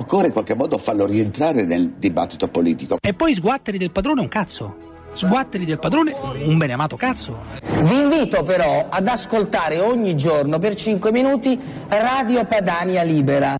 [0.00, 2.98] Occorre in qualche modo farlo rientrare nel dibattito politico.
[3.00, 4.86] E poi sguatteri del padrone un cazzo.
[5.12, 7.42] Sguatteri del padrone un beneamato cazzo.
[7.60, 13.56] Vi invito però ad ascoltare ogni giorno per 5 minuti Radio Padania Libera.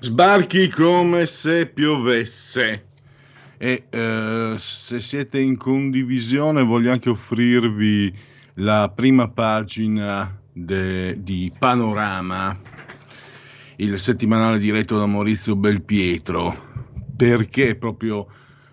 [0.00, 2.88] Sbarchi come se piovesse.
[3.56, 8.14] E eh, se siete in condivisione voglio anche offrirvi
[8.56, 12.58] la prima pagina de, di Panorama,
[13.76, 18.26] il settimanale diretto da Maurizio Belpietro, perché proprio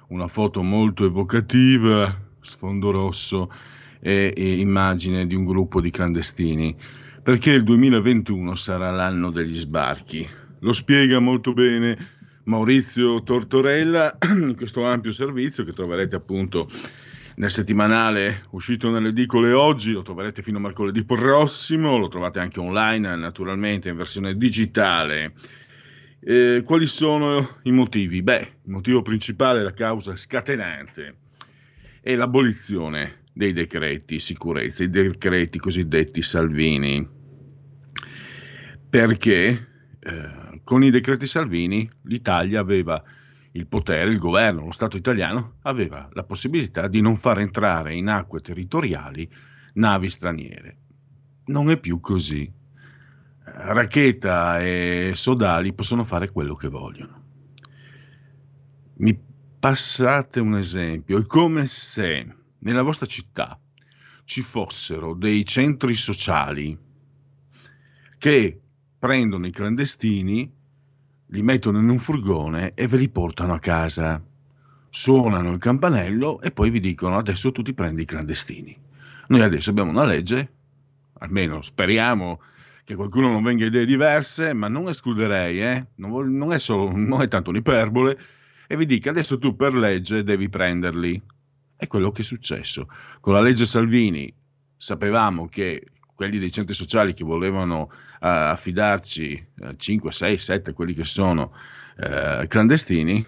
[0.08, 3.52] una foto molto evocativa, sfondo rosso
[4.00, 6.74] e, e immagine di un gruppo di clandestini,
[7.22, 10.26] perché il 2021 sarà l'anno degli sbarchi.
[10.60, 11.98] Lo spiega molto bene
[12.46, 16.70] Maurizio Tortorella in questo ampio servizio che troverete appunto
[17.36, 22.60] nel settimanale uscito nelle edicole oggi, lo troverete fino a mercoledì prossimo, lo trovate anche
[22.60, 25.34] online naturalmente in versione digitale.
[26.20, 28.22] Eh, quali sono i motivi?
[28.22, 31.16] Beh, il motivo principale, la causa scatenante,
[32.02, 37.06] è l'abolizione dei decreti sicurezza, i decreti cosiddetti Salvini.
[38.90, 39.68] Perché
[40.00, 43.04] eh, con i decreti Salvini l'Italia aveva
[43.56, 48.08] il potere, il governo, lo Stato italiano aveva la possibilità di non far entrare in
[48.08, 49.30] acque territoriali
[49.74, 50.78] navi straniere.
[51.46, 52.52] Non è più così.
[53.46, 57.22] Racheta e sodali possono fare quello che vogliono.
[58.96, 59.20] Mi
[59.60, 63.60] passate un esempio, è come se nella vostra città
[64.24, 66.78] ci fossero dei centri sociali
[68.18, 68.62] che
[68.98, 70.52] prendono i clandestini
[71.34, 74.24] li mettono in un furgone e ve li portano a casa.
[74.90, 78.78] Suonano il campanello e poi vi dicono adesso tu ti prendi i clandestini.
[79.28, 80.52] Noi adesso abbiamo una legge,
[81.20, 82.40] almeno speriamo
[82.84, 85.88] che qualcuno non venga idee diverse, ma non escluderei, eh?
[85.96, 88.20] non, non, è solo, non è tanto un'iperbole,
[88.68, 91.20] e vi dica adesso tu per legge devi prenderli.
[91.76, 92.88] È quello che è successo.
[93.20, 94.32] Con la legge Salvini
[94.78, 95.84] sapevamo che
[96.14, 97.90] quelli dei centri sociali che volevano
[98.24, 101.52] uh, affidarci uh, 5, 6, 7, quelli che sono
[101.98, 103.26] uh, clandestini,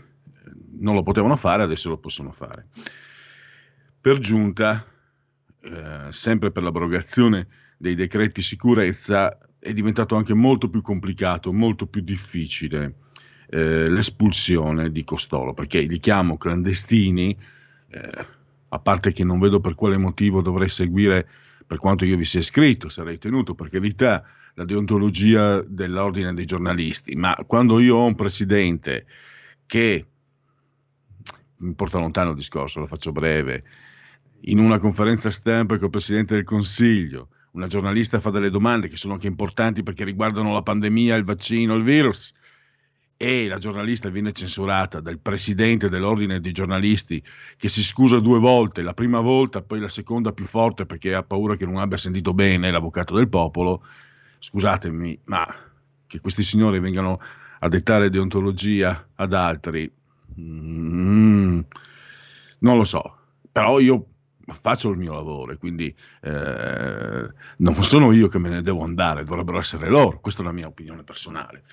[0.77, 2.67] non lo potevano fare, adesso lo possono fare.
[3.99, 4.85] Per giunta,
[5.61, 7.47] eh, sempre per l'abrogazione
[7.77, 12.95] dei decreti sicurezza, è diventato anche molto più complicato, molto più difficile
[13.49, 17.35] eh, l'espulsione di costoro, perché li chiamo clandestini,
[17.89, 18.27] eh,
[18.69, 21.27] a parte che non vedo per quale motivo dovrei seguire
[21.67, 27.15] per quanto io vi sia iscritto, sarei tenuto per carità la deontologia dell'ordine dei giornalisti,
[27.15, 29.05] ma quando io ho un presidente
[29.65, 30.05] che,
[31.57, 33.63] mi porta lontano il discorso, lo faccio breve,
[34.47, 38.97] in una conferenza stampa con il Presidente del Consiglio, una giornalista fa delle domande che
[38.97, 42.33] sono anche importanti perché riguardano la pandemia, il vaccino, il virus,
[43.17, 47.23] e la giornalista viene censurata dal presidente dell'ordine dei giornalisti
[47.57, 51.23] che si scusa due volte, la prima volta, poi la seconda più forte perché ha
[51.23, 53.85] paura che non abbia sentito bene l'avvocato del popolo,
[54.39, 55.45] scusatemi, ma
[56.07, 57.19] che questi signori vengano
[57.59, 59.89] a dettare deontologia ad altri,
[60.39, 61.59] mm,
[62.59, 63.17] non lo so,
[63.49, 64.07] però io
[64.47, 69.57] faccio il mio lavoro quindi eh, non sono io che me ne devo andare, dovrebbero
[69.57, 71.63] essere loro, questa è la mia opinione personale.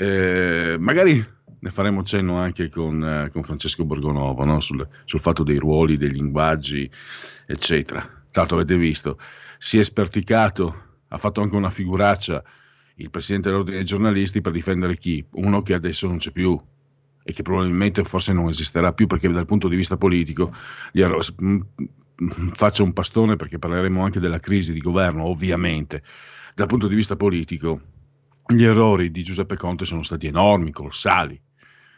[0.00, 1.22] Eh, magari
[1.58, 4.58] ne faremo cenno anche con, eh, con Francesco Borgonovo no?
[4.58, 6.90] sul, sul, fatto dei ruoli, dei linguaggi,
[7.46, 8.02] eccetera.
[8.30, 9.18] Tanto avete visto,
[9.58, 12.42] si è sperticato, ha fatto anche una figuraccia
[12.94, 15.22] il presidente dell'ordine dei giornalisti per difendere chi?
[15.32, 16.58] Uno che adesso non c'è più
[17.22, 20.50] e che probabilmente forse non esisterà più perché dal punto di vista politico
[20.92, 21.04] gli,
[22.54, 26.02] faccia un pastone perché parleremo anche della crisi di governo, ovviamente.
[26.54, 27.80] Dal punto di vista politico,
[28.50, 31.40] gli errori di Giuseppe Conte sono stati enormi, colossali.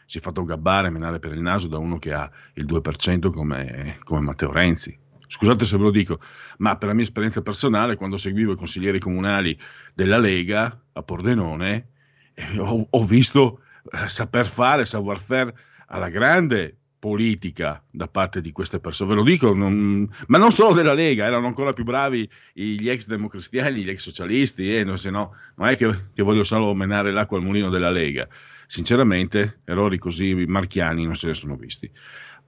[0.05, 3.97] Si è fatto gabbare, menare per il naso da uno che ha il 2% come,
[4.03, 4.97] come Matteo Renzi.
[5.25, 6.19] Scusate se ve lo dico,
[6.57, 9.59] ma per la mia esperienza personale, quando seguivo i consiglieri comunali
[9.93, 11.87] della Lega a Pordenone,
[12.35, 13.61] eh, ho, ho, visto
[13.91, 15.51] eh, saper fare, savoir faire
[15.87, 19.09] alla grande politica da parte di queste persone.
[19.09, 23.07] Ve lo dico, non, ma non solo della Lega, erano ancora più bravi gli ex
[23.07, 27.37] democristiani, gli ex socialisti, eh, non, no, non è che, che, voglio solo menare l'acqua
[27.37, 28.25] al mulino della Lega.
[28.67, 31.91] Sinceramente, errori così marchiani non se ne sono visti.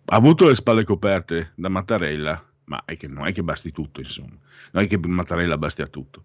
[0.06, 4.00] Ha avuto le spalle coperte da Mattarella, ma è che non è che basti tutto,
[4.00, 4.36] insomma,
[4.72, 6.24] non è che Mattarella basti a tutto.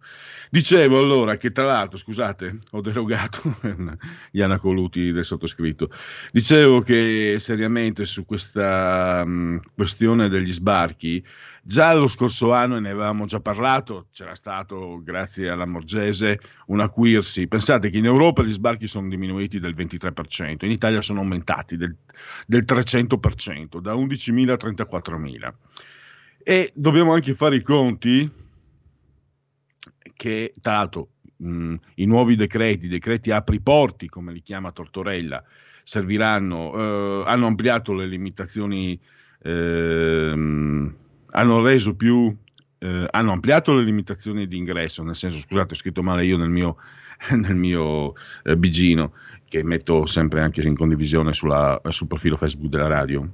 [0.50, 3.56] Dicevo allora che tra l'altro, scusate, ho derogato
[4.30, 5.90] gli anacoluti del sottoscritto,
[6.32, 11.24] dicevo che seriamente su questa mh, questione degli sbarchi,
[11.62, 17.48] già lo scorso anno ne avevamo già parlato, c'era stato, grazie alla Morgese, un acuirsi.
[17.48, 21.94] Pensate che in Europa gli sbarchi sono diminuiti del 23%, in Italia sono aumentati del,
[22.46, 25.52] del 300%, da 11.000 a 34.000.
[26.42, 28.30] E dobbiamo anche fare i conti
[30.14, 35.42] che, tra l'altro, mh, i nuovi decreti, i decreti apri porti, come li chiama Tortorella,
[35.82, 38.98] serviranno, eh, hanno ampliato le limitazioni,
[39.42, 40.92] eh,
[41.30, 42.34] hanno reso più,
[42.78, 46.50] eh, hanno ampliato le limitazioni di ingresso, nel senso, scusate, ho scritto male io nel
[46.50, 46.76] mio,
[47.36, 48.14] nel mio
[48.44, 49.12] eh, bigino,
[49.46, 53.28] che metto sempre anche in condivisione sulla, sul profilo Facebook della radio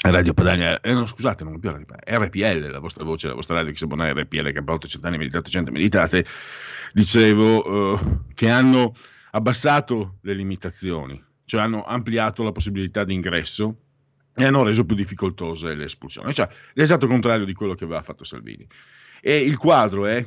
[0.00, 3.78] Radio Padania, eh, no, scusate, non più RPL, la vostra voce, la vostra radio che
[3.78, 6.24] si abbona RPL, che ha portato cent'anni meditate, cento meditate,
[6.92, 8.92] dicevo eh, che hanno
[9.32, 13.76] abbassato le limitazioni, cioè hanno ampliato la possibilità di ingresso
[14.34, 18.22] e hanno reso più difficoltose le espulsioni, cioè l'esatto contrario di quello che aveva fatto
[18.22, 18.66] Salvini.
[19.20, 20.24] E il quadro è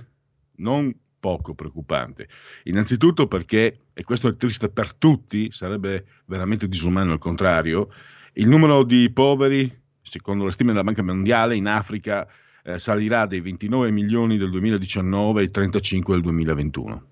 [0.57, 2.27] non poco preoccupante,
[2.63, 7.89] innanzitutto perché, e questo è triste per tutti, sarebbe veramente disumano il contrario,
[8.33, 12.28] il numero di poveri, secondo le stime della Banca Mondiale, in Africa
[12.63, 17.04] eh, salirà dai 29 milioni del 2019 ai 35 del 2021.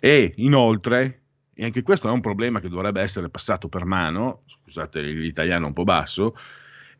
[0.00, 1.22] E inoltre,
[1.54, 5.72] e anche questo è un problema che dovrebbe essere passato per mano, scusate l'italiano un
[5.72, 6.34] po' basso,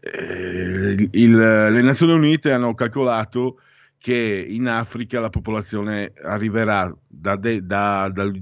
[0.01, 3.61] eh, il, le Nazioni Unite hanno calcolato
[3.99, 8.33] che in Africa la popolazione arriverà da, de, da, dal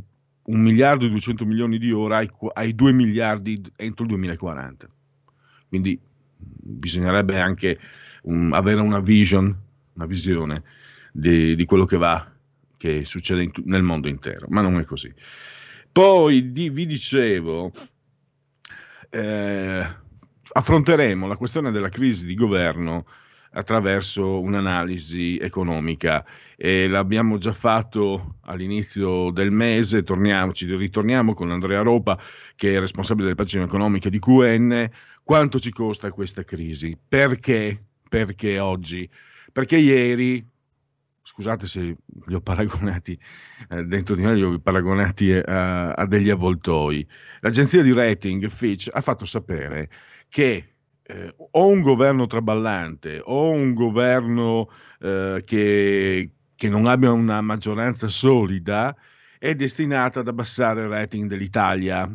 [0.51, 4.89] 1 miliardo e 200 milioni di ora ai, ai 2 miliardi entro il 2040.
[5.69, 5.99] Quindi
[6.37, 7.79] bisognerebbe anche
[8.23, 9.57] um, avere una vision,
[9.95, 10.65] una visione
[11.13, 12.33] di, di quello che va,
[12.77, 15.13] che succede in, nel mondo intero, ma non è così.
[15.93, 17.71] Poi di, vi dicevo,
[19.11, 19.87] eh,
[20.53, 23.07] affronteremo la questione della crisi di governo
[23.53, 26.25] attraverso un'analisi economica
[26.57, 32.21] e l'abbiamo già fatto all'inizio del mese, torniamo, ci ritorniamo con Andrea Ropa
[32.55, 34.89] che è responsabile delle pagine economiche di QN,
[35.25, 36.97] quanto ci costa questa crisi?
[37.09, 37.83] Perché?
[38.09, 39.09] Perché oggi?
[39.53, 40.47] Perché ieri,
[41.23, 43.19] scusate se li ho paragonati
[43.71, 47.07] eh, dentro di me, li ho paragonati a, a degli avvoltoi,
[47.41, 49.89] l'agenzia di rating Fitch ha fatto sapere
[50.29, 50.70] che
[51.11, 54.71] eh, o un governo traballante o un governo
[55.01, 58.97] eh, che, che, non abbia una maggioranza solida
[59.39, 62.09] è destinata ad abbassare il rating dell'Italia.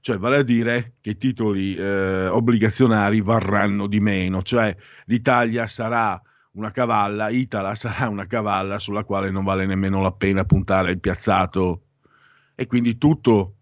[0.00, 4.74] Cioè, vale a dire che i titoli eh, obbligazionari varranno di meno, cioè
[5.06, 6.20] l'Italia sarà
[6.52, 11.00] una cavalla, Itala sarà una cavalla sulla quale non vale nemmeno la pena puntare il
[11.00, 11.82] piazzato
[12.54, 13.56] e quindi tutto,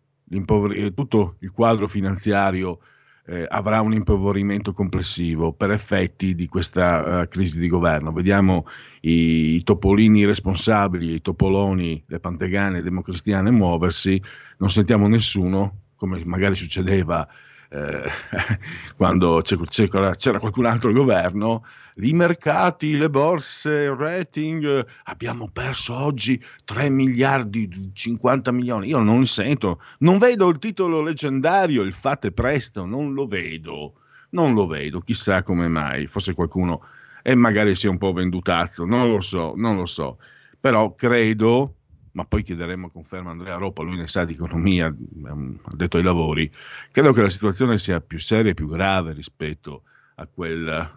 [0.95, 2.81] tutto il quadro finanziario
[3.27, 8.13] eh, avrà un impoverimento complessivo per effetti di questa uh, crisi di governo.
[8.13, 8.67] Vediamo
[9.01, 14.21] i, i, topolini responsabili, i topoloni, le pantegane democristiane muoversi,
[14.59, 14.71] non
[15.09, 17.27] nessuno, come magari succedeva
[17.71, 18.09] eh,
[18.97, 21.65] quando c'era, qualcun altro al governo,
[21.97, 29.25] i mercati, le borse, il rating, abbiamo perso oggi 3 miliardi, 50 milioni, io non
[29.27, 33.95] sento, non vedo il titolo leggendario, il fate presto, non lo vedo,
[34.31, 36.83] non lo vedo, chissà come mai, forse qualcuno,
[37.23, 40.19] e magari sia un po' vendutazzo, non lo so, non lo so,
[40.61, 41.75] però credo
[42.17, 46.03] ma poi chiederemo conferma a Andrea Roppa, lui ne sa di economia, ha detto ai
[46.03, 46.51] lavori,
[46.91, 49.83] credo che la situazione sia più seria e più grave rispetto
[50.15, 50.91] a quel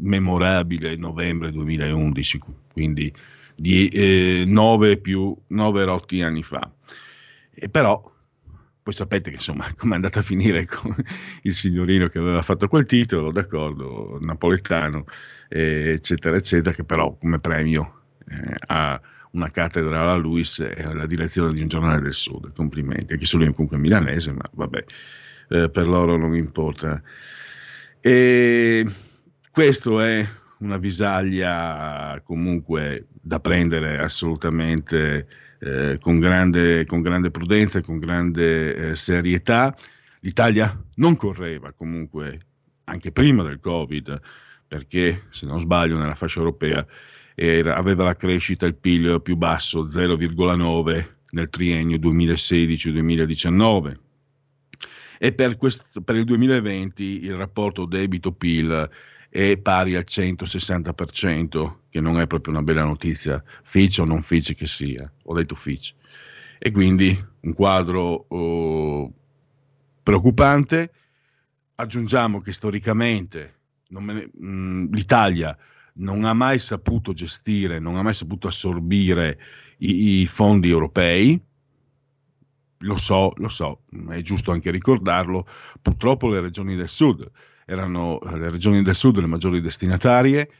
[0.00, 2.38] memorabile novembre 2011,
[2.72, 3.12] quindi
[3.56, 6.70] di eh, nove più nove rotti anni fa.
[7.52, 8.12] E però
[8.82, 10.94] poi sapete che insomma come è andata a finire con
[11.42, 15.06] il signorino che aveva fatto quel titolo, d'accordo, napoletano,
[15.48, 19.00] eh, eccetera, eccetera, che però come premio eh, ha
[19.32, 22.52] una cattedra alla Luis e alla direzione di un giornale del Sud.
[22.52, 24.84] Complimenti, anche se lui è comunque milanese, ma vabbè,
[25.50, 27.00] eh, per loro non importa.
[28.00, 28.86] E
[29.50, 30.26] questo è
[30.58, 35.26] una visaglia comunque da prendere assolutamente
[35.60, 39.74] eh, con, grande, con, grande, prudenza e con grande eh, serietà.
[40.20, 42.40] L'Italia non correva comunque
[42.84, 44.20] anche prima del Covid,
[44.66, 46.86] perché se non sbaglio nella fascia europea
[47.42, 53.96] era, aveva la crescita, il PIL più basso, 0,9 nel triennio 2016-2019
[55.18, 58.90] e per, questo, per il 2020 il rapporto debito-PIL
[59.30, 64.54] è pari al 160%, che non è proprio una bella notizia, Fitch o non Fitch
[64.54, 65.94] che sia, ho detto Fitch.
[66.58, 69.10] E quindi un quadro oh,
[70.02, 70.92] preoccupante.
[71.76, 73.54] Aggiungiamo che storicamente
[73.88, 75.56] ne, mh, l'Italia
[76.00, 79.38] non ha mai saputo gestire, non ha mai saputo assorbire
[79.78, 81.40] i, i fondi europei,
[82.82, 85.46] lo so, lo so, è giusto anche ricordarlo,
[85.80, 87.30] purtroppo le regioni del sud
[87.66, 90.50] erano le regioni del sud le maggiori destinatarie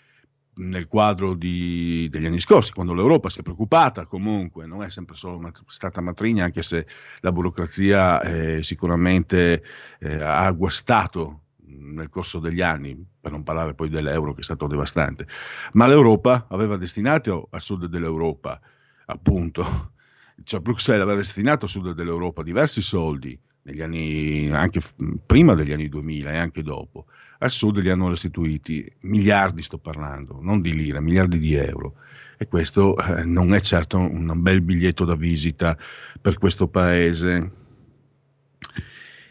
[0.60, 5.16] nel quadro di, degli anni scorsi, quando l'Europa si è preoccupata comunque, non è sempre
[5.16, 6.86] solo mat- stata matrigna, anche se
[7.20, 9.62] la burocrazia eh, sicuramente
[10.00, 11.44] eh, ha guastato
[11.92, 15.26] nel corso degli anni, per non parlare poi dell'euro che è stato devastante,
[15.72, 18.60] ma l'Europa aveva destinato al sud dell'Europa,
[19.06, 19.92] appunto,
[20.44, 24.80] cioè Bruxelles aveva destinato al sud dell'Europa diversi soldi, negli anni, anche
[25.26, 27.06] prima degli anni 2000 e anche dopo,
[27.38, 31.94] al sud li hanno restituiti miliardi, sto parlando, non di lire, miliardi di euro.
[32.36, 35.76] E questo eh, non è certo un bel biglietto da visita
[36.20, 37.52] per questo paese.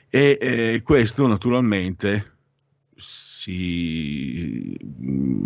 [0.09, 2.37] E eh, questo naturalmente
[2.99, 4.77] si,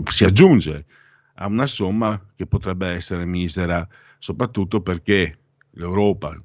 [0.04, 0.86] si aggiunge
[1.36, 3.88] a una somma che potrebbe essere misera,
[4.20, 5.34] soprattutto perché
[5.72, 6.40] l'Europa,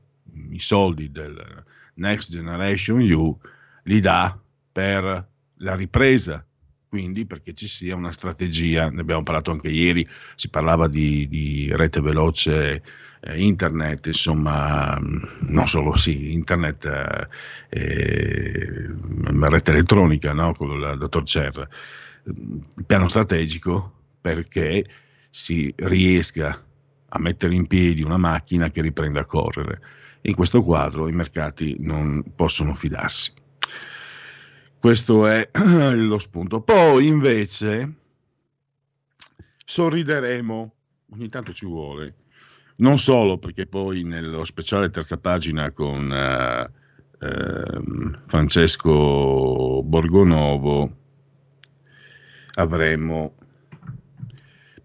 [0.51, 1.65] i soldi del,
[1.99, 3.37] Next Generation EU
[3.85, 4.39] li dà
[4.73, 6.45] per la ripresa,
[6.89, 11.69] quindi perché ci sia una strategia, ne abbiamo parlato anche ieri, si parlava di, di
[11.75, 12.83] rete veloce
[13.21, 14.99] eh, internet, insomma,
[15.41, 17.29] non solo sì, internet, eh,
[17.69, 18.89] eh,
[19.41, 20.53] rete elettronica, no?
[20.53, 21.69] con il dottor Cer,
[22.25, 24.85] il piano strategico perché
[25.31, 26.65] si riesca
[27.11, 29.81] a mettere in piedi una macchina che riprenda a correre.
[30.23, 33.33] In questo quadro i mercati non possono fidarsi.
[34.79, 35.49] Questo è
[35.95, 36.61] lo spunto.
[36.61, 37.95] Poi invece
[39.65, 40.75] sorrideremo,
[41.11, 42.15] ogni tanto ci vuole,
[42.79, 46.71] non solo perché poi nello speciale terza pagina con eh,
[47.21, 50.97] eh, Francesco Borgonovo
[52.55, 53.35] avremo,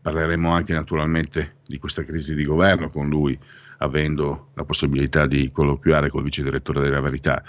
[0.02, 3.38] parleremo anche naturalmente di questa crisi di governo con lui,
[3.80, 7.44] avendo la possibilità di colloquiare col vice direttore della Verità.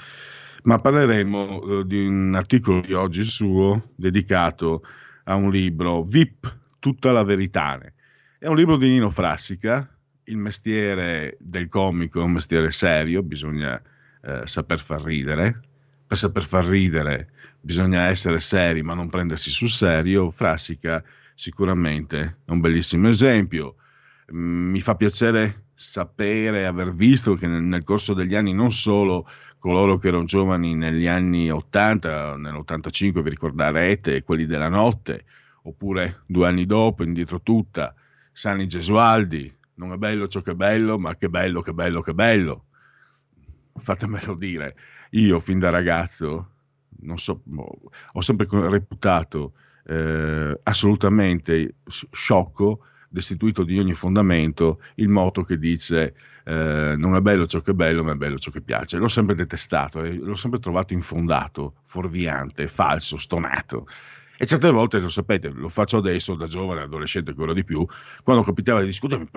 [0.64, 4.82] Ma parleremo eh, di un articolo di oggi suo dedicato
[5.24, 7.78] a un libro, VIP, tutta la verità.
[8.38, 9.93] È un libro di Nino Frassica,
[10.24, 13.80] il mestiere del comico è un mestiere serio, bisogna
[14.22, 15.60] eh, saper far ridere.
[16.06, 17.28] Per saper far ridere
[17.60, 20.30] bisogna essere seri ma non prendersi sul serio.
[20.30, 21.02] Frassica
[21.34, 23.76] sicuramente è un bellissimo esempio.
[24.32, 29.28] Mm, mi fa piacere sapere, aver visto che nel, nel, corso degli anni non solo
[29.58, 35.24] coloro che erano giovani negli anni 80, nell'85 vi ricorderete, quelli della notte,
[35.62, 37.94] oppure due anni dopo, indietro tutta,
[38.30, 42.14] Sani Gesualdi, non è bello ciò che è bello, ma che bello, che bello, che
[42.14, 42.64] bello.
[43.74, 44.76] Fatemelo dire,
[45.10, 46.50] io fin da ragazzo
[47.14, 47.42] so,
[48.12, 49.54] ho sempre reputato
[49.86, 56.14] eh, assolutamente sciocco destituito di ogni fondamento il moto che dice
[56.44, 58.96] eh, non è bello ciò che è bello, ma è bello ciò che piace.
[58.96, 63.86] L'ho sempre detestato, eh, l'ho sempre trovato infondato, fuorviante, falso, stonato.
[64.36, 67.86] E certe volte, lo sapete, lo faccio adesso da giovane, adolescente ancora di più,
[68.24, 69.28] quando capitava di discutere,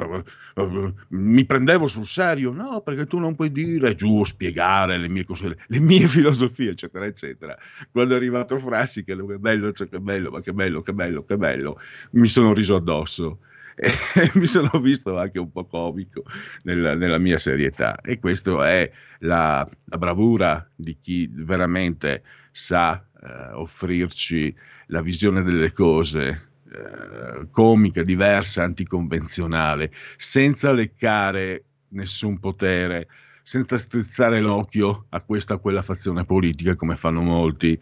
[1.10, 5.56] mi prendevo sul serio, no, perché tu non puoi dire giù, spiegare le mie, cose,
[5.68, 7.56] le mie filosofie, eccetera, eccetera.
[7.92, 11.38] Quando è arrivato Frassi, che bello, ciò che bello, ma che bello, che bello, che
[11.38, 11.80] bello,
[12.12, 13.39] mi sono riso addosso
[13.77, 16.24] e mi sono visto anche un po' comico
[16.63, 23.51] nella, nella mia serietà e questa è la, la, bravura di chi veramente sa eh,
[23.53, 24.55] offrirci
[24.88, 33.07] la visione delle cose eh, comica, diversa, anticonvenzionale, senza leccare nessun potere,
[33.41, 37.79] senza strizzare l'occhio a questa o quella fazione politica come fanno molti.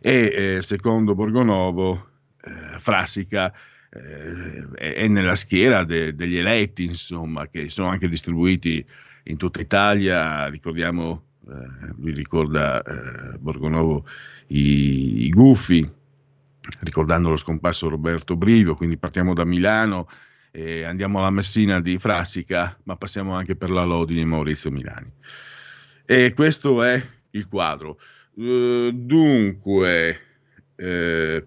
[0.00, 2.08] E eh, secondo Borgonovo,
[2.42, 3.52] eh, Frassica
[3.90, 8.84] eh, è nella schiera de, degli eletti, insomma, che sono anche distribuiti
[9.24, 10.46] in tutta Italia.
[10.48, 14.06] Ricordiamo, eh, lui ricorda eh, Borgonovo
[14.48, 15.88] i, i gufi,
[16.80, 20.08] ricordando lo scomparso Roberto Brivio, quindi partiamo da Milano
[20.50, 25.10] e andiamo alla Messina di Frassica, ma passiamo anche per la Lodi di Maurizio Milani.
[26.04, 27.00] E questo è
[27.30, 27.98] il quadro.
[28.34, 30.20] Uh, dunque,
[30.76, 31.46] eh,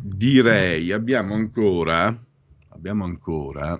[0.00, 2.16] direi abbiamo ancora,
[2.70, 3.78] abbiamo ancora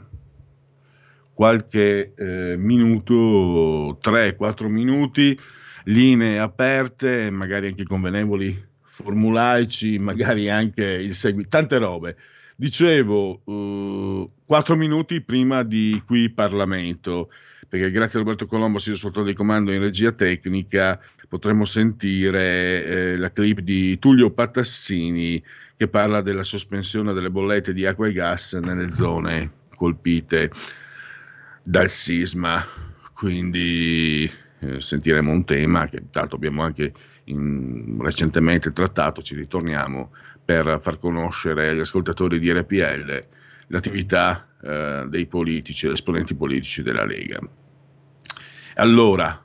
[1.33, 5.39] qualche eh, minuto, 3-4 minuti,
[5.85, 12.17] linee aperte, magari anche convenevoli formulaici, magari anche il seguito, tante robe.
[12.57, 17.31] Dicevo, uh, quattro minuti prima di qui Parlamento,
[17.69, 23.17] perché grazie a Roberto Colombo, sia sotto di comando in regia tecnica, potremmo sentire eh,
[23.17, 25.43] la clip di Tullio Patassini
[25.77, 30.53] che parla della sospensione delle bollette di acqua e gas nelle zone colpite
[31.65, 32.65] dal sisma.
[33.13, 34.31] Quindi
[34.65, 36.93] eh, sentiremo un tema che tanto abbiamo anche
[37.25, 40.13] in, recentemente trattato, ci ritorniamo
[40.45, 43.27] per far conoscere agli ascoltatori di RPL
[43.69, 47.41] l'attività eh, dei politici, degli esponenti politici della Lega.
[48.77, 49.43] Allora,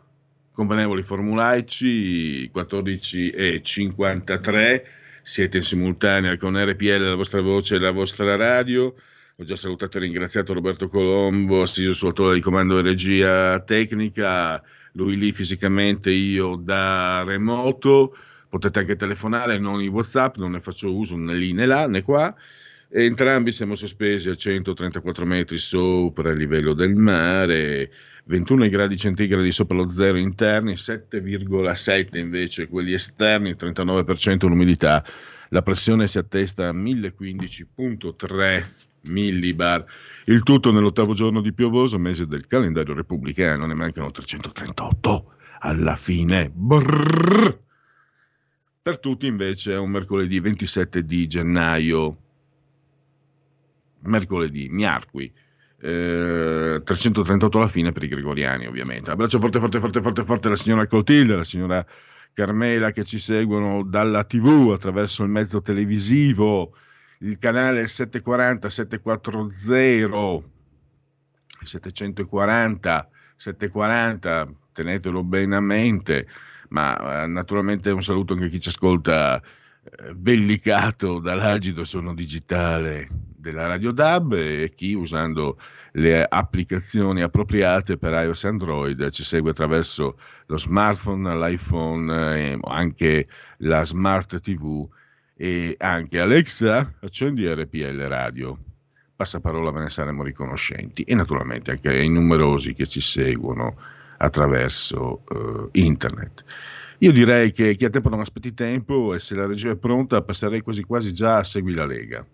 [0.51, 4.83] convenevoli formulaici 14 e 53,
[5.21, 8.93] siete in simultanea con RPL, la vostra voce e la vostra radio.
[9.38, 14.61] Ho già salutato e ringraziato Roberto Colombo, assiso sul autore di comando e regia tecnica,
[14.93, 18.15] lui lì fisicamente, io da remoto.
[18.50, 22.01] Potete anche telefonare, non in WhatsApp, non ne faccio uso né lì né là né
[22.01, 22.36] qua.
[22.91, 27.91] Entrambi siamo sospesi a 134 metri sopra il livello del mare,
[28.24, 35.05] 21 gradi centigradi sopra lo zero interni, 7,7 invece quelli esterni, 39% l'umidità.
[35.50, 38.63] La pressione si attesta a 1015,3
[39.07, 39.85] millibar.
[40.25, 46.51] Il tutto nell'ottavo giorno di piovoso, mese del calendario repubblicano, ne mancano 338 alla fine.
[46.53, 47.57] Brrr.
[48.81, 52.17] Per tutti invece è un mercoledì 27 di gennaio,
[54.01, 55.31] mercoledì, miarqui.
[55.81, 60.57] Eh, 338 alla fine per i gregoriani ovviamente abbraccio forte forte forte forte forte alla
[60.57, 61.85] signora Clotilde la signora
[62.33, 66.73] Carmela che ci seguono dalla tv attraverso il mezzo televisivo
[67.19, 69.49] il canale 740 740
[71.63, 76.27] 740 740 tenetelo bene a mente
[76.69, 83.08] ma eh, naturalmente un saluto anche a chi ci ascolta eh, vellicato dall'agito suono digitale
[83.36, 85.60] della Radio DAB e chi usando
[85.93, 93.27] le applicazioni appropriate per iOS e Android ci segue attraverso lo smartphone, l'iPhone eh, anche
[93.58, 94.88] la smart TV
[95.41, 98.58] e anche Alexa accendi RPL Radio.
[99.15, 103.78] Passaparola ve ne saremo riconoscenti e naturalmente anche ai numerosi che ci seguono
[104.17, 106.43] attraverso uh, internet.
[106.97, 110.21] Io direi che chi ha tempo non aspetti tempo e se la regia è pronta
[110.21, 112.25] passerei quasi quasi già a Segui la Lega.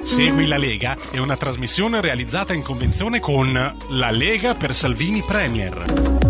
[0.00, 6.27] Segui la Lega è una trasmissione realizzata in convenzione con La Lega per Salvini Premier.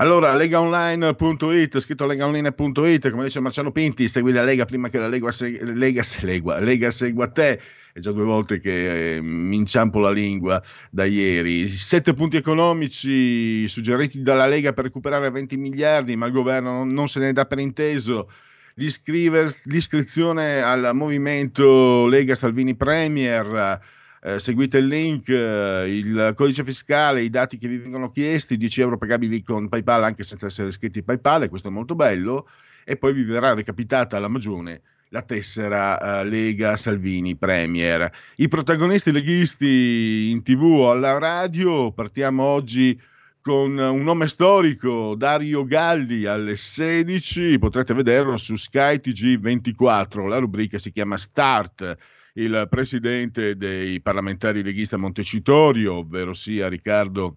[0.00, 5.32] Allora, legaonline.it, scritto legaonline.it, come dice Marciano Pinti, segui la Lega prima che la Lega,
[5.32, 7.60] seg- Lega, segua, Lega segua te.
[7.92, 11.66] È già due volte che eh, mi inciampo la lingua da ieri.
[11.66, 17.18] Sette punti economici suggeriti dalla Lega per recuperare 20 miliardi, ma il governo non se
[17.18, 18.30] ne dà per inteso.
[18.74, 23.80] L'iscrizione al movimento Lega Salvini Premier
[24.22, 28.80] eh, seguite il link, eh, il codice fiscale, i dati che vi vengono chiesti, 10
[28.80, 32.48] euro pagabili con PayPal anche senza essere iscritti a PayPal, questo è molto bello,
[32.84, 38.10] e poi vi verrà recapitata alla magione la tessera uh, Lega Salvini Premier.
[38.36, 43.00] I protagonisti leghisti in tv o alla radio, partiamo oggi
[43.40, 50.78] con un nome storico, Dario Galli alle 16, potrete vederlo su Sky TG24, la rubrica
[50.78, 51.96] si chiama Start
[52.38, 57.36] il presidente dei parlamentari leghisti a Montecitorio, ovvero sia Riccardo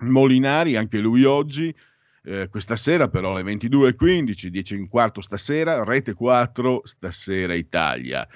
[0.00, 1.74] Molinari, anche lui oggi,
[2.24, 8.26] eh, questa sera però alle 22.15, 10 in quarto stasera, Rete 4 stasera Italia.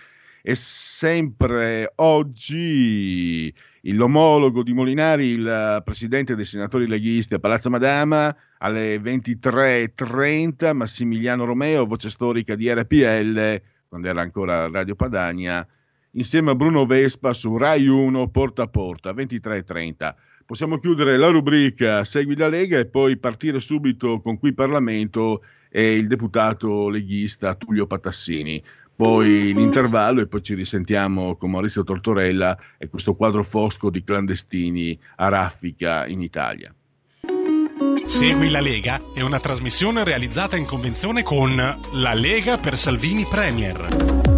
[0.47, 8.99] E sempre oggi l'omologo di Molinari, il presidente dei senatori leghisti a Palazzo Madama, alle
[8.99, 15.67] 23.30, Massimiliano Romeo, voce storica di RPL, quando era ancora Radio Padania,
[16.15, 20.15] insieme a Bruno Vespa su Rai 1 Porta a Porta 23.30.
[20.47, 25.95] Possiamo chiudere la rubrica Segui la Lega e poi partire subito con qui Parlamento e
[25.97, 28.63] il deputato leghista Tullio Patassini.
[28.97, 34.97] Poi l'intervallo e poi ci risentiamo con Maurizio Tortorella e questo quadro fosco di clandestini
[35.17, 36.73] a raffica in Italia.
[38.05, 44.34] Segui la Lega è una trasmissione realizzata in convenzione con La Lega per Salvini Premier.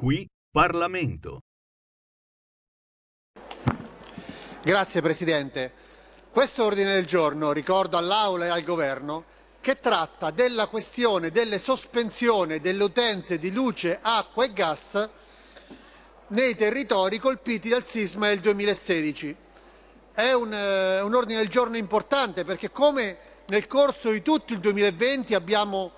[0.00, 1.40] Qui Parlamento.
[4.62, 5.72] Grazie Presidente.
[6.30, 9.24] Questo ordine del giorno, ricordo all'Aula e al Governo,
[9.60, 15.06] che tratta della questione delle sospensione delle utenze di luce, acqua e gas
[16.28, 19.36] nei territori colpiti dal sisma del 2016.
[20.14, 24.60] È un, eh, un ordine del giorno importante perché come nel corso di tutto il
[24.60, 25.92] 2020 abbiamo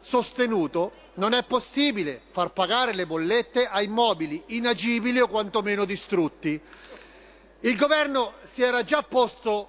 [0.00, 6.60] sostenuto non è possibile far pagare le bollette a immobili inagibili o quantomeno distrutti.
[7.60, 9.68] Il Governo si era già posto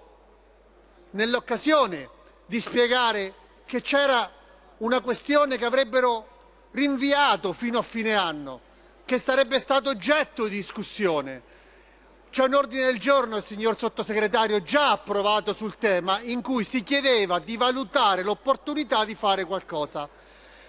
[1.11, 2.09] nell'occasione
[2.45, 3.33] di spiegare
[3.65, 4.31] che c'era
[4.77, 6.27] una questione che avrebbero
[6.71, 8.61] rinviato fino a fine anno,
[9.05, 11.51] che sarebbe stato oggetto di discussione.
[12.31, 16.81] C'è un ordine del giorno, il signor sottosegretario, già approvato sul tema, in cui si
[16.81, 20.09] chiedeva di valutare l'opportunità di fare qualcosa.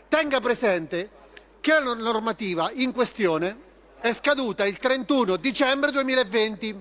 [0.09, 1.11] Tenga presente
[1.61, 3.57] che la normativa in questione
[4.01, 6.81] è scaduta il 31 dicembre 2020.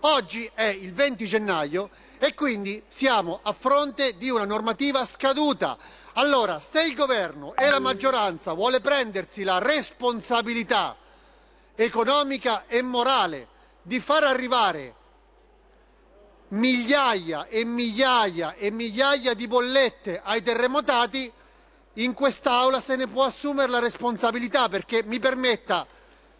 [0.00, 5.76] Oggi è il 20 gennaio e quindi siamo a fronte di una normativa scaduta.
[6.14, 10.96] Allora, se il governo e la maggioranza vuole prendersi la responsabilità
[11.76, 13.46] economica e morale
[13.82, 14.94] di far arrivare
[16.48, 21.30] migliaia e migliaia e migliaia di bollette ai terremotati,
[21.98, 25.86] in quest'Aula se ne può assumere la responsabilità perché mi permetta,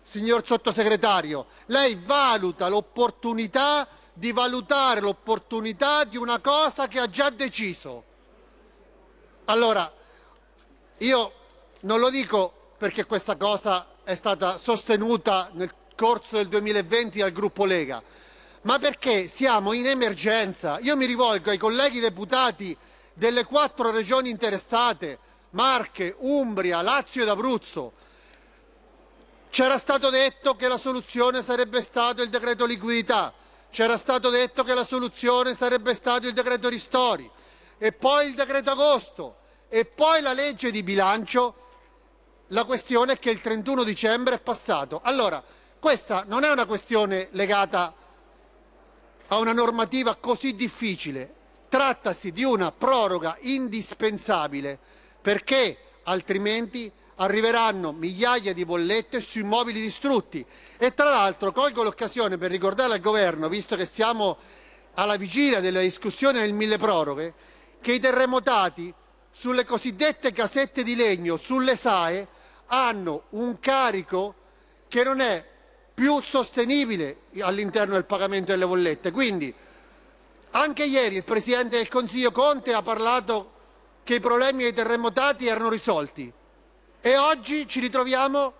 [0.03, 8.05] signor sottosegretario, lei valuta l'opportunità di valutare l'opportunità di una cosa che ha già deciso.
[9.47, 9.91] Allora,
[10.99, 11.33] io
[11.81, 17.65] non lo dico perché questa cosa è stata sostenuta nel corso del 2020 dal gruppo
[17.65, 18.03] Lega,
[18.63, 20.79] ma perché siamo in emergenza.
[20.81, 22.77] Io mi rivolgo ai colleghi deputati
[23.13, 25.19] delle quattro regioni interessate,
[25.51, 27.93] Marche, Umbria, Lazio ed Abruzzo.
[29.51, 33.33] C'era stato detto che la soluzione sarebbe stato il decreto liquidità,
[33.71, 37.29] c'era stato detto che la soluzione sarebbe stato il decreto ristori
[37.79, 39.37] e poi il decreto agosto
[39.69, 41.67] e poi la legge di bilancio.
[42.49, 45.01] La questione è che il 31 dicembre è passato.
[45.03, 45.43] Allora,
[45.79, 47.95] questa non è una questione legata
[49.29, 51.35] a una normativa così difficile,
[51.69, 54.88] trattasi di una proroga indispensabile
[55.29, 60.43] perché altrimenti arriveranno migliaia di bollette su immobili distrutti.
[60.79, 64.39] E tra l'altro colgo l'occasione per ricordare al Governo, visto che siamo
[64.95, 67.35] alla vigilia della discussione del mille proroghe,
[67.83, 68.91] che i terremotati
[69.31, 72.27] sulle cosiddette casette di legno, sulle SAE,
[72.69, 74.35] hanno un carico
[74.89, 75.45] che non è
[75.93, 79.11] più sostenibile all'interno del pagamento delle bollette.
[79.11, 79.55] Quindi
[80.53, 83.57] anche ieri il Presidente del Consiglio Conte ha parlato
[84.09, 86.33] che i problemi dei terremotati erano risolti
[86.99, 88.55] e oggi ci ritroviamo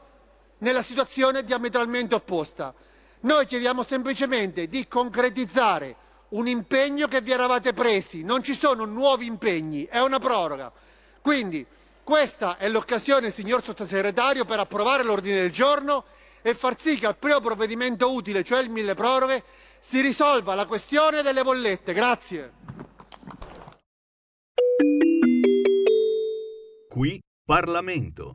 [0.59, 2.75] nella situazione diametralmente opposta.
[3.21, 5.97] Noi chiediamo semplicemente di concretizzare
[6.31, 10.71] un impegno che vi eravate presi, non ci sono nuovi impegni, è una proroga.
[11.23, 11.65] Quindi
[12.05, 16.05] questa è l'occasione, signor sottosegretario, per approvare l'ordine del giorno
[16.43, 19.43] e far sì che al primo provvedimento utile, cioè il mille proroghe,
[19.81, 21.95] si risolva la questione delle bollette.
[21.95, 22.53] Grazie.
[26.99, 28.35] Qui Parlamento.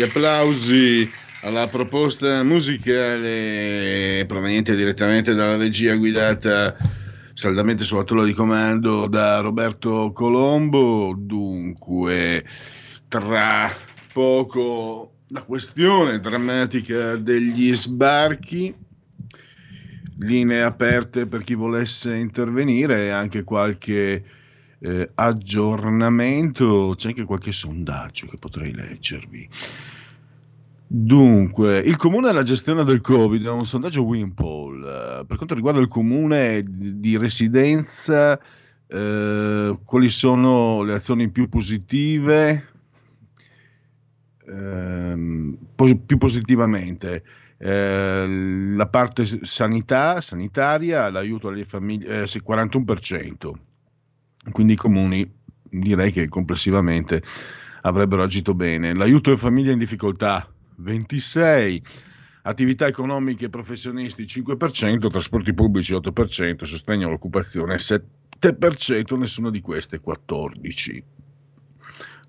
[0.00, 1.10] Gli applausi
[1.42, 6.74] alla proposta musicale proveniente direttamente dalla regia guidata
[7.34, 11.14] saldamente sulla tolla di comando da Roberto Colombo.
[11.14, 12.46] Dunque,
[13.08, 13.70] tra
[14.14, 18.74] poco la questione drammatica degli sbarchi,
[20.20, 24.24] linee aperte per chi volesse intervenire e anche qualche
[24.80, 29.48] eh, aggiornamento, c'è anche qualche sondaggio che potrei leggervi.
[30.92, 35.20] Dunque, il comune e la gestione del Covid, un sondaggio Wimpole.
[35.20, 38.36] Eh, per quanto riguarda il comune di, residenza,
[38.88, 42.66] eh, quali sono le azioni più positive?
[44.48, 47.22] Eh, pos- più positivamente,
[47.56, 48.26] eh,
[48.74, 53.58] la parte sanità, sanitaria, l'aiuto alle famiglie, eh, 41%.
[54.50, 57.22] Quindi i comuni direi che complessivamente
[57.82, 58.92] avrebbero agito bene.
[58.92, 61.82] L'aiuto alle famiglie in difficoltà 26,
[62.42, 71.04] attività economiche e professionisti 5%, trasporti pubblici 8%, sostegno all'occupazione 7%, nessuna di queste 14.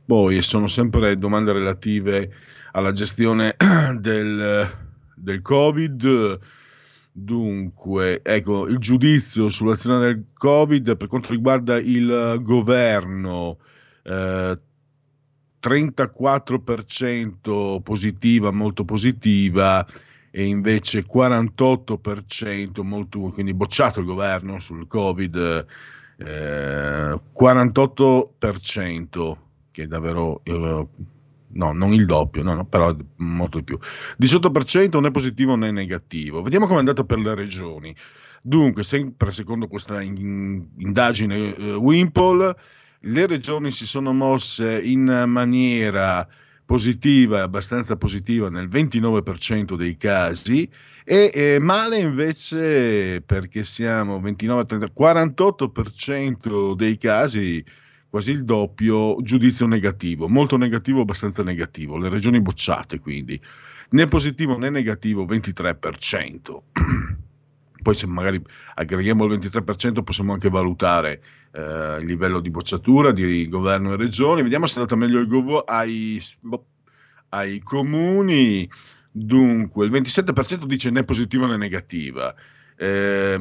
[0.06, 2.34] Poi sono sempre domande relative
[2.74, 3.56] alla gestione
[4.00, 4.70] del,
[5.16, 6.40] del Covid.
[7.14, 13.58] Dunque, ecco, il giudizio sull'azione del Covid per quanto riguarda il governo,
[14.04, 14.60] eh,
[15.62, 19.86] 34% positiva, molto positiva,
[20.32, 25.66] e invece 48% molto, quindi bocciato il governo sul Covid,
[26.18, 29.38] eh, 48%
[29.72, 30.88] che è davvero eh,
[31.54, 33.78] no, non il doppio, no, no, però molto di più.
[34.20, 36.42] 18% non è positivo né negativo.
[36.42, 37.96] Vediamo come è andato per le regioni.
[38.42, 42.56] Dunque, sempre secondo questa in, indagine eh, Wimpole,
[43.02, 46.28] le regioni si sono mosse in maniera
[46.66, 50.70] positiva, abbastanza positiva nel 29% dei casi
[51.04, 57.64] e eh, male invece perché siamo 29, 30, 48% dei casi
[58.10, 63.40] quasi il doppio, giudizio negativo, molto negativo, abbastanza negativo, le regioni bocciate quindi,
[63.92, 66.62] né positivo né negativo 23%.
[67.82, 68.42] Poi se magari
[68.76, 74.44] aggreghiamo il 23% possiamo anche valutare eh, il livello di bocciatura di governo e regioni.
[74.44, 76.22] Vediamo se è andata meglio governo ai,
[77.30, 78.70] ai comuni.
[79.12, 82.34] Dunque, il 27% dice né positiva né negativa.
[82.78, 83.40] Eh,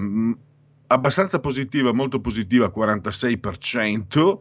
[0.88, 4.38] abbastanza positiva, molto positiva, 46%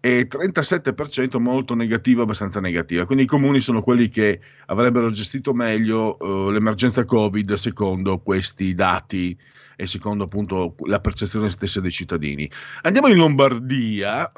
[0.00, 3.04] e 37% molto negativa, abbastanza negativa.
[3.04, 9.36] Quindi i comuni sono quelli che avrebbero gestito meglio uh, l'emergenza Covid secondo questi dati
[9.76, 12.50] e secondo appunto la percezione stessa dei cittadini.
[12.82, 14.32] Andiamo in Lombardia,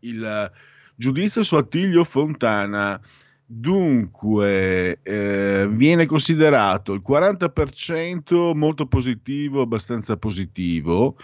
[0.00, 0.50] il
[0.96, 3.00] giudizio su Attilio Fontana.
[3.46, 11.16] Dunque, eh, viene considerato il 40% molto positivo, abbastanza positivo,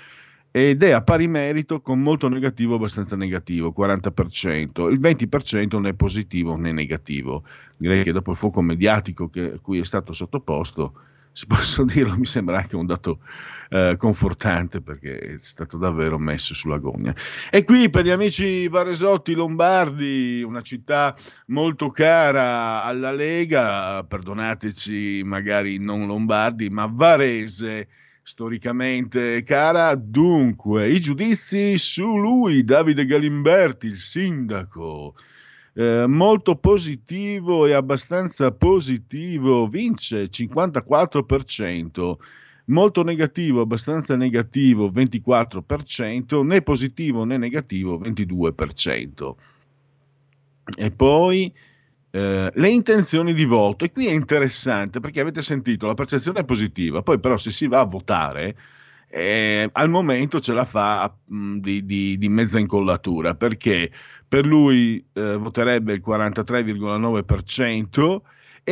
[0.52, 5.94] ed è a pari merito con molto negativo abbastanza negativo, 40%, il 20% non è
[5.94, 7.44] positivo né negativo.
[7.76, 10.94] Direi che dopo il fuoco mediatico che, a cui è stato sottoposto,
[11.32, 13.20] se posso dirlo, mi sembra anche un dato
[13.68, 17.14] eh, confortante perché è stato davvero messo sulla gogna.
[17.48, 25.78] E qui per gli amici varesotti lombardi, una città molto cara alla Lega, perdonateci magari
[25.78, 27.86] non lombardi, ma varese
[28.22, 29.94] storicamente cara.
[29.94, 35.14] Dunque, i giudizi su lui, Davide Galimberti, il sindaco.
[35.72, 42.16] Eh, molto positivo e abbastanza positivo, vince 54%,
[42.66, 49.34] molto negativo, abbastanza negativo 24%, né positivo né negativo 22%.
[50.76, 51.52] E poi
[52.10, 53.84] eh, le intenzioni di voto.
[53.84, 57.66] E qui è interessante perché avete sentito la percezione è positiva, poi però se si
[57.68, 58.56] va a votare,
[59.08, 63.90] eh, al momento ce la fa mh, mm, di, di, di, mezza incollatura perché
[64.28, 68.20] per lui eh, voterebbe il 43,9%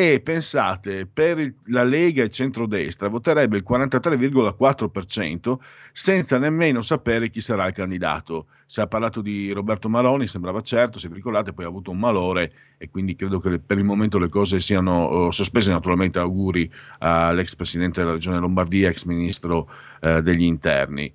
[0.00, 5.56] e pensate, per la Lega e centrodestra voterebbe il 43,4%
[5.90, 8.46] senza nemmeno sapere chi sarà il candidato.
[8.64, 11.98] Si è parlato di Roberto Maroni, sembrava certo, se vi ricordate, poi ha avuto un
[11.98, 15.72] malore e quindi credo che per il momento le cose siano uh, sospese.
[15.72, 19.68] Naturalmente auguri all'ex presidente della regione Lombardia, ex ministro
[20.00, 21.12] uh, degli interni.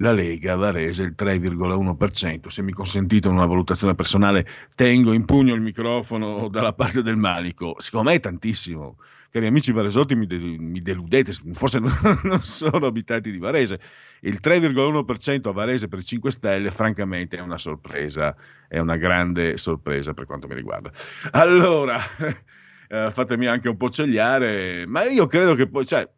[0.00, 2.48] La Lega Varese il 3,1%.
[2.48, 7.76] Se mi consentite una valutazione personale, tengo in pugno il microfono dalla parte del manico.
[7.78, 8.96] Secondo me è tantissimo.
[9.30, 13.78] Cari amici varesotti, mi, de- mi deludete, forse non, sono abitanti di Varese.
[14.22, 18.34] Il 3,1% a Varese per i 5 Stelle, francamente, è una sorpresa,
[18.66, 20.90] è una grande sorpresa per quanto mi riguarda.
[21.32, 21.96] Allora,
[22.88, 26.08] eh, fatemi anche un po' cegliare, ma io credo che poi, cioè,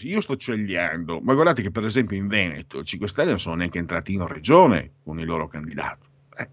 [0.00, 3.56] io sto cegliando, ma guardate che per esempio in Veneto i 5 Stelle non sono
[3.56, 6.06] neanche entrati in regione con il loro candidato.
[6.36, 6.48] Eh.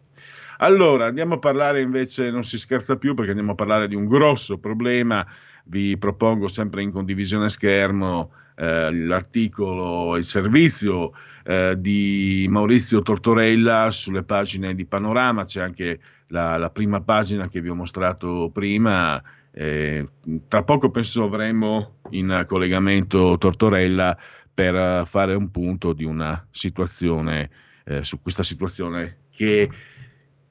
[0.59, 4.05] Allora, andiamo a parlare invece, non si scherza più perché andiamo a parlare di un
[4.05, 5.25] grosso problema.
[5.65, 11.11] Vi propongo sempre in condivisione schermo eh, l'articolo, il servizio
[11.43, 17.61] eh, di Maurizio Tortorella sulle pagine di Panorama, c'è anche la, la prima pagina che
[17.61, 19.21] vi ho mostrato prima
[19.55, 20.05] eh,
[20.47, 24.17] tra poco penso avremo in collegamento Tortorella
[24.51, 27.49] per fare un punto di una situazione,
[27.85, 29.69] eh, su questa situazione che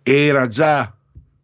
[0.02, 0.94] era già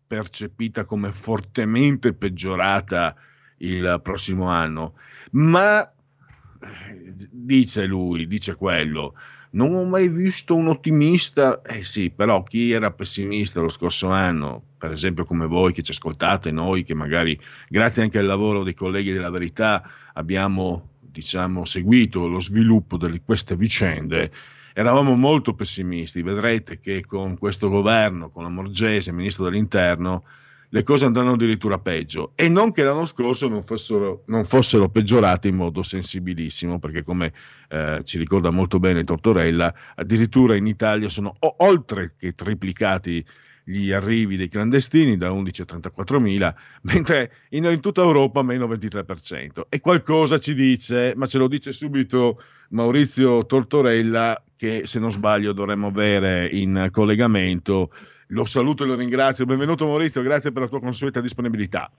[0.07, 3.15] percepita come fortemente peggiorata
[3.59, 4.95] il prossimo anno,
[5.33, 9.15] ma eh, dice lui, dice quello,
[9.51, 14.63] non ho mai visto un ottimista, eh sì, però chi era pessimista lo scorso anno,
[14.79, 18.75] per esempio come voi che ci ascoltate, noi che magari grazie anche al lavoro dei
[18.75, 19.83] colleghi della verità
[20.15, 24.31] abbiamo diciamo, seguito lo sviluppo di queste vicende,
[24.73, 26.23] eravamo molto pessimisti.
[26.23, 30.25] Vedrete che con questo governo, con la Morgese, ministro dell'interno,
[30.71, 35.49] le cose andranno addirittura peggio e non che l'anno scorso non fossero, non fossero peggiorate
[35.49, 37.33] in modo sensibilissimo perché come
[37.69, 43.25] eh, ci ricorda molto bene Tortorella addirittura in Italia sono oltre che triplicati
[43.69, 48.67] gli arrivi dei clandestini da 11 a 34 mila, mentre in, in, tutta Europa meno
[48.67, 49.63] 23%.
[49.69, 52.41] E qualcosa ci dice, ma ce lo dice subito
[52.71, 57.91] Maurizio Tortorella, che se non sbaglio dovremmo avere in collegamento
[58.29, 59.45] lo saluto e lo ringrazio.
[59.45, 61.91] Benvenuto Maurizio, grazie per la tua consueta disponibilità.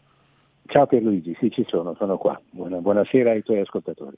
[0.65, 2.39] Ciao Pierluigi, sì ci sono, sono qua.
[2.49, 4.17] Buona, buonasera ai tuoi ascoltatori.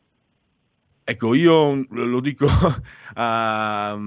[1.03, 2.47] Ecco, io lo dico
[3.15, 3.99] a,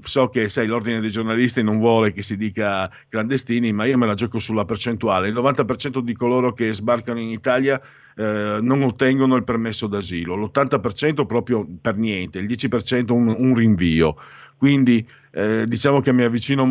[0.00, 4.06] so che sai, l'ordine dei giornalisti non vuole che si dica clandestini, ma io me
[4.06, 5.28] la gioco sulla percentuale.
[5.28, 7.80] Il 90% di coloro che sbarcano in Italia
[8.16, 14.16] eh, non ottengono il permesso d'asilo, l'80% proprio per niente, il 10% un, un rinvio.
[14.56, 16.64] Quindi eh, diciamo che mi avvicino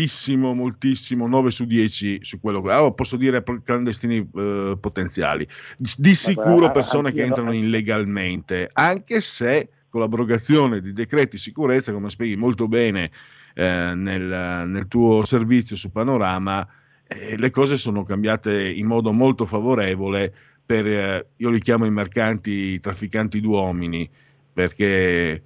[0.00, 5.46] moltissimo, moltissimo, 9 su 10 su quello che allora, posso dire clandestini eh, potenziali.
[5.76, 12.08] Di, di sicuro persone che entrano illegalmente, anche se con l'abrogazione di decreti sicurezza, come
[12.08, 13.10] spieghi molto bene
[13.54, 16.66] eh, nel, nel, tuo servizio su Panorama,
[17.06, 20.32] eh, le cose sono cambiate in modo molto favorevole
[20.64, 24.08] per, eh, io li chiamo i mercanti, i trafficanti d'uomini,
[24.52, 25.42] perché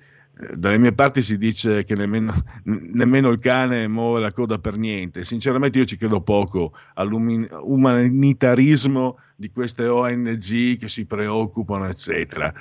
[0.55, 5.23] dalle mie parti si dice che nemmeno, nemmeno, il cane muove la coda per niente.
[5.23, 12.53] Sinceramente io ci credo poco all'umanitarismo di queste ONG che si preoccupano, eccetera.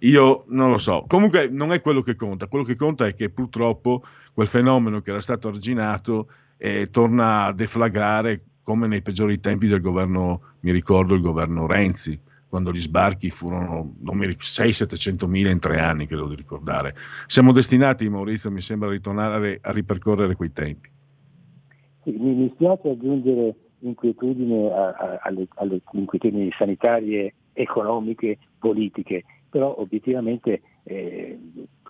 [0.00, 1.06] Io non lo so.
[1.08, 2.48] Comunque non è quello che conta.
[2.48, 4.04] Quello che conta è che purtroppo
[4.34, 6.28] quel fenomeno che era stato arginato
[6.58, 12.20] eh, torna a deflagrare come nei peggiori tempi del governo, mi ricordo, il governo Renzi
[12.52, 16.94] quando gli sbarchi furono 600-700 mila in tre anni, credo di ricordare.
[17.26, 20.90] Siamo destinati, Maurizio, mi sembra, a ritornare a ripercorrere quei tempi.
[22.02, 29.74] Sì, mi, mi spiace aggiungere inquietudine a, a, alle, alle inquietudini sanitarie, economiche, politiche, però
[29.78, 31.38] obiettivamente eh,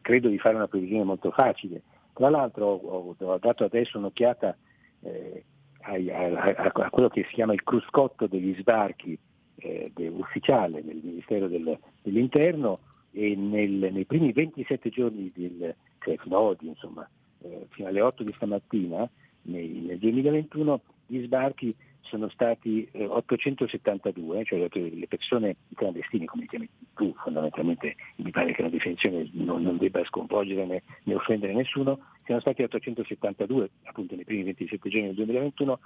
[0.00, 1.82] credo di fare una previsione molto facile.
[2.12, 4.56] Tra l'altro ho, ho dato adesso un'occhiata
[5.00, 5.44] eh,
[5.80, 9.18] a, a, quello che si chiama il cruscotto degli sbarchi
[9.62, 12.80] eh, ufficiale del Ministero del, dell'Interno
[13.12, 17.08] e nel, nei primi 27 giorni, del, cioè fino ad oggi, insomma,
[17.42, 19.08] eh, fino alle 8 di stamattina,
[19.42, 21.72] nei, nel 2021, gli sbarchi
[22.02, 28.52] sono stati eh, 872, cioè le persone, i clandestini, come chiami tu, fondamentalmente mi pare
[28.52, 34.14] che la definizione non, non debba sconvolgere né, né, offendere nessuno, siano stati 872 appunto
[34.14, 35.78] nei primi 27 giorni del 2021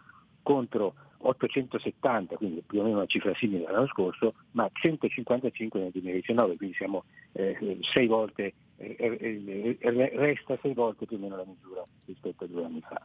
[0.43, 6.57] contro 870, quindi più o meno una cifra simile all'anno scorso, ma 155 nel 2019,
[6.57, 11.45] quindi siamo eh, sei volte, eh, eh, eh, resta sei volte più o meno la
[11.45, 13.05] misura rispetto a due anni fa.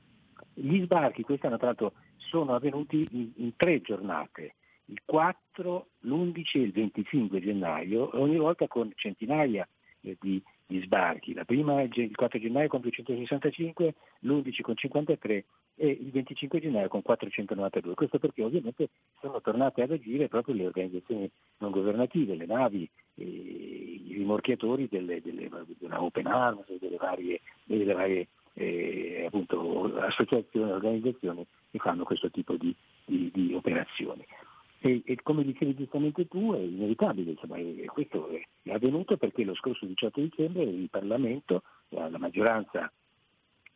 [0.62, 4.56] Gli sbarchi quest'anno tra l'altro sono avvenuti in, in tre giornate,
[4.86, 9.68] il 4, l'11 e il 25 gennaio, ogni volta con centinaia
[10.02, 11.34] eh, di, di, sbarchi.
[11.34, 15.46] La prima il 4 gennaio con 265, l'11 con 53
[15.78, 17.96] e il 25 gennaio con 492.
[17.96, 18.90] Questo perché ovviamente
[19.20, 25.22] sono tornate ad agire proprio le organizzazioni non governative, le navi eh, i rimorchiatori delle,
[25.22, 25.50] delle,
[25.80, 32.56] della Open Arms, delle varie, delle varie eh, appunto, associazioni, organizzazioni che fanno questo tipo
[32.56, 32.76] di,
[33.06, 34.26] di, di operazioni.
[34.84, 39.44] E, e, come dicevi giustamente tu è inevitabile, insomma, e questo è, è, avvenuto perché
[39.44, 42.92] lo scorso 18 dicembre il Parlamento, la, la maggioranza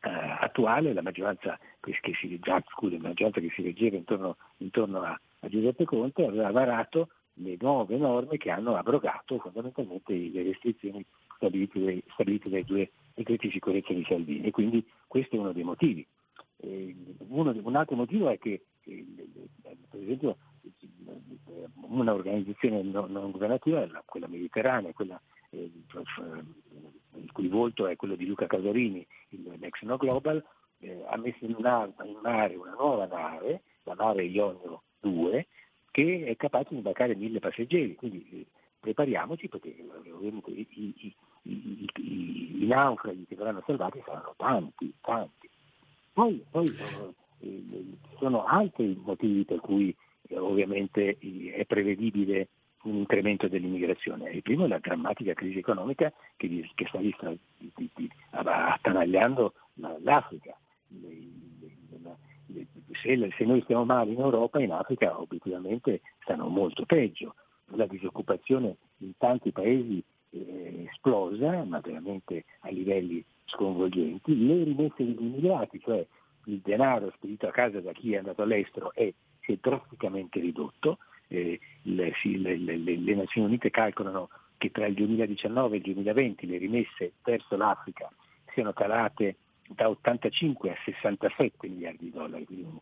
[0.02, 4.38] eh, attuale, la maggioranza che, che, si, già, scusa, la maggioranza che si reggeva intorno,
[4.58, 10.44] intorno a, a, Giuseppe Conte aveva varato le nuove norme che hanno abrogato fondamentalmente le
[10.44, 11.06] restrizioni
[11.36, 14.52] stabilite stabilite dai due decreti di sicurezza di Salvini.
[14.52, 16.06] Quindi questo è uno dei motivi.
[17.28, 20.38] Uno, un altro motivo è che, per esempio,
[21.82, 25.20] un'organizzazione non, governativa, quella mediterranea, quella
[25.52, 25.72] eh,
[27.16, 30.44] il cui volto è quello di Luca Casarini, il Nexino Global,
[30.80, 35.48] eh, ha messo in, una, in, mare una nuova nave, la nave Ionio 2,
[35.92, 37.96] che è capace di imbarcare mille passeggeri.
[37.96, 38.46] Quindi eh,
[38.80, 39.76] prepariamoci perché
[40.12, 45.50] ovviamente i, i, i, i, naufraghi che verranno salvati saranno tanti, tanti.
[46.14, 46.68] Poi, poi
[47.40, 49.96] eh, ci sono altri motivi per cui
[50.28, 51.18] eh, ovviamente
[51.54, 52.50] è prevedibile
[52.84, 54.30] un incremento dell'immigrazione.
[54.32, 57.16] Il primo è la drammatica crisi economica che, che sta di,
[57.58, 59.54] di, di, attanagliando
[60.02, 60.56] l'Africa.
[63.02, 67.36] Se, se, noi stiamo male in Europa, in Africa obiettivamente stanno molto peggio.
[67.70, 70.04] La disoccupazione in tanti paesi
[70.44, 74.46] è esplosa, ma veramente a livelli sconvolgenti.
[74.46, 76.06] Le rimesse degli immigrati, cioè
[76.46, 79.12] il denaro spedito a casa da chi è andato all'estero è,
[79.42, 81.00] si è drasticamente ridotto.
[81.28, 86.46] Eh, le, le, le, le, Nazioni Unite calcolano che tra il 2019 e il 2020
[86.46, 88.12] le rimesse verso l'Africa
[88.54, 92.80] siano calate da 85 a 67 miliardi di dollari, quindi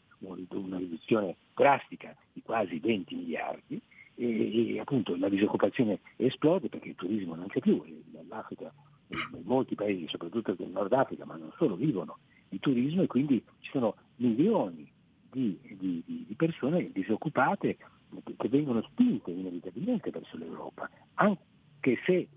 [0.50, 3.82] una riduzione drastica di quasi 20 miliardi
[4.16, 7.84] e, e appunto la disoccupazione esplode perché il turismo non c'è più,
[8.28, 8.74] l'Africa,
[9.44, 12.18] molti paesi, soprattutto del Nord Africa, ma non solo, vivono
[12.50, 14.92] di turismo e quindi ci sono milioni
[15.32, 17.78] di, di, di persone disoccupate
[18.38, 22.28] che vengono spinte inevitabilmente verso l'Europa, anche se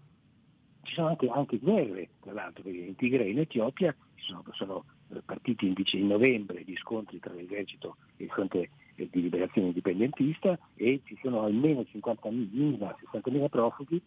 [0.82, 4.84] ci sono anche, anche guerre, tra l'altro, perché in Tigray e in Etiopia sono, sono
[5.24, 11.00] partiti invece in novembre gli scontri tra l'esercito e il fronte di liberazione indipendentista e
[11.04, 14.02] ci sono almeno 50.000, 60.000 profughi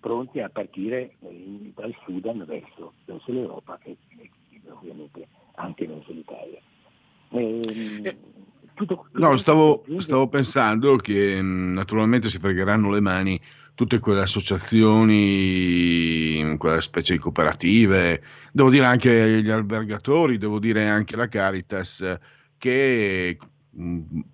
[0.00, 4.30] pronti a partire in, dal Sudan verso, verso l'Europa e, e,
[4.70, 6.60] ovviamente anche verso l'Italia.
[7.30, 8.16] E, ehm, eh,
[8.74, 13.40] tutto, no, stavo, stavo, pensando che mm, naturalmente si fregheranno le mani
[13.74, 15.16] tutte quelle associazioni,
[16.58, 18.22] quelle specie di cooperative,
[18.52, 22.18] devo dire anche gli albergatori, devo dire anche la Caritas,
[22.56, 23.38] che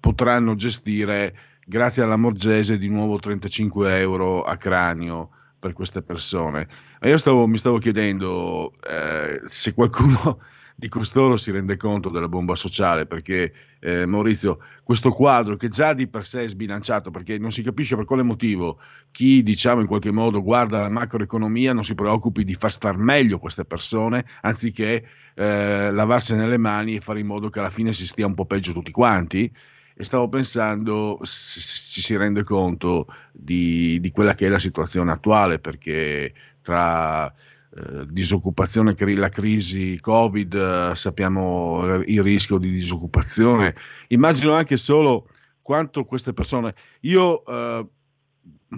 [0.01, 1.37] potranno gestire,
[1.67, 6.69] grazie alla Morgese, di nuovo 35 euro a cranio per queste persone.
[7.01, 10.41] E io stavo, mi stavo chiedendo eh, se qualcuno
[10.77, 15.93] di costoro si rende conto della bomba sociale, perché eh, Maurizio, questo quadro che già
[15.95, 18.81] di per sé è sbilanciato, perché non si capisce per quale motivo
[19.12, 23.39] chi diciamo in qualche modo guarda la macroeconomia non si preoccupi di far star meglio
[23.39, 28.07] queste persone, anziché eh, lavarsene le mani e fare in modo che alla fine si
[28.07, 29.51] stia un po' peggio tutti quanti.
[29.97, 35.61] E stavo pensando ci si rende conto di, di, quella che è la situazione attuale,
[35.61, 37.33] perché tra
[37.77, 43.75] eh, disoccupazione, la crisi Covid, eh, sappiamo il rischio di disoccupazione.
[44.09, 45.29] Immagino anche solo
[45.61, 46.75] quanto queste persone.
[47.01, 47.87] Io eh,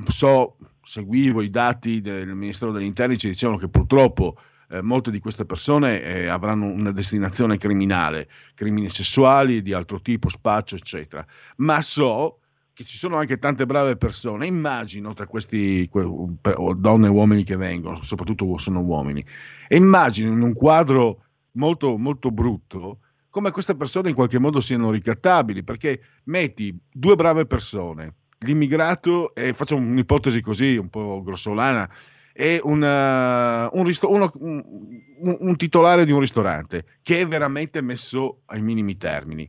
[0.07, 4.39] so, seguivo i dati del Ministero degli Interni, ci dicevano che purtroppo
[4.71, 10.29] eh, molte di queste persone eh, avranno una destinazione criminale, crimini sessuali di altro tipo,
[10.29, 11.27] spaccio, eccetera.
[11.57, 12.39] Ma so
[12.77, 17.95] che ci sono anche tante brave persone, immagino tra questi donne e uomini che vengono,
[18.03, 19.25] soprattutto sono uomini,
[19.67, 21.23] e immagino in un quadro
[21.53, 22.99] molto, molto brutto
[23.31, 29.55] come queste persone in qualche modo siano ricattabili, perché metti due brave persone, l'immigrato, e
[29.55, 31.91] faccio un'ipotesi così un po' grossolana,
[32.31, 38.43] e una, un, risto- uno, un, un titolare di un ristorante che è veramente messo
[38.45, 39.49] ai minimi termini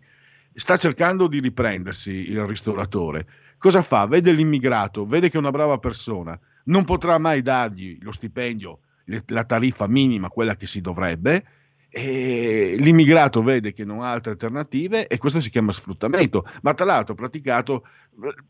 [0.57, 3.27] sta cercando di riprendersi il ristoratore.
[3.59, 4.07] Cosa fa?
[4.07, 8.79] Vede l'immigrato, vede che è una brava persona, non potrà mai dargli lo stipendio,
[9.27, 11.45] la tariffa minima, quella che si dovrebbe,
[11.89, 16.85] e l'immigrato vede che non ha altre alternative e questo si chiama sfruttamento, ma tra
[16.85, 17.85] l'altro praticato,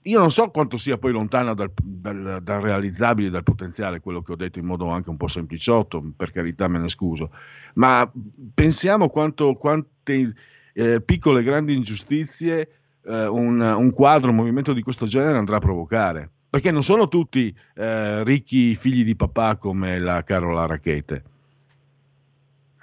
[0.03, 4.31] io non so quanto sia poi lontano dal, dal, dal realizzabile, dal potenziale, quello che
[4.31, 7.31] ho detto in modo anche un po' sempliciotto, per carità me ne scuso,
[7.75, 8.09] ma
[8.53, 10.33] pensiamo quanto, quante
[10.77, 12.69] eh, piccole e grandi ingiustizie
[13.03, 16.29] eh, un, un, quadro, un movimento di questo genere andrà a provocare.
[16.49, 21.23] perché non sono tutti eh, ricchi figli di papà come la Carola Rachete.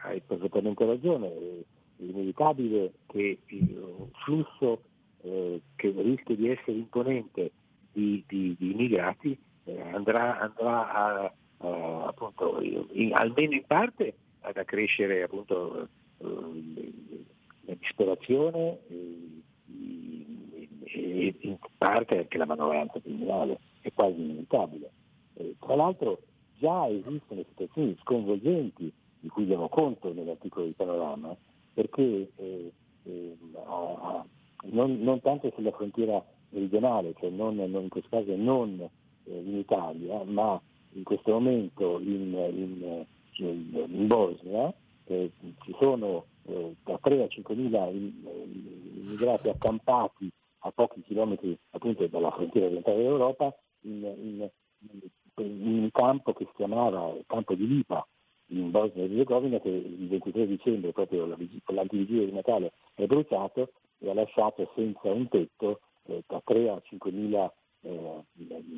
[0.02, 4.82] Hai perfettamente ragione, è inevitabile che il flusso
[5.22, 7.52] eh, che rischia di essere imponente
[7.92, 14.56] di, di, di immigrati eh, andrà, andrà a, a, appunto, in, almeno in parte ad
[14.56, 15.88] accrescere appunto,
[16.18, 17.24] eh,
[17.66, 19.42] la disperazione e
[21.40, 24.90] in parte anche la manoranza criminale, è quasi inevitabile.
[25.34, 26.20] Eh, tra l'altro
[26.58, 31.34] già esistono situazioni sconvolgenti di cui diamo conto nell'articolo di Panorama,
[31.72, 32.72] perché eh,
[33.04, 33.36] eh,
[34.70, 39.56] non, non, tanto sulla frontiera meridionale, cioè non, non in questo caso non eh, in
[39.56, 40.60] Italia, ma
[40.92, 43.04] in questo momento in, in,
[43.38, 44.72] in Bosnia
[45.06, 45.32] eh,
[45.64, 50.30] ci sono eh, da 3 a 5 mila immigrati accampati
[50.60, 54.50] a pochi chilometri appunto dalla frontiera orientale dell'Europa in, in,
[55.36, 58.06] in un campo che si chiamava campo di Lipa
[58.48, 64.10] in Bosnia e Herzegovina che il 23 dicembre, proprio l'antivigilia di Natale, è bruciato e
[64.10, 68.24] ha lasciato senza un tetto eh, da 3 a 5 mila eh,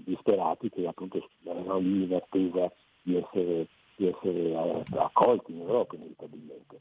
[0.05, 2.71] disperati che appunto erano lì in attesa
[3.03, 6.81] di essere, di essere eh, accolti in Europa inevitabilmente.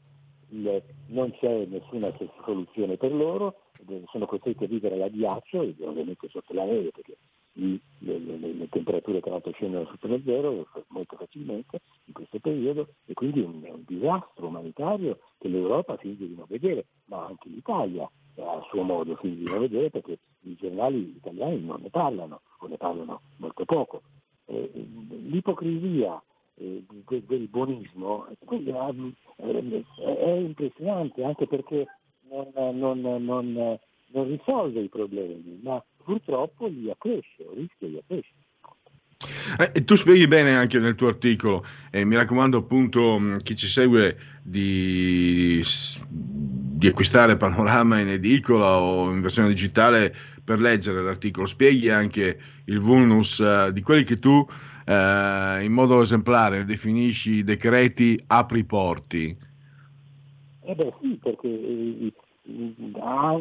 [0.50, 6.28] Il, non c'è nessuna soluzione per loro, eh, sono costretti a vivere alla ghiaccio, ovviamente
[6.28, 7.16] sotto la neve perché
[7.58, 12.88] le, le, le, temperature tra l'altro scendono sotto lo zero molto facilmente in questo periodo
[13.06, 17.24] e quindi è un, è un disastro umanitario che l'Europa finge di non vedere, ma
[17.24, 21.88] anche l'Italia a suo modo finge di non vedere perché i giornali italiani non ne
[21.88, 24.02] parlano o ne parlano molto poco.
[24.44, 24.70] Eh,
[25.24, 26.22] l'ipocrisia
[26.58, 26.84] eh,
[27.26, 28.36] del buonismo eh,
[30.06, 31.86] è impressionante anche perché
[32.30, 38.44] non, non, non, non risolve i problemi, ma purtroppo li accresce rischia di accrescere.
[39.58, 43.66] Eh, tu spieghi bene anche nel tuo articolo, eh, mi raccomando appunto mm, chi ci
[43.66, 45.62] segue di,
[46.10, 52.78] di, acquistare Panorama in edicola o in versione digitale per leggere l'articolo, spieghi anche il
[52.78, 54.46] vulnus uh, di quelli che tu
[54.86, 59.36] uh, in modo esemplare definisci decreti apri porti.
[60.62, 62.12] Eh beh sì, perché eh,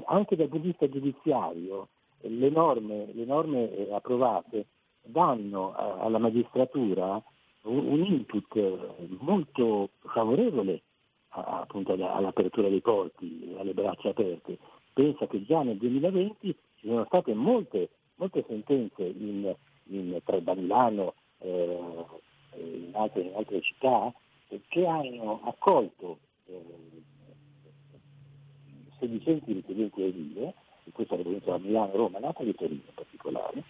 [0.06, 1.88] anche dal punto di vista giudiziario
[2.22, 4.66] le norme, le norme eh, approvate
[5.02, 7.22] danno alla magistratura
[7.64, 10.82] un, input molto favorevole
[11.30, 14.58] appunto all'apertura dei porti, alle braccia aperte.
[14.94, 19.54] Pensa che già nel 2020 ci sono state molte, molte sentenze in,
[19.90, 20.22] in, e
[21.40, 22.06] eh,
[22.56, 24.14] in, altre, in altre città
[24.68, 26.64] che hanno accolto eh,
[29.00, 33.64] sedicenti richiedenti asilo in questa provincia di Milano, Roma, Napoli e Torino in particolare,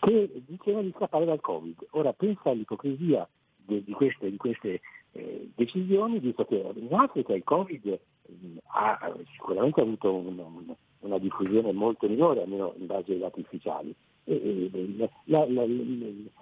[0.00, 1.88] che dicevano di scappare dal Covid.
[1.90, 4.80] Ora pensa all'ipocrisia di, di queste, di queste
[5.12, 7.98] eh, decisioni, visto che in Africa il Covid
[8.30, 13.40] mm, ha sicuramente avuto un, un, una diffusione molto minore, almeno in base ai dati
[13.40, 13.94] ufficiali.
[14.28, 14.70] E,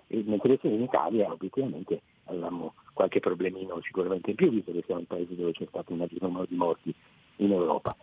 [0.09, 5.37] e, in Italia obiettivamente avevamo qualche problemino sicuramente in più, visto che siamo il paese
[5.37, 6.95] dove c'è stato un maggior numero di morti
[7.37, 7.97] in Europa.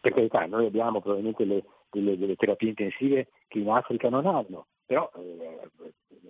[0.00, 4.66] Per carità, noi abbiamo probabilmente le, delle, delle, terapie intensive che in Africa non hanno,
[4.84, 5.70] però eh,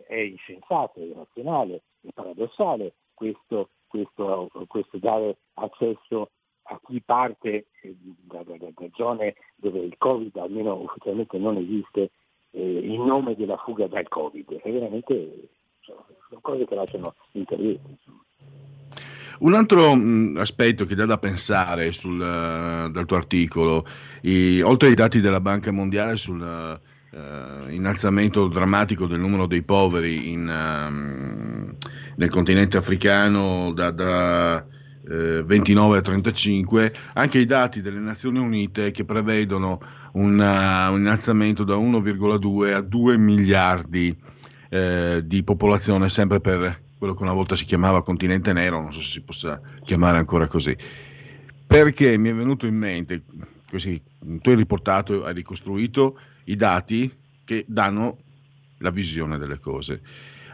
[0.06, 6.30] è insensato, è irrazionale, è paradossale questo, questo, questo dare accesso
[6.70, 12.10] a chi parte eh, da, da, da, zone dove il Covid almeno ufficialmente non esiste
[12.50, 14.60] eh, in nome della fuga dal Covid.
[14.60, 15.48] È veramente
[15.80, 17.96] sono, sono cose che lasciano interventi.
[19.40, 23.84] Un altro mh, aspetto che dà da pensare sul, uh, dal tuo articolo,
[24.22, 30.30] i, oltre ai dati della Banca Mondiale sul uh, innalzamento drammatico del numero dei poveri
[30.30, 31.76] in, uh,
[32.16, 34.66] nel continente africano da, da
[35.08, 39.80] 29 a 35, anche i dati delle Nazioni Unite che prevedono
[40.12, 44.16] una, un innalzamento da 1,2 a 2 miliardi
[44.68, 49.12] di popolazione sempre per quello che una volta si chiamava continente nero, non so se
[49.12, 50.76] si possa chiamare ancora così,
[51.66, 53.22] perché mi è venuto in mente,
[53.70, 57.10] così, tu hai riportato, hai ricostruito i dati
[57.44, 58.18] che danno
[58.78, 60.02] la visione delle cose.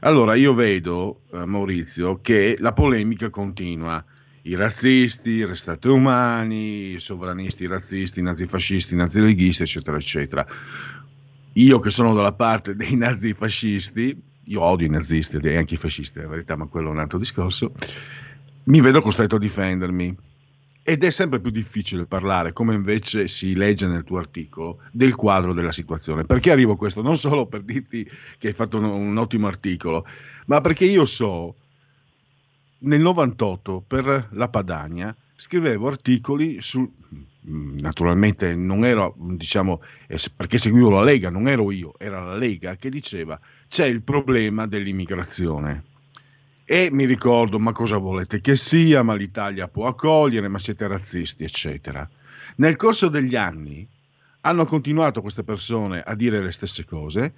[0.00, 4.04] Allora io vedo, eh, Maurizio, che la polemica continua.
[4.46, 10.46] I razzisti, i restati umani, i sovranisti, i razzisti, i nazifascisti, i nazileghisti, eccetera, eccetera.
[11.52, 16.20] Io che sono dalla parte dei nazifascisti, io odio i nazisti e anche i fascisti,
[16.20, 17.72] la verità, ma quello è un altro discorso,
[18.64, 20.14] mi vedo costretto a difendermi.
[20.86, 25.54] ed è sempre più difficile parlare, come invece si legge nel tuo articolo, del quadro
[25.54, 26.26] della situazione.
[26.26, 27.00] Perché arrivo a questo?
[27.00, 30.04] Non solo per dirti che hai fatto un, un ottimo articolo,
[30.46, 31.56] ma perché io so,
[32.84, 36.90] nel 98 per la Padania scrivevo articoli su,
[37.42, 39.82] naturalmente non ero, diciamo,
[40.36, 44.66] perché seguivo la Lega, non ero io, era la Lega che diceva c'è il problema
[44.66, 45.84] dell'immigrazione
[46.64, 51.44] e mi ricordo, ma cosa volete che sia, ma l'Italia può accogliere, ma siete razzisti,
[51.44, 52.08] eccetera.
[52.56, 53.86] Nel corso degli anni
[54.42, 57.34] hanno continuato queste persone a dire le stesse cose,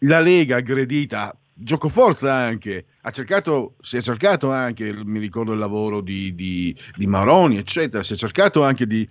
[0.00, 5.58] la Lega aggredita, gioco forza anche, ha cercato, si è cercato anche, mi ricordo il
[5.58, 9.08] lavoro di, di, di Maroni, eccetera, si è cercato anche di,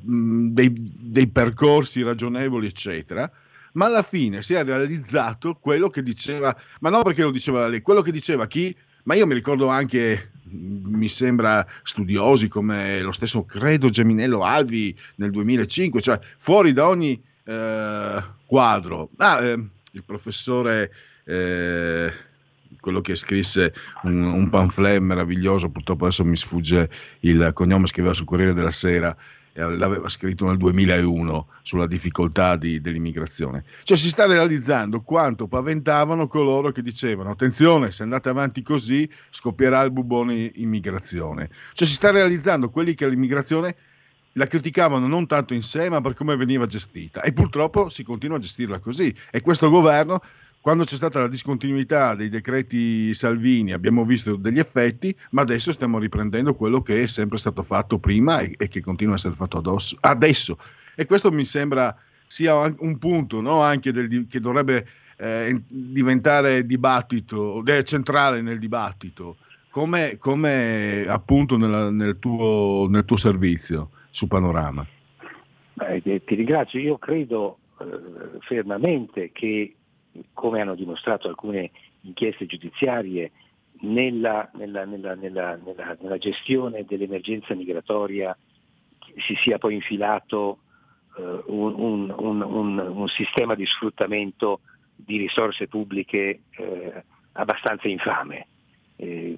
[0.00, 3.30] mh, dei, dei percorsi ragionevoli, eccetera,
[3.72, 7.80] ma alla fine si è realizzato quello che diceva, ma non perché lo diceva lei,
[7.80, 8.74] quello che diceva chi,
[9.04, 15.30] ma io mi ricordo anche, mi sembra studiosi come lo stesso credo Geminello Alvi nel
[15.30, 19.10] 2005, cioè fuori da ogni eh, quadro.
[19.16, 19.52] Ah, eh,
[19.92, 20.90] il professore...
[21.24, 22.12] Eh,
[22.80, 28.26] quello che scrisse un, un pamphlet meraviglioso, purtroppo adesso mi sfugge il cognome, scriveva sul
[28.26, 29.16] Corriere della Sera,
[29.54, 33.64] l'aveva scritto nel 2001 sulla difficoltà di, dell'immigrazione.
[33.82, 39.82] Cioè si sta realizzando quanto paventavano coloro che dicevano attenzione, se andate avanti così scoppierà
[39.82, 41.50] il bubone immigrazione.
[41.74, 43.76] Cioè si sta realizzando quelli che l'immigrazione
[44.36, 48.38] la criticavano non tanto in sé ma per come veniva gestita e purtroppo si continua
[48.38, 50.22] a gestirla così e questo governo
[50.62, 55.98] quando c'è stata la discontinuità dei decreti Salvini abbiamo visto degli effetti, ma adesso stiamo
[55.98, 59.58] riprendendo quello che è sempre stato fatto prima e, e che continua a essere fatto
[59.58, 60.56] adosso, adesso.
[60.94, 61.92] E questo mi sembra
[62.28, 63.60] sia un punto no?
[63.60, 64.86] anche del, che dovrebbe
[65.16, 69.38] eh, diventare dibattito, centrale nel dibattito,
[69.68, 74.86] come, come appunto nella, nel, tuo, nel, tuo, servizio su Panorama.
[75.74, 79.74] Beh, ti ringrazio, io credo eh, fermamente che
[80.32, 81.70] come hanno dimostrato alcune
[82.02, 83.32] inchieste giudiziarie,
[83.82, 88.36] nella, nella, nella, nella gestione dell'emergenza migratoria
[89.26, 90.58] si sia poi infilato
[91.16, 94.60] uh, un, un, un, un, sistema di sfruttamento
[94.94, 98.46] di risorse pubbliche eh, abbastanza infame.
[98.96, 99.36] Eh,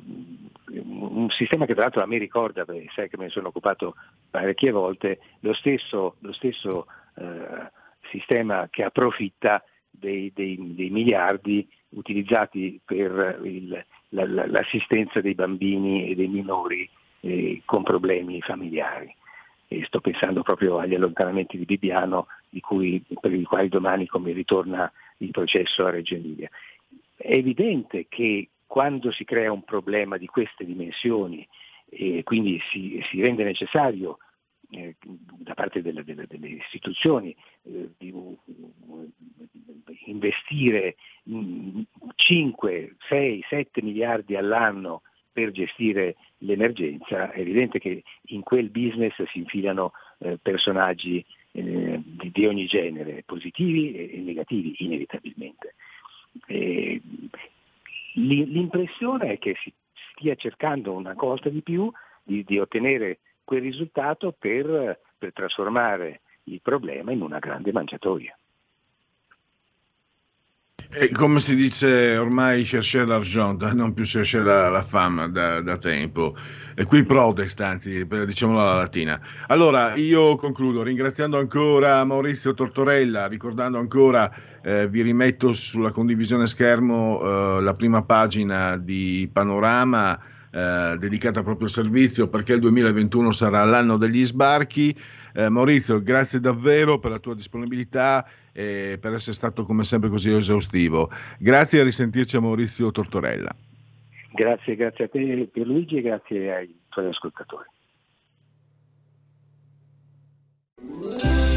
[0.67, 3.95] un sistema che tra l'altro a me ricorda, perché sai che me ne sono occupato
[4.31, 7.71] parecchie volte, lo stesso, lo stesso eh,
[8.11, 9.63] sistema che approfitta
[10.05, 16.89] dei, dei, dei miliardi utilizzati per il, la, la, l'assistenza dei bambini e dei minori
[17.21, 19.15] eh, con problemi familiari.
[19.67, 22.27] E sto pensando proprio agli allontanamenti di Bibbiano
[22.61, 26.51] cui, per i quali domani come ritorna il processo a Reggio Emilia.
[27.17, 31.47] È evidente che quando si crea un problema di queste dimensioni
[31.89, 34.19] e quindi si, si rende necessario
[34.77, 34.97] eh,
[35.39, 38.13] da parte delle, delle, delle istituzioni eh, di
[40.07, 40.97] investire
[42.15, 45.03] 5, 6, 7 miliardi all'anno
[45.33, 52.31] per gestire l'emergenza, è evidente che in quel business si infilano eh, personaggi eh, di,
[52.33, 55.75] di, ogni genere, positivi e, e negativi, inevitabilmente.
[56.47, 57.01] E,
[58.15, 59.73] l'impressione è che si
[60.13, 61.91] stia cercando una volta di più
[62.23, 68.37] di, di ottenere quel risultato per, per trasformare il problema in una grande mangiatoia.
[70.97, 75.77] E come si dice ormai chercher l'argent, non più chercher la, la fama da, da,
[75.77, 76.37] tempo.
[76.77, 79.21] E qui protest, anzi, diciamolo alla latina.
[79.49, 84.33] Allora, io concludo ringraziando ancora Maurizio Tortorella, ricordando ancora,
[84.63, 90.17] eh, vi rimetto sulla condivisione schermo eh, la prima pagina di Panorama
[90.55, 94.95] eh, dedicata proprio al servizio perché il 2021 sarà l'anno degli sbarchi.
[95.35, 100.33] Eh, Maurizio, grazie davvero per la tua disponibilità e per essere stato come sempre così
[100.33, 101.11] esaustivo.
[101.39, 103.53] Grazie e a risentirci a Maurizio Tortorella.
[104.33, 107.69] Grazie, grazie a te Pierluigi e grazie ai tuoi ascoltatori.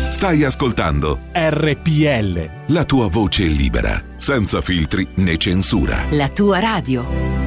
[0.09, 2.73] Stai ascoltando RPL.
[2.73, 6.05] La tua voce libera, senza filtri né censura.
[6.09, 7.46] La tua radio.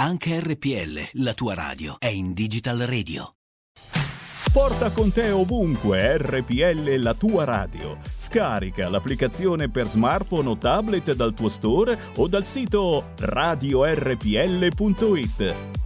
[0.00, 3.34] Anche RPL, la tua radio, è in Digital Radio.
[4.50, 7.98] Porta con te ovunque RPL la tua radio.
[8.16, 13.84] Scarica l'applicazione per smartphone o tablet dal tuo store o dal sito radiorpl.it.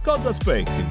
[0.01, 0.85] Cosa aspetti?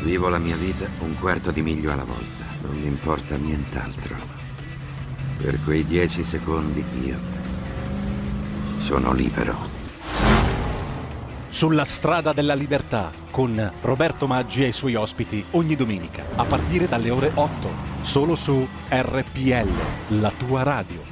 [0.00, 4.41] Vivo la mia vita un quarto di miglio alla volta, non mi importa nient'altro.
[5.42, 7.18] Per quei dieci secondi io
[8.78, 9.56] sono libero.
[11.48, 16.86] Sulla strada della libertà con Roberto Maggi e i suoi ospiti ogni domenica a partire
[16.86, 17.68] dalle ore 8
[18.02, 21.11] solo su RPL, la tua radio.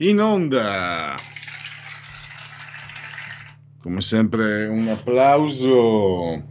[0.00, 1.14] In onda!
[3.80, 6.42] come sempre un applauso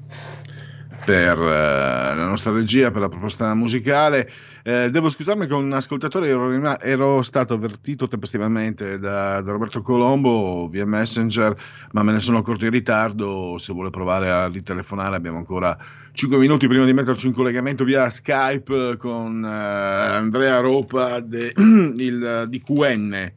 [1.06, 4.30] per eh, la nostra regia, per la proposta musicale.
[4.68, 6.51] Eh, devo scusarmi con un ascoltatore, ero,
[6.82, 11.55] ero stato avvertito tempestivamente da, da Roberto Colombo via Messenger,
[11.93, 13.57] ma me ne sono accorto in ritardo.
[13.59, 15.78] Se vuole provare a ritelefonare, abbiamo ancora
[16.11, 22.47] 5 minuti prima di metterci in collegamento via Skype con eh, Andrea Ropa de- il-
[22.49, 23.32] di QN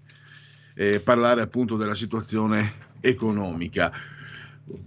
[0.74, 3.92] e parlare appunto della situazione economica.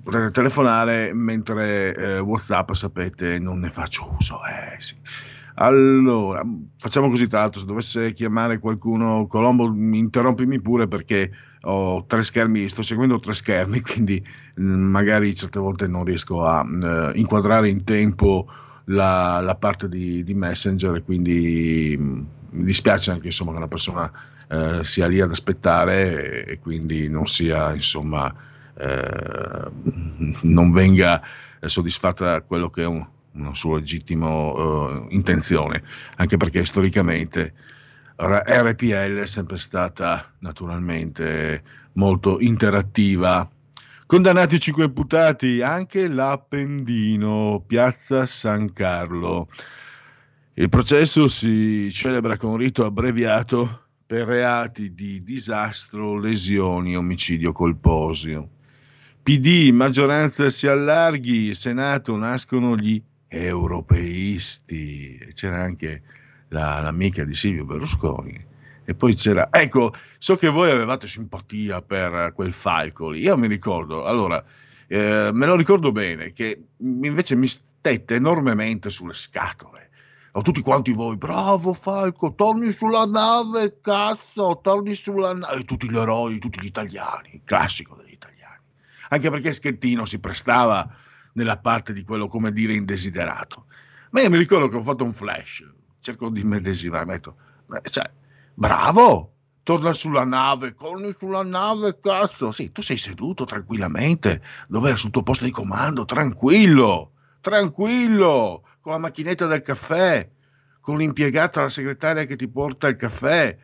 [0.04, 4.40] Potete telefonare mentre eh, WhatsApp, sapete, non ne faccio uso.
[4.44, 4.96] Eh, sì.
[5.56, 6.44] Allora,
[6.78, 11.32] facciamo così, tra l'altro, se dovesse chiamare qualcuno, Colombo, interrompimi pure perché
[11.62, 14.24] ho tre schermi, sto seguendo tre schermi, quindi
[14.56, 18.48] mh, magari certe volte non riesco a eh, inquadrare in tempo
[18.86, 24.12] la, la parte di, di Messenger quindi mi dispiace anche insomma, che una persona
[24.50, 28.34] eh, sia lì ad aspettare e, e quindi non sia insomma
[28.76, 29.72] eh,
[30.42, 31.22] non venga
[31.60, 35.84] eh, soddisfatta quello che è un, una sua legittima eh, intenzione,
[36.18, 37.54] anche perché storicamente
[38.16, 41.64] RPL è sempre stata naturalmente
[41.94, 43.50] molto interattiva.
[44.06, 49.48] Condannati cinque imputati, anche l'Appendino, Piazza San Carlo.
[50.54, 58.50] Il processo si celebra con rito abbreviato per reati di disastro, lesioni, omicidio colposio.
[59.24, 63.02] PD, maggioranza si allarghi, Senato nascono gli
[63.34, 65.18] europeisti.
[65.34, 66.04] C'era anche
[66.50, 68.52] la- l'amica di Silvio Berlusconi.
[68.86, 73.22] E poi c'era, ecco, so che voi avevate simpatia per quel Falcoli.
[73.22, 74.44] Io mi ricordo, allora,
[74.88, 79.90] eh, me lo ricordo bene, che invece mi stette enormemente sulle scatole.
[80.34, 85.62] A tutti quanti voi, bravo Falco, torni sulla nave, cazzo, torni sulla nave.
[85.62, 88.34] E tutti gli eroi, tutti gli italiani, classico degli italiani
[89.14, 90.90] anche perché Schettino si prestava
[91.34, 93.66] nella parte di quello come dire indesiderato.
[94.12, 95.64] Ma io mi ricordo che ho fatto un flash,
[96.00, 98.10] cerco di medesimare, "Beh, cioè,
[98.54, 102.52] bravo, torna sulla nave, torni sulla nave, cazzo.
[102.52, 108.92] Sì, tu sei seduto tranquillamente, dove è sul tuo posto di comando, tranquillo, tranquillo, con
[108.92, 110.30] la macchinetta del caffè,
[110.82, 113.58] con l'impiegata, la segretaria che ti porta il caffè.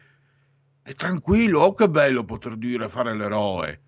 [0.82, 3.82] E tranquillo, oh che bello poter dire fare l'eroe.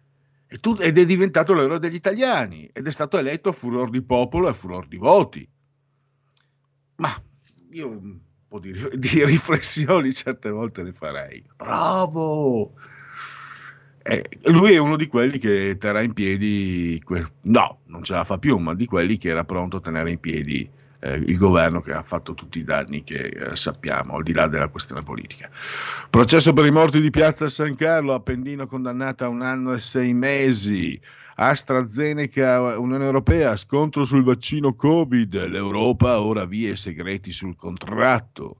[0.51, 4.49] Ed è diventato l'eroe degli italiani ed è stato eletto a furor di popolo e
[4.49, 5.47] a furor di voti.
[6.97, 7.23] Ma
[7.71, 11.41] io un po' di, di riflessioni certe volte le farei.
[11.55, 12.73] Bravo!
[14.03, 18.23] Eh, lui è uno di quelli che terrà in piedi, que- no, non ce la
[18.25, 20.69] fa più, ma di quelli che era pronto a tenere in piedi
[21.01, 24.47] eh, il governo che ha fatto tutti i danni che eh, sappiamo, al di là
[24.47, 25.49] della questione politica.
[26.09, 30.13] Processo per i morti di Piazza San Carlo, Appendino condannata a un anno e sei
[30.13, 30.99] mesi.
[31.35, 38.57] AstraZeneca, Unione Europea, scontro sul vaccino Covid, l'Europa ora vie segreti sul contratto.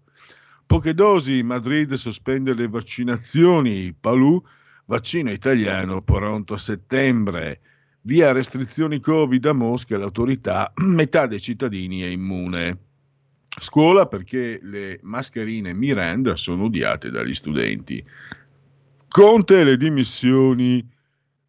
[0.65, 4.41] Poche dosi, Madrid sospende le vaccinazioni, Palù,
[4.85, 7.59] vaccino italiano pronto a settembre.
[8.03, 12.77] Via restrizioni Covid a Mosca, l'autorità, metà dei cittadini è immune.
[13.59, 18.03] Scuola perché le mascherine Miranda sono odiate dagli studenti.
[19.07, 20.87] Conte e le dimissioni.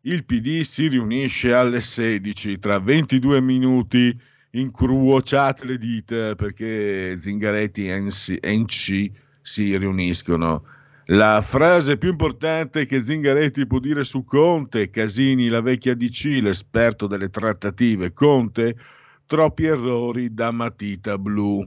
[0.02, 4.18] Il PD si riunisce alle 16 tra 22 minuti.
[4.50, 10.64] Incruociate le dita perché Zingaretti e NC si riuniscono.
[11.06, 17.08] La frase più importante che Zingaretti può dire su Conte, Casini, la vecchia DC, l'esperto
[17.08, 18.76] delle trattative, Conte,
[19.26, 21.66] troppi errori da matita blu.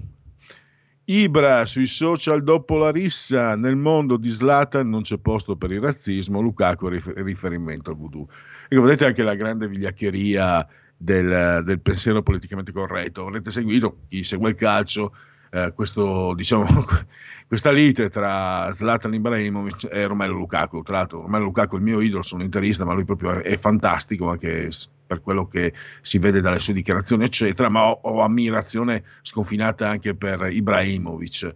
[1.07, 5.81] Ibra sui social dopo la rissa, nel mondo di Zlatan non c'è posto per il
[5.81, 8.27] razzismo, Lukaku rif- riferimento al voodoo.
[8.69, 10.65] Ecco, vedete anche la grande vigliaccheria
[10.95, 13.27] del, del pensiero politicamente corretto.
[13.27, 15.13] Avrete seguito, chi segue il calcio,
[15.55, 16.65] eh, questo, diciamo,
[17.47, 20.81] questa lite tra Zlatan Ibrahimovic e Romelu Lukaku.
[20.81, 24.29] Tra l'altro, Romelu Lukaku è il mio idolo, sono interista, ma lui proprio è, fantastico
[24.29, 24.69] anche
[25.07, 27.69] per quello che si vede dalle sue dichiarazioni, eccetera.
[27.69, 31.53] Ma ho, ho ammirazione sconfinata anche per Ibrahimovic.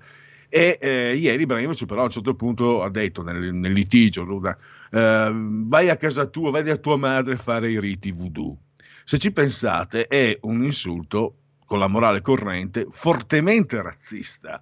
[0.48, 4.58] E eh, ieri Ibrahimovic, però, a un certo punto ha detto nel, nel litigio: Luda,
[4.92, 8.58] eh, vai a casa tua, vedi a tua madre fare i riti voodoo.
[9.04, 11.39] Se ci pensate, è un insulto
[11.70, 14.60] con la morale corrente, fortemente razzista.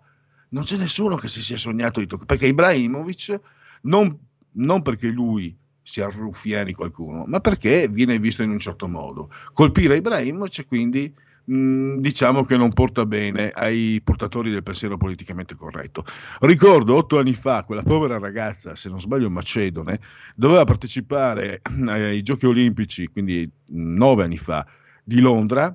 [0.49, 3.39] Non c'è nessuno che si sia sognato di toccare, perché Ibrahimovic,
[3.83, 4.13] non,
[4.51, 9.31] non perché lui si arruffiani qualcuno, ma perché viene visto in un certo modo.
[9.53, 16.03] Colpire Ibrahimovic quindi mh, diciamo che non porta bene ai portatori del pensiero politicamente corretto.
[16.41, 20.01] Ricordo otto anni fa quella povera ragazza, se non sbaglio macedone,
[20.35, 24.67] doveva partecipare ai giochi olimpici, quindi nove anni fa,
[25.05, 25.73] di Londra.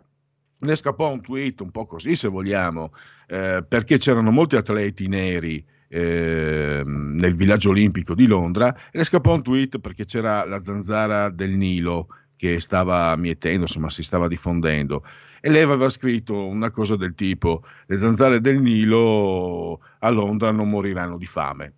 [0.62, 2.92] Ne scappò un tweet un po' così, se vogliamo,
[3.26, 9.34] eh, perché c'erano molti atleti neri eh, nel villaggio olimpico di Londra e le scappò
[9.34, 12.06] un tweet perché c'era la zanzara del Nilo
[12.36, 15.04] che stava mietendo, insomma si stava diffondendo
[15.44, 20.68] e lei aveva scritto una cosa del tipo le zanzare del Nilo a Londra non
[20.68, 21.72] moriranno di fame.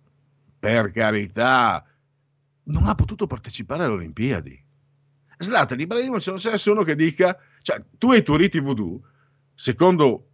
[0.59, 1.83] Per carità,
[2.65, 4.63] non ha potuto partecipare alle Olimpiadi.
[5.37, 7.35] Zlatan Ibrahimovic non c'è nessuno che dica,
[7.65, 9.01] cioè tu e i tuoi riti voodoo,
[9.55, 10.27] secondo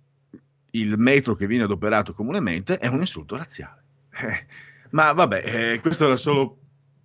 [0.72, 3.84] il metro che viene adoperato comunemente, è un insulto razziale.
[4.12, 4.46] Eh,
[4.90, 6.58] ma vabbè, eh, questo era solo,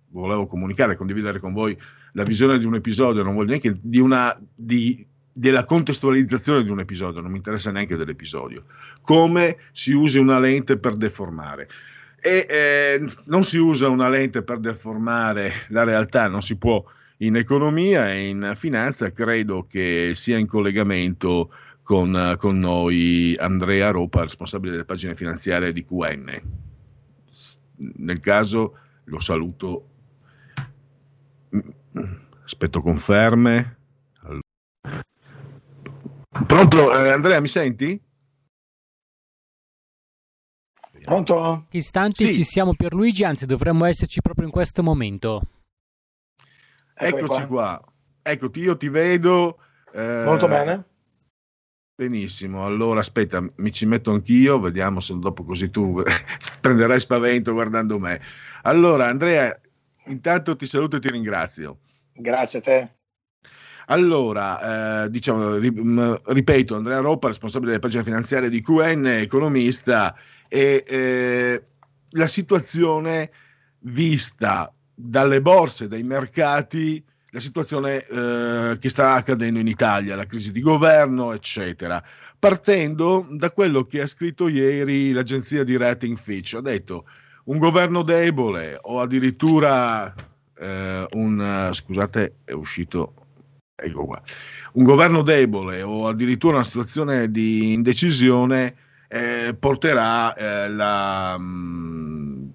[0.09, 1.77] volevo comunicare, condividere con voi
[2.11, 6.81] la visione di un episodio, non voglio neanche di una, di, della contestualizzazione di un
[6.81, 8.65] episodio, non mi interessa neanche dell'episodio,
[8.99, 11.69] come si usa una lente per deformare.
[12.19, 16.83] E eh, non si usa una lente per deformare la realtà, non si può
[17.17, 21.51] in economia e in finanza, credo che sia in collegamento
[21.81, 26.41] con, con noi Andrea Ropa, responsabile delle pagine finanziarie di QN.
[27.77, 29.89] Nel caso lo saluto.
[32.43, 33.77] Aspetto conferme.
[36.45, 37.99] Pronto, eh, Andrea, mi senti?
[41.03, 41.67] Pronto?
[41.71, 42.33] Istanti Sì.
[42.33, 45.41] ci siamo Pierluigi, anzi dovremmo esserci proprio in questo momento.
[46.97, 47.81] Eccoci qua.
[48.21, 49.59] Eccoti, io ti vedo.
[49.93, 50.85] eh, Molto bene.
[51.95, 56.03] Benissimo, allora aspetta, mi ci metto anch'io, vediamo se dopo così tu
[56.61, 58.21] prenderai spavento guardando me.
[58.63, 59.59] Allora, Andrea,
[60.05, 61.79] intanto ti saluto e ti ringrazio.
[62.13, 62.91] Grazie a te.
[63.87, 70.15] Allora, eh, diciamo, ripeto, Andrea Roppa, responsabile delle pagine finanziarie di QN, economista,
[70.47, 71.63] e eh,
[72.09, 73.31] la situazione
[73.79, 80.51] vista dalle borse, dai mercati, la situazione eh, che sta accadendo in Italia, la crisi
[80.51, 82.03] di governo, eccetera.
[82.39, 87.05] Partendo da quello che ha scritto ieri l'agenzia di rating Fitch, ha detto
[87.45, 90.11] un governo debole o addirittura
[90.57, 93.13] eh, un, scusate, è uscito
[93.79, 94.19] ecco qua,
[94.73, 98.75] un governo debole o addirittura una situazione di indecisione
[99.07, 102.51] eh, porterà eh, la, mh,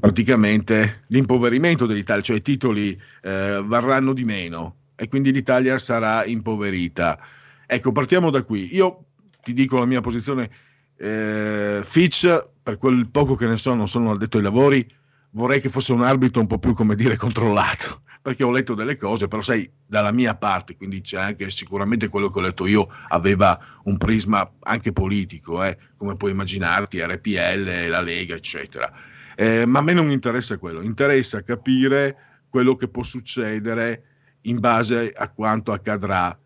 [0.00, 7.18] praticamente l'impoverimento dell'Italia, cioè i titoli eh, varranno di meno e quindi l'Italia sarà impoverita.
[7.66, 8.74] Ecco, partiamo da qui.
[8.74, 9.04] Io
[9.42, 10.50] ti dico la mia posizione.
[10.96, 14.86] Eh, Fitch, per quel poco che ne so, non sono addetto ai lavori,
[15.30, 18.96] vorrei che fosse un arbitro un po' più, come dire, controllato, perché ho letto delle
[18.96, 22.88] cose, però sai, dalla mia parte, quindi c'è anche sicuramente quello che ho letto io,
[23.08, 28.90] aveva un prisma anche politico, eh, come puoi immaginarti, RPL, la Lega, eccetera.
[29.38, 32.16] Eh, ma a me non interessa quello, interessa capire
[32.48, 34.02] quello che può succedere
[34.42, 36.36] in base a quanto accadrà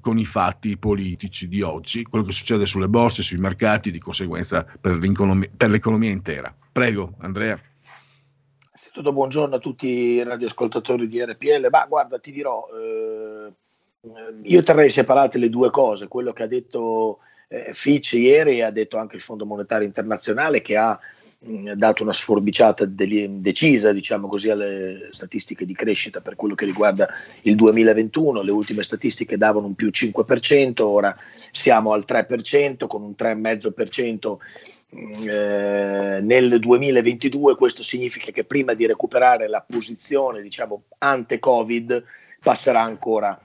[0.00, 4.64] con i fatti politici di oggi, quello che succede sulle borse, sui mercati, di conseguenza
[4.80, 6.54] per, l'economia- per l'economia intera.
[6.70, 7.58] Prego, Andrea.
[8.68, 11.68] Innanzitutto buongiorno a tutti i radioascoltatori di RPL.
[11.70, 13.52] Ma guarda, ti dirò, eh,
[14.42, 17.18] io terrei separate le due cose, quello che ha detto
[17.48, 20.98] eh, Fitch ieri e ha detto anche il Fondo Monetario Internazionale che ha
[21.74, 27.08] dato una sforbiciata decisa, diciamo così, alle statistiche di crescita per quello che riguarda
[27.42, 28.42] il 2021.
[28.42, 31.16] Le ultime statistiche davano un più 5%, ora
[31.50, 34.36] siamo al 3% con un 3,5%
[34.88, 42.04] eh, nel 2022 questo significa che prima di recuperare la posizione diciamo ante covid
[42.40, 43.38] passerà ancora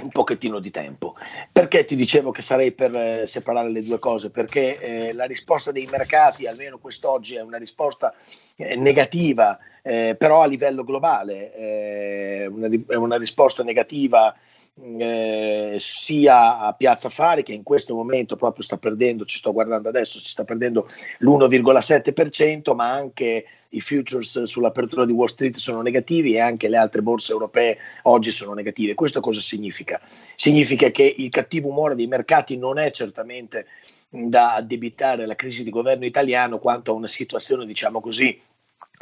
[0.00, 1.14] un pochettino di tempo.
[1.50, 4.30] Perché ti dicevo che sarei per eh, separare le due cose?
[4.30, 8.14] Perché eh, la risposta dei mercati almeno quest'oggi è una risposta
[8.56, 14.34] eh, negativa eh, però a livello globale eh, una, è una risposta negativa
[14.80, 19.88] eh, sia a Piazza Fari che in questo momento proprio sta perdendo, ci sto guardando
[19.88, 20.86] adesso, ci sta perdendo
[21.18, 27.02] l'1,7%, ma anche i futures sull'apertura di Wall Street sono negativi e anche le altre
[27.02, 28.94] borse europee oggi sono negative.
[28.94, 30.00] Questo cosa significa?
[30.36, 33.66] Significa che il cattivo umore dei mercati non è certamente
[34.08, 38.38] da addebitare alla crisi di governo italiano quanto a una situazione, diciamo così,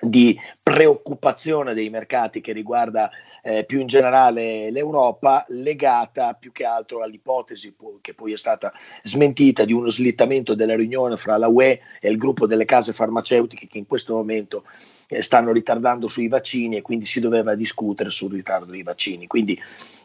[0.00, 3.10] di preoccupazione dei mercati che riguarda
[3.42, 8.72] eh, più in generale l'Europa, legata più che altro all'ipotesi po- che poi è stata
[9.02, 13.66] smentita di uno slittamento della riunione fra la UE e il gruppo delle case farmaceutiche
[13.66, 14.64] che in questo momento
[15.08, 19.26] eh, stanno ritardando sui vaccini e quindi si doveva discutere sul ritardo dei vaccini.
[19.26, 19.60] Quindi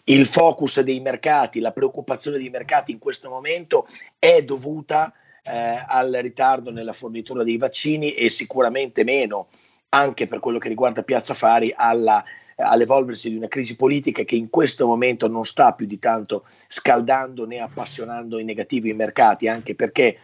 [0.06, 3.86] il focus dei mercati, la preoccupazione dei mercati in questo momento
[4.19, 5.14] è dovuta
[5.44, 9.48] eh, al ritardo nella fornitura dei vaccini e sicuramente meno
[9.90, 12.24] anche per quello che riguarda Piazza Fari alla,
[12.57, 17.45] all'evolversi di una crisi politica che in questo momento non sta più di tanto scaldando
[17.45, 20.18] né appassionando in negativo i mercati, anche perché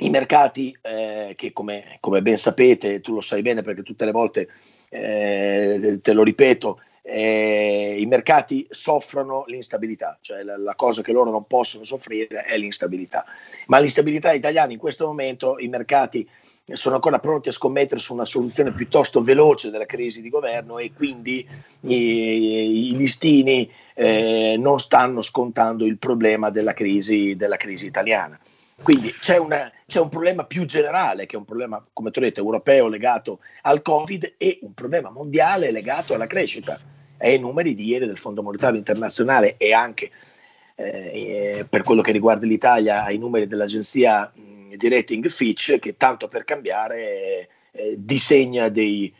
[0.00, 4.12] i mercati eh, che come, come, ben sapete, tu lo sai bene perché tutte le
[4.12, 4.48] volte
[4.90, 11.30] eh, te lo ripeto, eh, i mercati soffrono l'instabilità, cioè la, la, cosa che loro
[11.30, 13.24] non possono soffrire è l'instabilità.
[13.66, 16.28] Ma l'instabilità italiana in questo momento i mercati
[16.74, 20.92] sono ancora pronti a scommettere su una soluzione piuttosto veloce della crisi di governo e
[20.92, 21.46] quindi
[21.80, 28.38] i, i listini eh, non stanno scontando il problema della crisi, della crisi italiana.
[28.80, 32.26] Quindi c'è, una, c'è, un problema più generale, che è un problema, come tu hai
[32.26, 36.78] detto, europeo legato al Covid e un problema mondiale legato alla crescita.
[37.18, 40.10] E i numeri di ieri del Fondo Monetario Internazionale e anche
[40.76, 44.32] eh, per quello che riguarda l'Italia ai numeri dell'agenzia
[44.76, 49.12] di rating Fitch, che tanto per cambiare eh, disegna dei,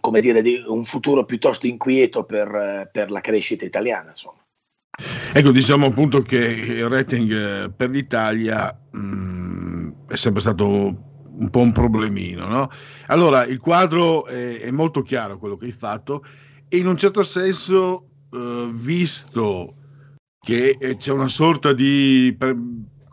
[0.00, 4.10] come dire, di un futuro piuttosto inquieto per, per la crescita italiana.
[4.10, 4.44] Insomma.
[5.32, 10.66] Ecco, diciamo appunto che il rating per l'Italia mh, è sempre stato
[11.38, 12.70] un po' un problemino, no?
[13.08, 16.24] Allora, il quadro è, è, molto chiaro quello che hai fatto
[16.68, 19.74] e in un certo senso, eh, visto
[20.40, 22.56] che c'è una sorta di, per,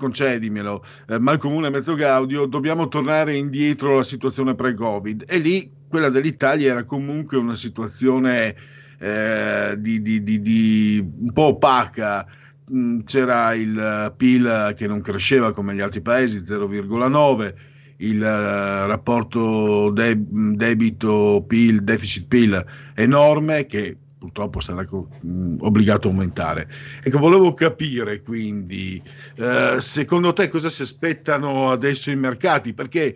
[0.03, 6.09] concedimelo, eh, mal comune mezzo gaudio, dobbiamo tornare indietro alla situazione pre-Covid e lì quella
[6.09, 8.53] dell'Italia era comunque una situazione
[8.99, 12.27] eh, di, di, di, di, un po' opaca.
[12.73, 17.53] Mm, c'era il PIL che non cresceva come gli altri paesi, 0,9,
[17.97, 22.65] il uh, rapporto de- debito-PIL, deficit-PIL
[22.95, 26.69] enorme che purtroppo sarà obbligato a aumentare.
[27.03, 29.01] Ecco, volevo capire quindi,
[29.35, 32.73] eh, secondo te cosa si aspettano adesso i mercati?
[32.73, 33.13] Perché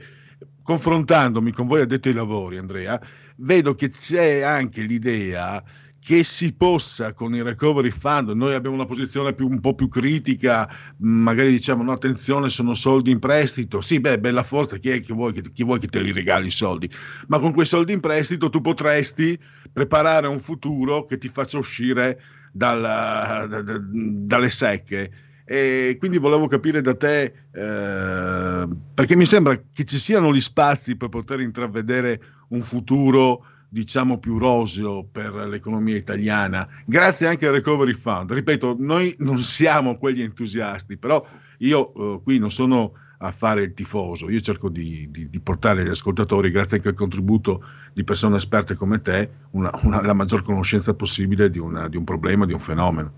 [0.62, 3.00] confrontandomi con voi addetti ai lavori, Andrea,
[3.38, 5.64] vedo che c'è anche l'idea
[6.08, 9.90] che si possa con il recovery fund, noi abbiamo una posizione più, un po' più
[9.90, 10.66] critica,
[11.00, 15.14] magari diciamo no attenzione sono soldi in prestito, sì beh bella forza, chi, è che
[15.14, 16.90] vuoi, chi vuoi che te li regali i soldi,
[17.28, 19.38] ma con quei soldi in prestito tu potresti
[19.74, 22.22] preparare un futuro che ti faccia uscire
[22.54, 25.12] dalla, da, da, dalle secche.
[25.44, 30.96] E quindi volevo capire da te, eh, perché mi sembra che ci siano gli spazi
[30.96, 33.44] per poter intravedere un futuro
[33.80, 38.32] diciamo più roseo per l'economia italiana, grazie anche al Recovery Fund.
[38.32, 41.26] Ripeto, noi non siamo quegli entusiasti, però
[41.60, 45.82] io eh, qui non sono a fare il tifoso, io cerco di, di, di, portare
[45.82, 47.64] agli ascoltatori, grazie anche al contributo
[47.94, 52.04] di persone esperte come te, una, una, la maggior conoscenza possibile di, una, di un
[52.04, 53.12] problema, di un fenomeno.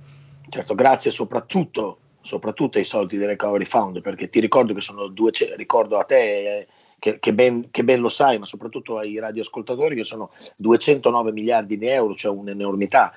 [0.49, 5.31] Certo, grazie soprattutto soprattutto ai soldi del Recovery Fund, perché ti ricordo che sono due,
[5.55, 6.67] ricordo a te
[6.99, 11.77] che, che, ben, che, ben, lo sai, ma soprattutto ai radioascoltatori, che sono 209 miliardi
[11.77, 13.13] di euro, cioè un'enormità.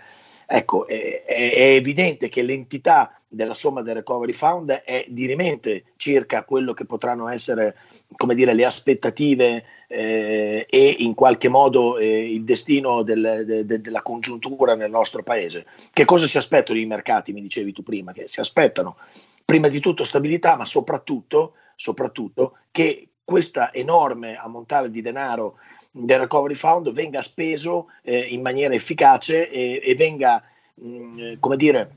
[0.46, 6.74] Ecco, è, è, evidente che l'entità della somma del Recovery Fund è dirimente circa quello
[6.74, 7.76] che potranno essere,
[8.16, 13.80] come dire, le aspettative eh, e in qualche modo eh, il destino del, de, de,
[13.80, 15.64] della congiuntura nel nostro paese.
[15.90, 18.96] Che cosa si aspettano i mercati, mi dicevi tu prima, che si aspettano
[19.44, 25.56] prima di tutto stabilità, ma soprattutto, soprattutto che questa enorme ammontare di denaro
[25.90, 30.44] del Recovery Fund venga speso eh, in maniera efficace e, e venga,
[30.74, 31.96] mh, come dire,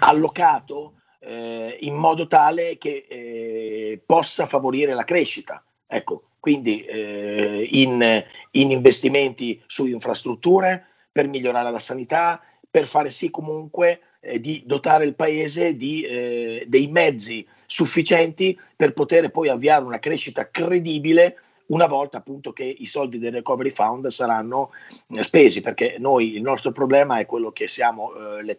[0.00, 5.64] allocato eh, in modo tale che eh, possa favorire la crescita.
[5.86, 12.38] Ecco, quindi eh, in, in investimenti su infrastrutture per migliorare la sanità,
[12.70, 18.92] per fare sì comunque eh, di dotare il paese di, eh, dei mezzi sufficienti per
[18.92, 21.36] poter poi avviare una crescita credibile
[21.70, 24.70] una volta appunto che i soldi del recovery fund saranno
[25.08, 28.56] eh, spesi, perché noi il nostro problema è quello che siamo eh,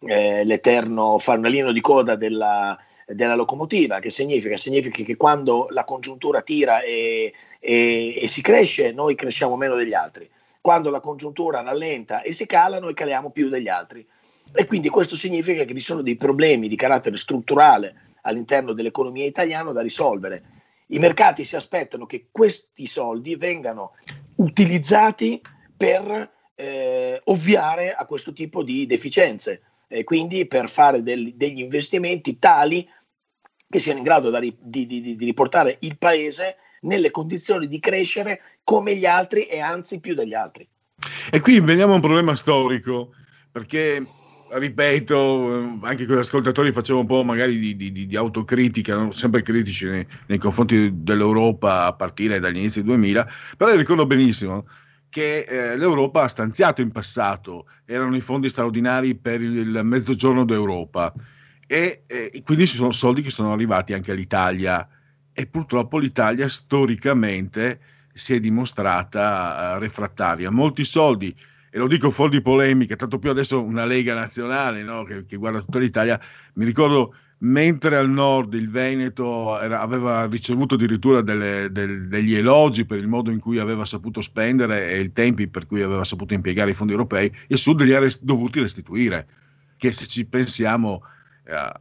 [0.00, 4.56] eh, l'eterno fanalino di coda della, della locomotiva, che significa?
[4.56, 9.94] Significa che quando la congiuntura tira e, e, e si cresce, noi cresciamo meno degli
[9.94, 10.28] altri.
[10.66, 14.04] Quando la congiuntura rallenta e si cala, noi caliamo più degli altri.
[14.52, 19.70] E quindi questo significa che vi sono dei problemi di carattere strutturale all'interno dell'economia italiana
[19.70, 20.42] da risolvere.
[20.88, 23.92] I mercati si aspettano che questi soldi vengano
[24.38, 25.40] utilizzati
[25.76, 32.40] per eh, ovviare a questo tipo di deficienze e quindi per fare del- degli investimenti
[32.40, 32.90] tali
[33.70, 36.56] che siano in grado da di- di- di riportare il paese
[36.86, 40.66] nelle condizioni di crescere come gli altri e anzi più degli altri.
[41.30, 43.12] E qui veniamo a un problema storico,
[43.52, 44.04] perché,
[44.52, 49.10] ripeto, anche con gli ascoltatori facevo un po' magari di, di- di- autocritica, no?
[49.10, 54.06] sempre critici nei, nei confronti dell'Europa a partire dagli inizi del 2000, però io ricordo
[54.06, 54.66] benissimo
[55.08, 60.44] che eh, l'Europa ha stanziato in passato, erano i fondi straordinari per il, il mezzogiorno
[60.44, 61.12] d'Europa
[61.66, 64.86] e eh, quindi ci sono soldi che sono arrivati anche all'Italia
[65.38, 67.78] e purtroppo l'Italia storicamente
[68.10, 70.50] si è dimostrata eh, refrattaria.
[70.50, 71.36] Molti soldi,
[71.70, 75.36] e lo dico fuori di polemica, tanto più adesso una Lega nazionale no, che, che
[75.36, 76.18] guarda tutta l'Italia,
[76.54, 82.86] mi ricordo mentre al nord il Veneto era- aveva ricevuto addirittura delle- del- degli elogi
[82.86, 86.32] per il modo in cui aveva saputo spendere e i tempi per cui aveva saputo
[86.32, 89.26] impiegare i fondi europei, il sud li ha res- dovuti restituire,
[89.76, 91.02] che se ci pensiamo
[91.48, 91.72] a,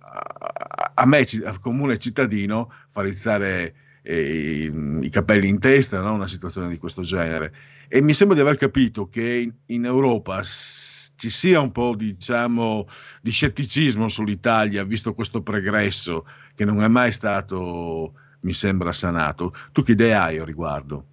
[0.94, 6.14] a- me, al comune cittadino, fa rizzare eh, i, i capelli in testa no?
[6.14, 7.54] una situazione di questo genere.
[7.88, 12.86] E mi sembra di aver capito che in, in Europa ci sia un po' diciamo,
[13.22, 16.26] di scetticismo sull'Italia, visto questo pregresso
[16.56, 19.54] che non è mai stato, mi sembra, sanato.
[19.72, 21.06] Tu che idea hai a riguardo?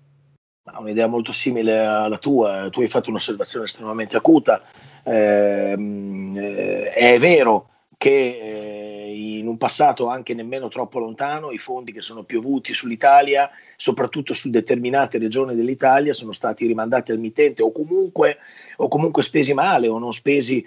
[0.79, 4.63] Un'idea molto simile alla tua, tu hai fatto un'osservazione estremamente acuta.
[5.05, 7.69] Ehm, eh, è vero
[8.03, 8.11] che
[8.43, 14.35] eh, in un passato anche nemmeno troppo lontano i fondi che sono piovuti sull'Italia, soprattutto
[14.35, 18.39] su determinate regioni dell'Italia, sono stati rimandati al mittente o comunque,
[18.79, 20.67] o comunque spesi male o non spesi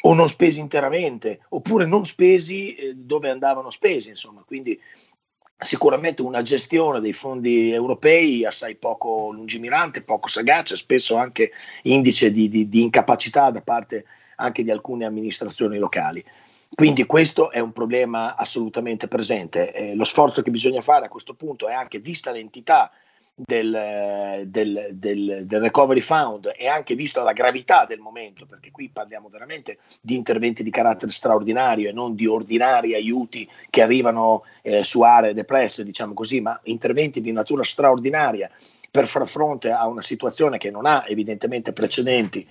[0.00, 4.76] o non spesi interamente, oppure non spesi eh, dove andavano spesi, insomma, quindi
[5.56, 11.52] sicuramente una gestione dei fondi europei assai poco lungimirante, poco sagace, spesso anche
[11.82, 14.04] indice di, di- di incapacità da parte
[14.42, 16.24] anche di alcune amministrazioni locali.
[16.74, 19.72] Quindi questo è un problema assolutamente presente.
[19.72, 22.90] Eh, lo sforzo che bisogna fare a questo punto è anche, vista l'entità
[23.34, 28.70] del, eh, del- del- del recovery fund e anche vista la gravità del momento, perché
[28.70, 34.42] qui parliamo veramente di interventi di carattere straordinario e non di ordinari aiuti che arrivano
[34.62, 38.50] eh, su aree depresse, diciamo così, ma interventi di natura straordinaria
[38.90, 42.46] per far fronte a una situazione che non ha evidentemente precedenti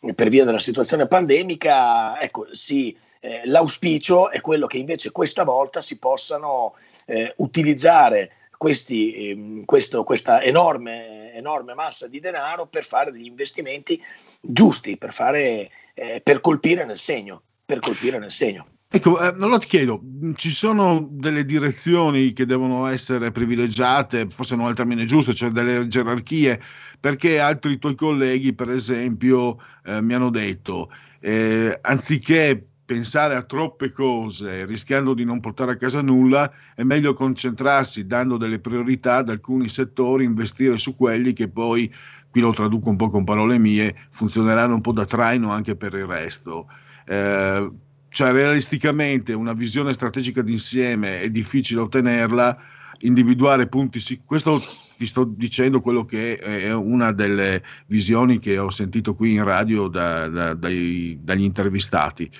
[0.00, 5.44] eh, per via della situazione pandemica, ecco, sì, eh, l'auspicio è quello che invece questa
[5.44, 6.74] volta si possano
[7.06, 14.00] eh, utilizzare questi, ehm, questo- questa enorme, enorme massa di denaro per fare degli investimenti
[14.42, 18.66] giusti, per, fare, eh, per colpire nel segno, per colpire nel segno.
[18.90, 24.54] Ecco, eh, allora ti chiedo, mh, ci sono delle direzioni che devono essere privilegiate, forse
[24.54, 26.60] non è il termine giusto, cioè delle gerarchie,
[27.00, 30.90] perché altri tuoi colleghi, per esempio, eh, mi hanno detto,
[31.20, 37.14] eh, anziché pensare a troppe cose rischiando di non portare a casa nulla, è meglio
[37.14, 41.92] concentrarsi dando delle priorità ad alcuni settori, investire su quelli che poi,
[42.30, 45.94] qui lo traduco un po' con parole mie, funzioneranno un po' da traino anche per
[45.94, 46.68] il resto.
[47.06, 47.70] Eh,
[48.08, 52.56] cioè realisticamente una visione strategica d'insieme è difficile ottenerla,
[53.00, 54.26] individuare punti sicuri.
[54.26, 54.62] Questo
[54.96, 59.88] ti sto dicendo quello che è una delle visioni che ho sentito qui in radio
[59.88, 62.30] da- da- dai- dagli intervistati.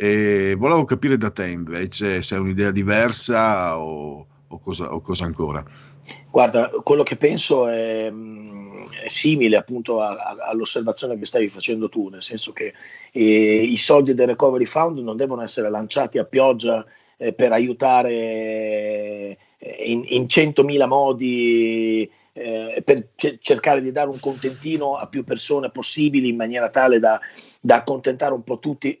[0.00, 5.24] E volevo capire da te invece se è un'idea diversa o, o cosa, o cosa
[5.24, 5.64] ancora.
[6.30, 11.88] Guarda, quello che penso è, mh, è simile appunto a- a- all'osservazione che stavi facendo
[11.88, 12.74] tu, nel senso che
[13.10, 13.22] eh,
[13.62, 19.36] i soldi del Recovery Fund non devono essere lanciati a pioggia eh, per aiutare eh,
[19.84, 25.70] in, in 100.000 modi, eh, per ce- cercare di dare un contentino a più persone
[25.70, 27.20] possibili in maniera tale da,
[27.60, 28.96] da accontentare un po' tutti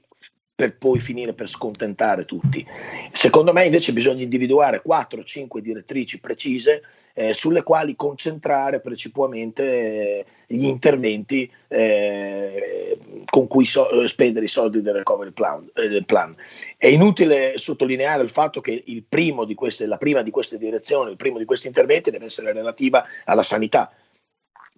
[0.58, 2.66] per poi finire per scontentare tutti.
[3.12, 6.82] Secondo me invece bisogna individuare 4-5 direttrici precise
[7.14, 14.48] eh, sulle quali concentrare precipuamente eh, gli interventi eh, con cui so- eh, spendere i
[14.48, 16.34] soldi del recovery plan, eh, del plan.
[16.76, 21.12] È inutile sottolineare il fatto che il primo di queste, la prima di queste direzioni,
[21.12, 23.92] il primo di questi interventi deve essere relativa alla sanità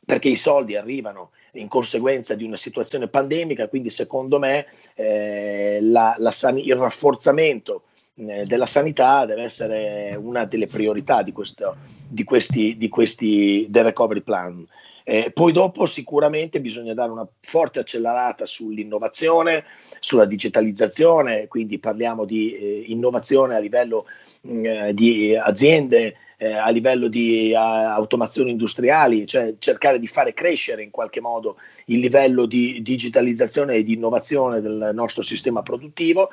[0.05, 6.15] perché i soldi arrivano in conseguenza di una situazione pandemica, quindi secondo me eh, la-
[6.19, 7.83] la sani- il rafforzamento
[8.17, 11.77] eh, della sanità deve essere una delle priorità di, questo,
[12.09, 14.67] di questi, di questi del recovery plan.
[15.03, 19.65] Eh, poi dopo sicuramente bisogna dare una forte accelerata sull'innovazione,
[19.99, 24.07] sulla digitalizzazione, quindi parliamo di eh, innovazione a livello
[24.43, 30.33] mh, eh, di aziende, eh, a livello di a, automazioni industriali, cioè cercare di fare
[30.33, 36.31] crescere in qualche modo il livello di digitalizzazione e di innovazione del nostro sistema produttivo.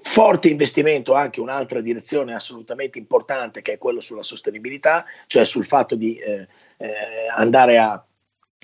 [0.00, 5.96] Forte investimento anche un'altra direzione assolutamente importante che è quello sulla sostenibilità, cioè sul fatto
[5.96, 6.46] di eh,
[6.76, 6.92] eh,
[7.34, 8.00] andare a,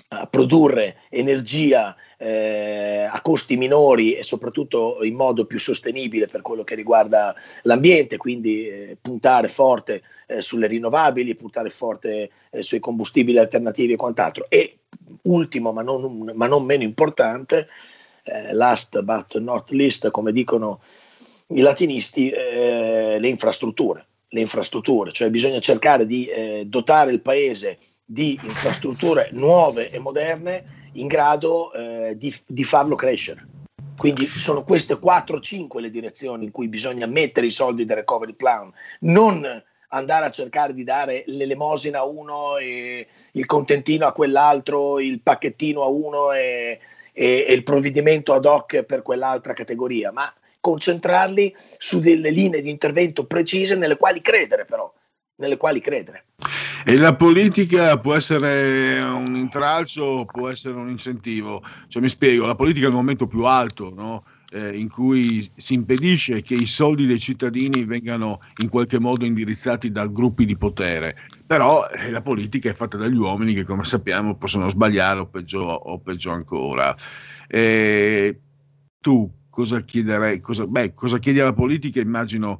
[0.09, 6.63] a, produrre energia eh, a costi minori e soprattutto in modo più sostenibile per quello
[6.63, 13.37] che riguarda l'ambiente, quindi eh, puntare forte eh, sulle rinnovabili, puntare forte eh, sui combustibili
[13.37, 14.45] alternativi e quant'altro.
[14.49, 14.79] E
[15.23, 17.67] ultimo, ma non, ma non meno importante,
[18.23, 20.81] eh, last but not least, come dicono
[21.47, 24.05] i latinisti, eh, le infrastrutture.
[24.27, 30.63] Le infrastrutture, cioè bisogna cercare di eh, dotare il paese di infrastrutture nuove e moderne
[30.93, 33.47] in grado eh, di, di farlo crescere.
[33.97, 38.71] Quindi sono queste 4-5 le direzioni in cui bisogna mettere i soldi del recovery plan,
[39.01, 45.21] non andare a cercare di dare l'elemosina a uno e il contentino a quell'altro, il
[45.21, 46.79] pacchettino a uno e,
[47.13, 52.69] e, e il provvedimento ad hoc per quell'altra categoria, ma concentrarli su delle linee di
[52.69, 54.91] intervento precise nelle quali credere però,
[55.37, 56.25] nelle quali credere.
[56.85, 61.63] E la politica può essere un intralcio, può essere un incentivo.
[61.87, 64.23] Cioè, mi spiego, la politica è il momento più alto, no?
[64.51, 69.91] eh, in cui si impedisce che i soldi dei cittadini vengano in qualche modo indirizzati
[69.91, 71.15] da gruppi di potere.
[71.45, 75.61] Però eh, la politica è fatta dagli uomini che, come sappiamo, possono sbagliare o peggio,
[75.61, 76.95] o peggio ancora.
[77.47, 78.39] Eh,
[79.01, 80.41] tu cosa chiederei?
[80.41, 82.01] Cosa, beh, cosa chiedi alla politica?
[82.01, 82.59] Immagino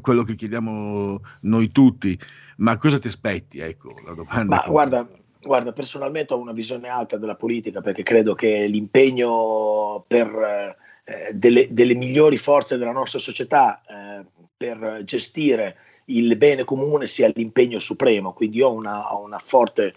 [0.00, 2.18] quello che chiediamo noi tutti,
[2.56, 3.58] ma cosa ti aspetti?
[3.58, 4.56] Ecco, la domanda.
[4.56, 5.06] Ma guarda,
[5.38, 11.68] guarda, personalmente ho una visione alta della politica perché credo che l'impegno per eh, delle,
[11.70, 14.24] delle, migliori forze della nostra società eh,
[14.56, 15.76] per gestire
[16.06, 18.32] il bene comune sia l'impegno supremo.
[18.32, 19.92] Quindi ho una, ho una forte,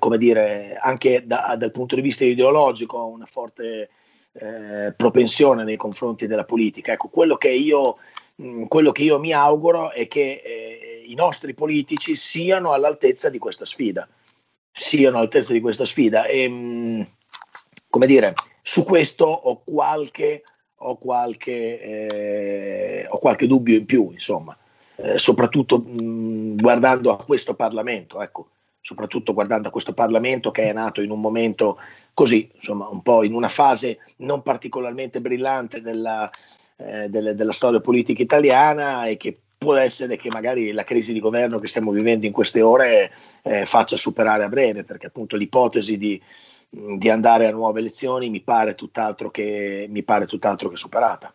[0.00, 3.90] come dire, anche da, dal punto di vista ideologico, una forte
[4.32, 6.92] eh, propensione nei confronti della politica.
[6.92, 7.98] Ecco, quello che io,
[8.36, 13.38] mh, quello che io mi auguro è che eh, i nostri politici siano all'altezza di
[13.38, 14.08] questa sfida,
[14.72, 16.26] siano all'altezza di questa sfida.
[16.26, 17.06] E, mh,
[17.88, 20.42] come dire, su questo ho qualche,
[20.76, 24.56] ho qualche, eh, ho qualche dubbio in più, insomma,
[24.96, 28.22] eh, soprattutto mh, guardando a questo Parlamento.
[28.22, 28.50] Ecco
[28.80, 31.78] soprattutto guardando a questo Parlamento che è nato in un momento
[32.14, 36.30] così, insomma, un po' in una fase non particolarmente brillante della,
[36.76, 41.20] eh, delle, della storia politica italiana e che può essere che magari la crisi di
[41.20, 43.12] governo che stiamo vivendo in queste ore
[43.42, 46.20] eh, faccia superare a breve, perché appunto l'ipotesi di,
[46.70, 51.34] di, andare a nuove elezioni mi pare tutt'altro che, mi pare tutt'altro che superata.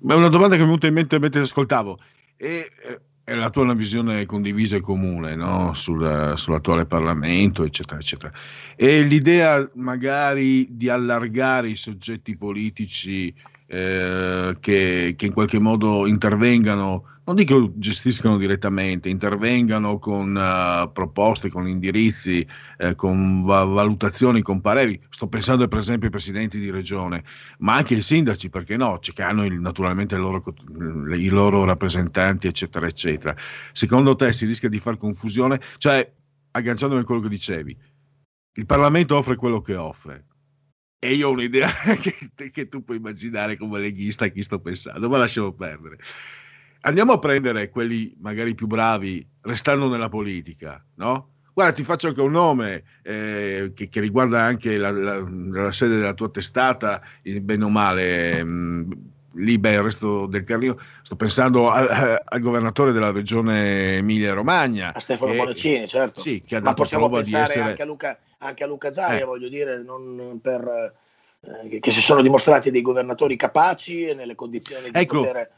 [0.00, 1.98] Ma una domanda che mi è venuta in mente mentre ascoltavo.
[2.36, 5.72] E, eh è la tua una visione condivisa e comune no?
[5.74, 8.32] Sul, sull'attuale Parlamento, eccetera, eccetera.
[8.76, 13.32] E l'idea magari di allargare i soggetti politici
[13.66, 21.48] eh, che, che, in qualche modo intervengano, non dico gestiscano direttamente, intervengano con uh, proposte,
[21.48, 22.46] con indirizzi,
[22.76, 25.00] eh, con va- valutazioni, con pareri.
[25.08, 27.24] Sto pensando per esempio ai presidenti di regione,
[27.58, 28.98] ma anche ai sindaci, perché no?
[29.00, 30.42] Che hanno il, naturalmente loro,
[31.16, 33.34] i loro rappresentanti, eccetera, eccetera.
[33.72, 35.60] Secondo te si rischia di far confusione?
[35.78, 36.12] Cioè,
[36.50, 37.76] agganciandomi a quello che dicevi,
[38.56, 40.26] il Parlamento offre quello che offre
[41.04, 41.68] e io ho un'idea
[42.00, 45.98] che, che, tu puoi immaginare come leghista a chi sto pensando, ma lasciamo perdere.
[46.86, 51.30] Andiamo a prendere quelli magari più bravi, restando nella politica, no?
[51.54, 55.96] Guarda, ti faccio anche un nome eh, che, che, riguarda anche la, la, la, sede
[55.96, 58.92] della tua testata, bene o male, mh, mm,
[59.36, 60.76] lì beh, il resto del Carlino.
[61.02, 64.92] Sto pensando al, al governatore della regione Emilia-Romagna.
[64.92, 66.20] A Stefano Bonaccini, certo.
[66.20, 67.60] Sì, che ha Ma dato prova di essere...
[67.60, 69.24] Anche a Luca, anche a Luca Zaia, eh.
[69.24, 69.82] voglio dire,
[70.42, 70.92] per,
[71.40, 75.50] eh, che si sono dimostrati dei governatori capaci e nelle condizioni di ecco, poter...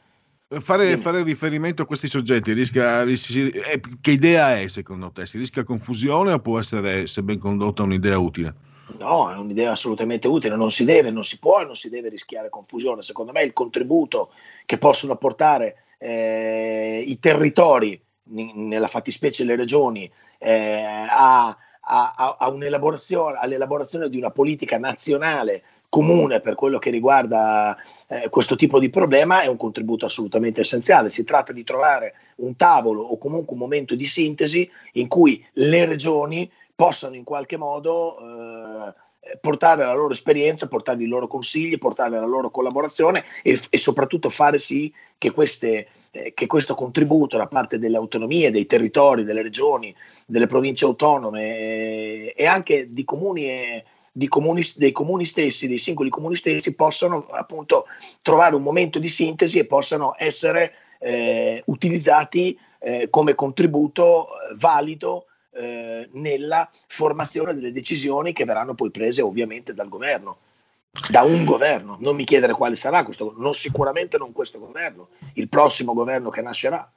[0.49, 5.27] Fare, fare, riferimento a questi soggetti, rischia, rischia, eh, che idea è secondo te?
[5.27, 8.55] Si rischia confusione o può essere, se ben condotta, un'idea utile?
[8.99, 12.11] No, è un'idea assolutamente utile, non si deve, non si può e non si deve
[12.11, 13.03] rischiare confusione.
[13.03, 14.31] Secondo me il contributo
[14.65, 20.09] che possono apportare eh, i territori, nella fattispecie le regioni,
[20.39, 27.77] eh, a, a, a all'elaborazione di una politica nazionale comune per quello che riguarda
[28.09, 31.11] eh, questo tipo di problema è un contributo assolutamente essenziale.
[31.11, 35.85] Si tratta di trovare un tavolo o comunque un momento di sintesi in cui le
[35.87, 38.95] regioni possano in qualche modo eh,
[39.41, 44.31] portare la loro esperienza, portare i loro consigli, portare la loro collaborazione e, e soprattutto
[44.31, 49.43] fare sì che, queste, eh, che questo contributo da parte delle autonomie, dei territori, delle
[49.43, 49.95] regioni,
[50.27, 53.85] delle province autonome eh, e anche di comuni e
[54.29, 57.87] comuni, dei comuni stessi, dei singoli comuni stessi, possano appunto
[58.23, 65.27] trovare un momento di sintesi e possano essere eh, utilizzati eh, come contributo eh, valido
[65.53, 70.39] eh, nella formazione delle decisioni che verranno poi prese ovviamente dal governo,
[71.11, 71.97] da un governo.
[72.01, 76.41] Non mi chiedere quale sarà questo, non sicuramente non questo governo, il prossimo governo che
[76.41, 76.91] nascerà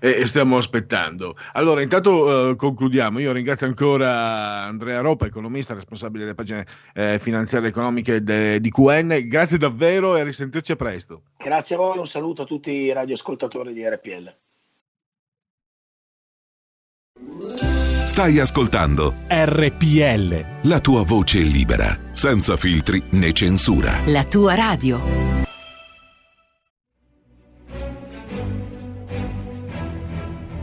[0.00, 1.36] e stiamo aspettando.
[1.52, 3.18] Allora, intanto eh, concludiamo.
[3.18, 8.70] Io ringrazio ancora Andrea Ropa, economista responsabile delle pagine eh, finanziarie e economiche de, di
[8.70, 9.26] QN.
[9.26, 11.22] Grazie davvero e a risentirci a presto.
[11.38, 14.34] Grazie a voi, un saluto a tutti i radioascoltatori di RPL.
[18.04, 20.68] Stai ascoltando RPL.
[20.68, 24.00] la tua voce libera, senza filtri né censura.
[24.06, 25.46] La tua radio.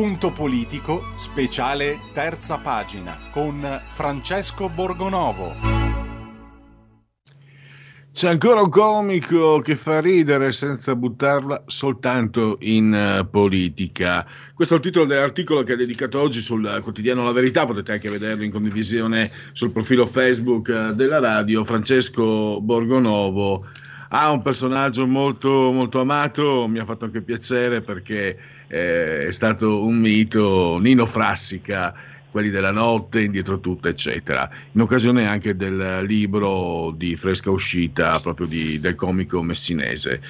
[0.00, 5.52] punto politico, speciale terza pagina, con Francesco Borgonovo.
[8.10, 14.26] C'è ancora un comico che fa ridere senza buttarla soltanto in eh, politica.
[14.54, 18.08] Questo è il titolo dell'articolo che è dedicato oggi sul quotidiano La Verità, potete anche
[18.08, 21.62] vederlo in condivisione sul profilo Facebook eh, della radio.
[21.62, 23.66] Francesco Borgonovo
[24.08, 29.84] ha un personaggio molto, molto amato, mi ha fatto anche piacere perché eh, è stato
[29.84, 31.92] un mito, Nino Frassica,
[32.30, 38.46] quelli della notte, indietro tutto, eccetera, in occasione anche del libro di fresca uscita proprio
[38.46, 40.20] di, del comico messinese.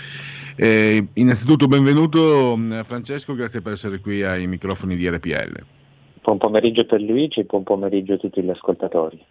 [0.57, 5.65] Eh, innanzitutto benvenuto mh, Francesco, grazie per essere qui ai microfoni di RPL.
[6.23, 9.23] Buon pomeriggio per Luigi, buon pomeriggio a tutti gli ascoltatori.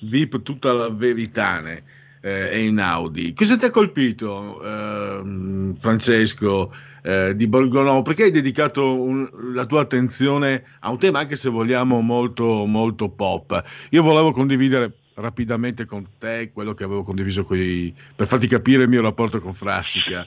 [0.00, 1.80] VIP tutta la verità eh,
[2.20, 3.34] è in Audi.
[3.34, 6.72] Cosa ti ha colpito, ehm, Francesco,
[7.04, 8.00] eh, di Borgonovo?
[8.00, 13.10] Perché hai dedicato un- la tua attenzione a un tema, anche se vogliamo, molto, molto
[13.10, 13.62] pop?
[13.90, 18.88] Io volevo condividere rapidamente con te quello che avevo condiviso coi- per farti capire il
[18.88, 20.26] mio rapporto con Frassica.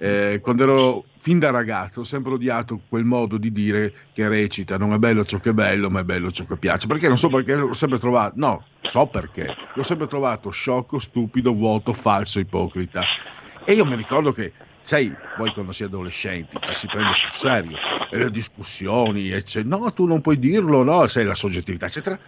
[0.00, 4.78] Eh, quando ero fin da ragazzo ho sempre odiato quel modo di dire che recita
[4.78, 7.18] non è bello ciò che è bello ma è bello ciò che piace perché non
[7.18, 12.38] so perché l'ho sempre trovato no so perché l'ho sempre trovato sciocco stupido vuoto falso
[12.38, 13.02] ipocrita
[13.64, 17.30] e io mi ricordo che sai poi quando si è adolescenti ci si prende sul
[17.30, 22.18] serio e le discussioni eccetera no tu non puoi dirlo no sai la soggettività eccetera.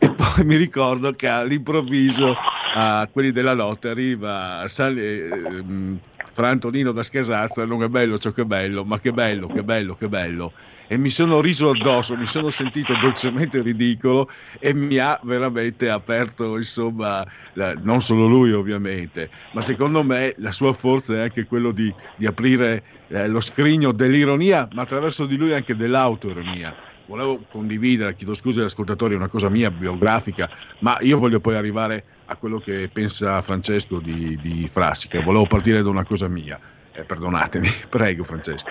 [0.00, 2.38] E poi mi ricordo che all'improvviso
[2.70, 6.00] a quelli della lotta arriva sale, ehm,
[6.38, 9.64] Fra Antonino da Scasazza, non è bello ciò che è bello, ma che bello, che
[9.64, 10.54] bello, che bello.
[10.86, 14.28] E mi sono riso addosso, mi sono sentito dolcemente ridicolo
[14.60, 20.52] e mi ha veramente aperto, insomma, la- non solo lui ovviamente, ma secondo me la
[20.52, 25.36] sua forza è anche quello di, di aprire eh, lo scrigno dell'ironia, ma attraverso di
[25.36, 26.72] lui anche dell'autoironia
[27.08, 30.48] volevo condividere, chiedo scusa agli ascoltatori, una cosa mia biografica,
[30.80, 35.20] ma io voglio poi arrivare a quello che pensa Francesco di, di Frassica.
[35.20, 36.58] Volevo partire da una cosa mia.
[36.92, 38.70] Eh, perdonatemi, prego Francesco.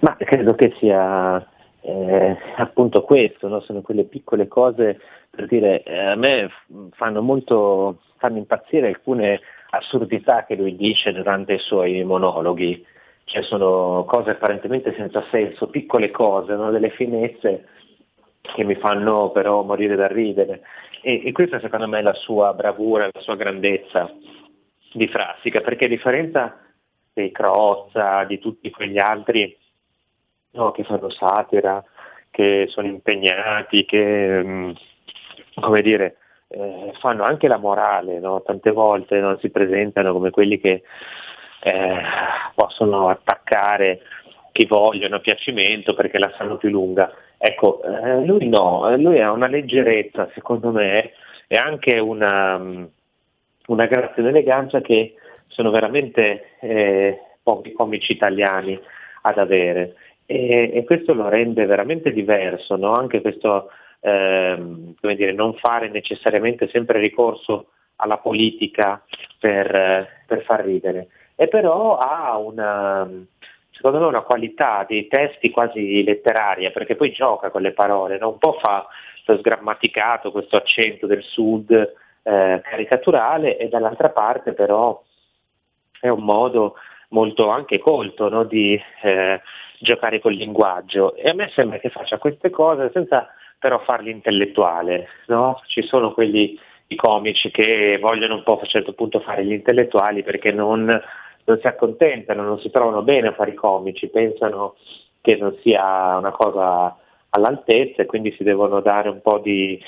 [0.00, 1.44] Ma credo che sia
[1.80, 3.60] eh, appunto questo, no?
[3.60, 4.98] sono quelle piccole cose
[5.34, 6.50] per dire, eh, a me
[6.90, 9.40] fanno molto, fanno impazzire alcune
[9.70, 12.84] assurdità che lui dice durante i suoi monologhi,
[13.24, 16.70] cioè sono cose apparentemente senza senso, piccole cose, no?
[16.70, 17.68] delle finezze
[18.40, 20.62] che mi fanno però morire da ridere.
[21.00, 24.12] E, e questa secondo me è la sua bravura, la sua grandezza
[24.92, 26.58] di Frassica, perché a differenza
[27.12, 29.56] dei Crozza, di tutti quegli altri
[30.52, 31.82] no, che fanno satira,
[32.30, 34.70] che sono impegnati, che mm,
[35.60, 36.16] come dire,
[36.48, 38.42] eh, fanno anche la morale, no?
[38.42, 40.82] tante volte non si presentano come quelli che
[41.62, 42.00] eh,
[42.54, 44.00] possono attaccare
[44.52, 47.12] chi vogliono a piacimento perché la sanno più lunga.
[47.38, 51.12] Ecco, eh, lui no, eh, lui ha una leggerezza secondo me
[51.46, 52.84] e anche una, mm,
[53.66, 55.14] una grazia ed eleganza che
[55.48, 58.78] sono veramente eh, pochi comici italiani
[59.22, 59.94] ad avere
[60.26, 62.94] e, e questo lo rende veramente diverso, no?
[62.94, 63.70] anche questo
[64.00, 69.02] ehm, come dire, non fare necessariamente sempre ricorso alla politica
[69.38, 71.08] per, eh, per far ridere
[71.42, 73.08] e però ha una,
[73.72, 78.28] secondo me una qualità dei testi quasi letteraria, perché poi gioca con le parole, no?
[78.28, 78.86] un po' fa
[79.24, 85.02] lo sgrammaticato, questo accento del sud eh, caricaturale e dall'altra parte però
[85.98, 86.76] è un modo
[87.08, 88.44] molto anche colto no?
[88.44, 89.40] di eh,
[89.80, 95.08] giocare col linguaggio e a me sembra che faccia queste cose senza però farli intellettuale,
[95.26, 95.60] no?
[95.66, 96.56] ci sono quelli
[96.92, 101.00] i comici che vogliono un po' a un certo punto fare gli intellettuali perché non,
[101.44, 104.76] non si accontentano, non si trovano bene a fare i comici, pensano
[105.20, 106.96] che non sia una cosa
[107.30, 109.82] all'altezza e quindi si devono dare un po' di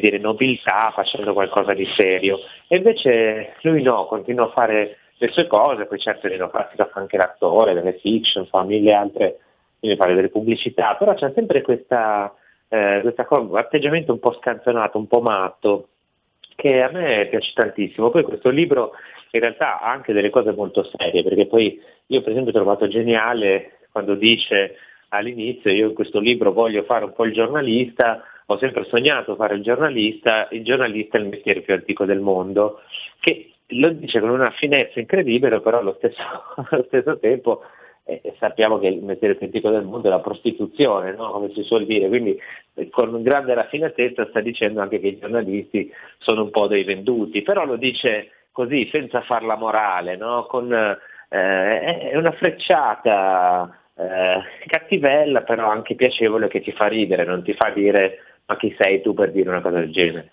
[0.00, 2.38] dire, nobiltà facendo qualcosa di serio.
[2.66, 7.16] E invece lui no, continua a fare le sue cose, poi certo Frassica fa anche
[7.16, 9.38] l'attore, delle fiction, fa mille altre,
[9.78, 12.34] quindi fare delle pubblicità, però c'è sempre questa,
[12.68, 13.02] eh,
[13.52, 15.88] atteggiamento un po' scanzonato, un po' matto,
[16.58, 18.10] che a me piace tantissimo.
[18.10, 18.90] Poi questo libro
[19.30, 22.88] in realtà ha anche delle cose molto serie, perché poi io per esempio ho trovato
[22.88, 24.74] geniale quando dice
[25.10, 29.54] all'inizio io in questo libro voglio fare un po' il giornalista, ho sempre sognato fare
[29.54, 32.80] il giornalista, il giornalista è il mestiere più antico del mondo,
[33.20, 36.22] che lo dice con una finezza incredibile, però allo stesso,
[36.70, 37.62] allo stesso tempo
[38.08, 41.30] eh, sappiamo che il mestiere più antico del mondo è la prostituzione, no?
[41.30, 42.40] come si suol dire, quindi
[42.74, 47.42] eh, con grande raffinatezza sta dicendo anche che i giornalisti sono un po' dei venduti,
[47.42, 50.46] però lo dice così senza far la morale, no?
[50.46, 50.98] con, eh,
[51.30, 57.68] è una frecciata eh, cattivella, però anche piacevole che ti fa ridere, non ti fa
[57.70, 60.32] dire ma chi sei tu per dire una cosa del genere.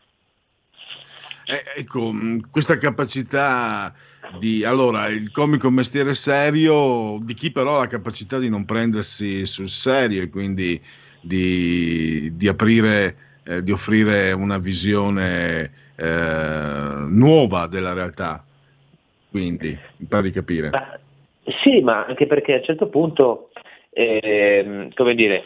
[1.45, 3.93] Eh, ecco, mh, questa capacità
[4.37, 4.63] di...
[4.63, 8.65] Allora, il comico è un mestiere serio, di chi però ha la capacità di non
[8.65, 10.81] prendersi sul serio e quindi
[11.21, 18.43] di, di aprire, eh, di offrire una visione eh, nuova della realtà.
[19.29, 20.71] Quindi, mi pare di capire.
[21.63, 23.49] Sì, ma anche perché a un certo punto,
[23.89, 25.43] ehm, come dire,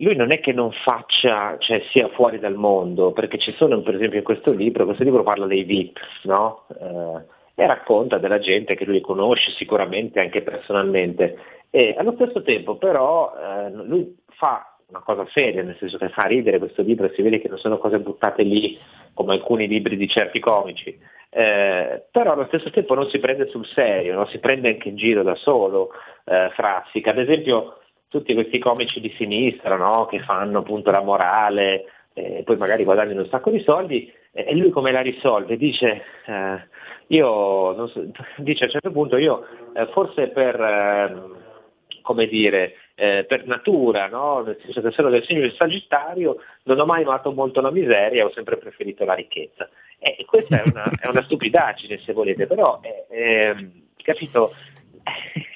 [0.00, 3.94] lui non è che non faccia, cioè sia fuori dal mondo, perché ci sono, per
[3.94, 6.66] esempio, in questo libro, questo libro parla dei VIP, no?
[6.68, 11.36] Eh, e racconta della gente che lui conosce sicuramente anche personalmente.
[11.68, 16.22] E allo stesso tempo, però, eh, lui fa una cosa seria, nel senso che fa
[16.22, 18.78] ridere questo libro e si vede che non sono cose buttate lì
[19.12, 20.98] come alcuni libri di certi comici.
[21.28, 24.26] Eh, però allo stesso tempo non si prende sul serio, no?
[24.26, 25.90] si prende anche in giro da solo,
[26.24, 27.10] eh, Frassica.
[27.10, 30.06] Ad esempio tutti questi comici di sinistra no?
[30.06, 31.84] che fanno appunto la morale
[32.14, 35.56] eh, e poi magari guadagnano un sacco di soldi eh, e lui come la risolve?
[35.56, 36.68] Dice, eh,
[37.10, 38.04] io, non so,
[38.38, 41.36] dice a un certo punto io eh, forse per, ehm,
[42.02, 44.42] come dire, eh, per natura, no?
[44.42, 48.24] nel senso che sono del segno del Sagittario, non ho mai amato molto la miseria,
[48.24, 49.68] ho sempre preferito la ricchezza.
[49.98, 53.54] E questa è una, è una stupidaggine se volete, però è, è,
[54.02, 54.54] capito,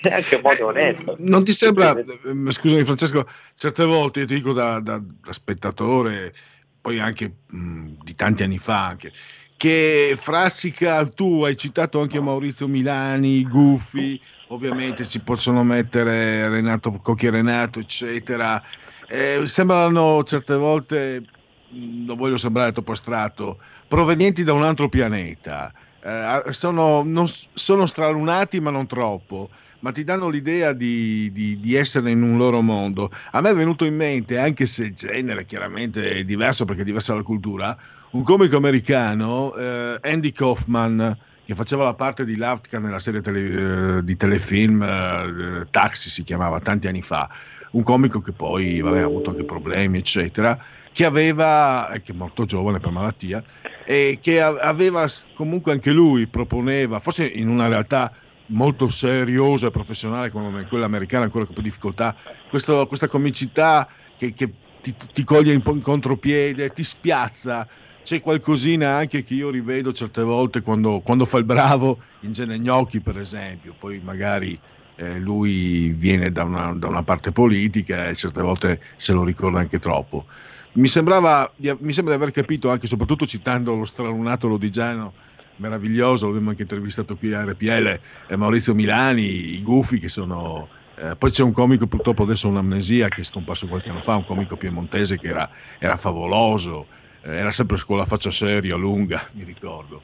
[0.03, 1.17] è anche un modo onesto.
[1.19, 2.05] Non ti sembra, eh,
[2.51, 6.33] scusami Francesco, certe volte io ti dico da, da- da spettatore,
[6.81, 9.13] poi anche mh, di tanti anni fa anche,
[9.57, 17.31] che Frassica, tu hai citato anche Maurizio Milani, Guffi, ovviamente ci possono mettere Renato Cocchi
[17.31, 18.63] Renato, eccetera.
[19.09, 21.23] Eh, sembrano certe volte,
[21.71, 23.59] non voglio sembrare troppo astratto,
[23.89, 25.73] provenienti da un altro pianeta.
[26.03, 29.49] Eh, sono, non sono stralunati ma non troppo,
[29.81, 33.11] ma ti danno l'idea di, di- di essere in un loro mondo.
[33.33, 36.85] A me è venuto in mente, anche se il genere chiaramente è diverso perché è
[36.85, 37.77] diversa la cultura,
[38.15, 43.99] un comico americano, eh, Andy Kaufman, che faceva la parte di Lafka nella serie tele-
[43.99, 47.29] eh, di telefilm eh, Taxi si chiamava tanti anni fa,
[47.73, 50.57] un comico che poi vabbè, ha avuto anche problemi eccetera,
[50.93, 53.43] che aveva, e che è molto giovane per malattia,
[53.85, 58.17] e che aveva comunque anche lui proponeva, forse in una realtà
[58.47, 62.15] molto seriosa e professionale come quella americana, ancora con più difficoltà,
[62.49, 67.67] questo- questa comicità che, che ti, ti coglie in, in contropiede, ti spiazza.
[68.05, 73.01] C'è qualcosina anche che io rivedo certe volte quando, quando fa il bravo in Genegnocchi,
[73.01, 74.61] per esempio, poi magari
[74.97, 79.61] eh, lui viene da una, da una parte politica e certe volte se lo ricorda
[79.61, 80.27] anche troppo.
[80.73, 85.15] Mi, sembrava, mi sembra di aver capito anche, soprattutto citando lo stralunato lodigiano
[85.57, 90.69] meraviglioso, l'abbiamo anche intervistato qui a RPL, eh, Maurizio Milani, i Gufi che sono...
[90.97, 94.25] eh, poi c'è un comico, purtroppo adesso un'amnesia, che è scomparso qualche anno fa, un
[94.25, 95.49] comico piemontese che era,
[95.79, 96.87] era favoloso,
[97.25, 100.03] era sempre con la faccia seria, lunga, mi ricordo.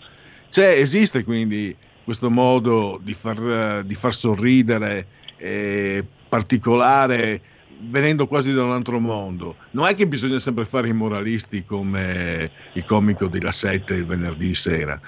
[0.49, 5.07] C'è, esiste quindi questo modo di far, di far sorridere
[5.37, 7.41] eh, particolare
[7.83, 9.57] venendo quasi da un altro mondo.
[9.71, 14.07] Non è che bisogna sempre fare i moralisti come il comico di La 7 il
[14.07, 15.01] venerdì sera.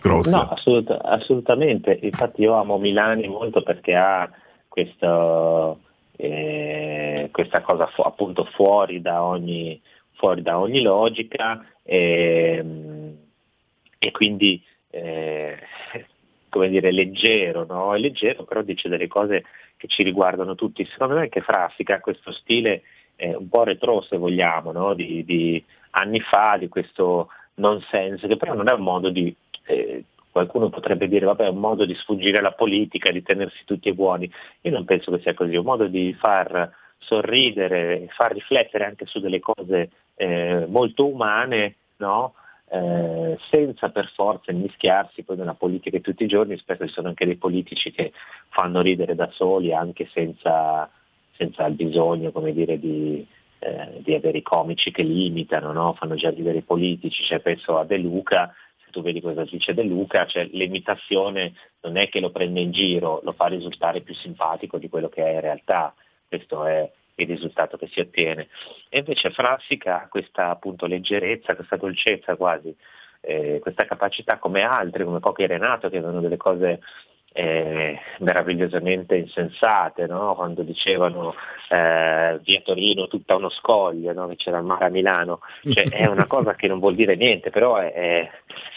[0.00, 0.38] Crozza.
[0.38, 1.98] No, assolut- assolutamente.
[2.02, 4.28] Infatti io amo Milani molto perché ha
[4.66, 5.80] questo,
[6.16, 9.80] eh, questa cosa fu- appunto fuori da ogni,
[10.18, 13.16] fuori da ogni logica ehm,
[13.98, 15.58] e quindi eh,
[16.50, 17.94] come dire leggero, no?
[17.94, 19.44] È leggero però dice delle cose
[19.76, 20.84] che ci riguardano tutti.
[20.84, 22.82] Secondo me anche Frassica ha questo stile
[23.16, 24.94] eh, un po' retro se vogliamo, no?
[24.94, 29.34] di, di anni fa, di questo nonsense, che però non è un modo di,
[29.66, 33.92] eh, qualcuno potrebbe dire, vabbè, è un modo di sfuggire alla politica, di tenersi tutti
[33.92, 34.30] buoni.
[34.62, 39.06] Io non penso che sia così, è un modo di far sorridere, far riflettere anche
[39.06, 42.34] su delle cose eh, molto umane, no?
[42.70, 47.08] Eh, senza per forza mischiarsi poi nella politica di tutti i giorni, spesso ci sono
[47.08, 48.12] anche dei politici che
[48.50, 50.90] fanno ridere da soli anche senza,
[51.36, 53.26] senza il bisogno dire, di,
[53.60, 55.94] eh, di avere i comici che li imitano, no?
[55.94, 58.52] fanno già ridere i politici, cioè, penso a De Luca,
[58.84, 62.72] se tu vedi cosa dice De Luca, cioè, l'imitazione non è che lo prende in
[62.72, 65.94] giro, lo fa risultare più simpatico di quello che è in realtà,
[66.28, 66.90] questo è
[67.22, 68.48] il risultato che si ottiene.
[68.88, 72.74] E invece Frassica ha questa appunto leggerezza, questa dolcezza quasi,
[73.20, 76.80] eh, questa capacità come altri, come Cocchi e Renato, che avevano delle cose
[77.32, 80.34] eh, meravigliosamente insensate, no?
[80.34, 81.34] quando dicevano
[81.68, 84.26] eh, via Torino tutta uno scoglio, no?
[84.28, 85.40] che c'era il mare a Milano,
[85.70, 88.30] cioè, è una cosa che non vuol dire niente, però è, è-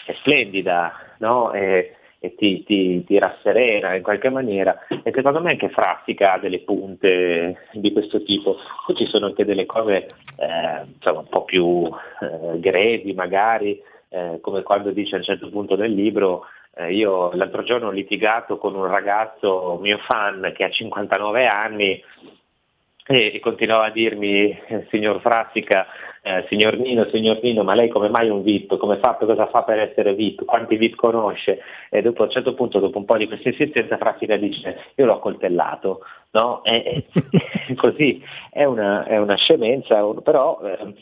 [0.04, 1.50] è splendida, no?
[1.50, 6.38] È- e ti, ti, ti rasserena in qualche maniera e secondo me anche Frassica ha
[6.38, 8.58] delle punte di questo tipo.
[8.86, 10.06] Poi ci sono anche delle cose
[10.38, 11.84] eh, insomma, un po' più
[12.20, 16.44] eh, grevi magari, eh, come quando dice a un certo punto del libro
[16.76, 22.00] eh, io l'altro giorno ho litigato con un ragazzo mio fan che ha 59 anni
[23.06, 25.86] e, continuava a dirmi, eh, signor Frassica,
[26.22, 28.76] eh, signor Nino, signor Nino, ma lei come mai un VIP?
[28.76, 30.44] Come fa, cosa fa per essere VIP?
[30.44, 31.60] Quanti VIP conosce?
[31.90, 35.04] E dopo a un certo punto, dopo un po' di questa insistenza, Frassica dice, io
[35.04, 36.00] l'ho coltellato,
[36.30, 36.62] no?
[36.62, 37.06] E,
[37.66, 40.94] e così è una, è una scemenza, però eh,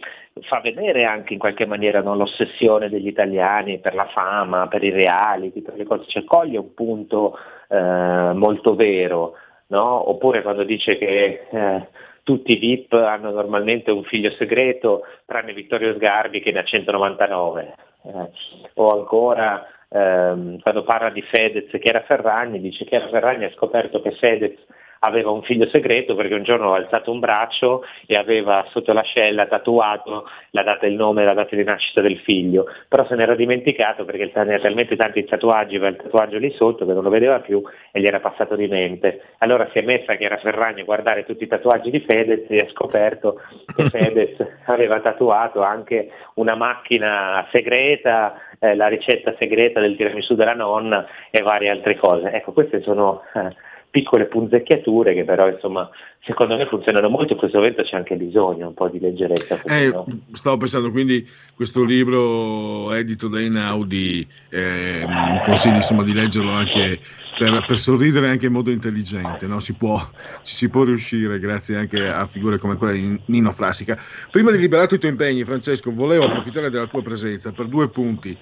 [0.43, 4.91] fa vedere anche in qualche maniera no, l'ossessione degli italiani per la fama, per i
[4.91, 7.37] reality, per le cose, cioè coglie un punto
[7.69, 9.35] eh, molto vero,
[9.71, 10.09] no?
[10.09, 11.89] Oppure quando dice che eh,
[12.23, 17.75] tutti i VIP hanno normalmente un figlio segreto, tranne Vittorio Sgarbi che ne ha 199.
[18.03, 18.31] Eh,
[18.75, 23.53] o ancora ehm, quando parla di Fedez e Chiara Ferragni, dice che Chiara Ferragni ha
[23.53, 24.59] scoperto che Fedez
[25.01, 29.47] aveva un figlio segreto perché un giorno ha alzato un braccio e aveva sotto l'ascella
[29.47, 33.23] tatuato la data il nome e la data di nascita del figlio, però se ne
[33.23, 37.11] era dimenticato perché aveva talmente tanti tatuaggi, aveva il tatuaggio lì sotto che non lo
[37.11, 39.23] vedeva più e gli era passato di mente.
[39.39, 42.61] Allora si è messa che era Ferragni a guardare tutti i tatuaggi di Fedez e
[42.61, 43.41] ha scoperto
[43.75, 44.37] che Fedez
[44.67, 51.43] aveva tatuato anche una macchina segreta, eh, la ricetta segreta del tiramisù della nonna e
[51.43, 52.31] varie altre cose.
[52.31, 53.55] Ecco, queste sono eh,
[53.91, 55.91] piccole punzecchiature che però insomma
[56.23, 59.61] secondo me funzionano molto, in questo momento c'è anche bisogno un po' di leggerezza.
[59.63, 60.07] Eh, no?
[60.33, 65.07] stavo pensando quindi questo libro edito da Einaudi, eh,
[65.43, 67.01] consigli insomma di leggerlo anche
[67.39, 69.61] per, per sorridere anche in modo intelligente, no?
[69.61, 69.99] si può,
[70.43, 73.99] ci si può riuscire grazie anche a figure come quella di Nino Frassica.
[74.31, 78.37] Prima di liberare i tuoi impegni Francesco volevo approfittare della tua presenza per due punti.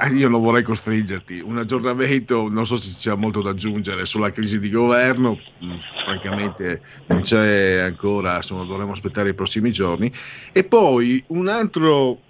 [0.00, 4.30] Eh, Io non vorrei costringerti, un aggiornamento, non so se c'è molto da aggiungere sulla
[4.30, 10.12] crisi di governo, mm, francamente non c'è ancora, insomma, dovremo aspettare i prossimi giorni.
[10.52, 12.20] E poi un altro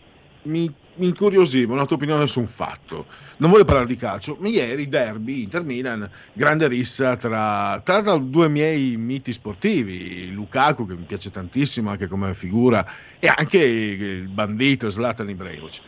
[0.43, 3.06] mi, mi incuriosiva, una tua opinione su un fatto.
[3.39, 8.97] Non voglio parlare di calcio, ma ieri derby Inter-Milan, grande rissa tra, tra due miei
[8.97, 12.86] miti sportivi, Lukaku che mi piace tantissimo anche come figura
[13.19, 15.81] e anche il bandito Zlatan Ibrahimovic.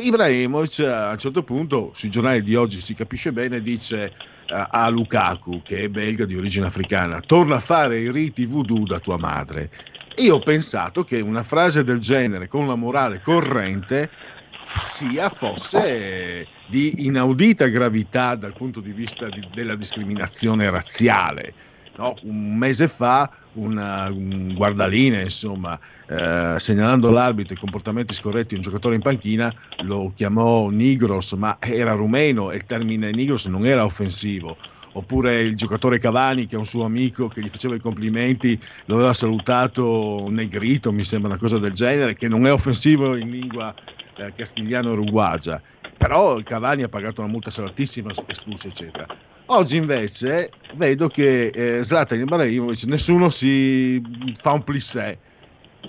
[0.00, 4.88] Ibrahimovic a un certo punto sui giornali di oggi si capisce bene dice eh, a
[4.88, 9.18] Lukaku che è belga di origine africana torna a fare i riti voodoo da tua
[9.18, 9.70] madre
[10.16, 14.10] io ho pensato che una frase del genere con una morale corrente
[14.58, 21.54] sia fosse di inaudita gravità dal punto di vista di- della discriminazione razziale
[21.98, 25.76] No, un mese fa una- un guardaline, insomma,
[26.06, 31.56] eh, segnalando all'arbitro i comportamenti scorretti di un giocatore in panchina, lo chiamò Nigros, ma
[31.60, 34.58] era rumeno e il termine Nigros non era offensivo.
[34.92, 38.94] Oppure il giocatore Cavani, che è un suo amico che gli faceva i complimenti, lo
[38.94, 43.74] aveva salutato negrito, mi sembra una cosa del genere, che non è offensivo in lingua
[44.14, 45.60] eh, castigliano-uruguagia.
[45.96, 49.08] Però Cavani ha pagato una multa salatissima, espulso, eccetera.
[49.50, 54.02] Oggi invece vedo che eh, Zlatan Ibrahimovic nessuno si
[54.34, 55.18] fa un plissé.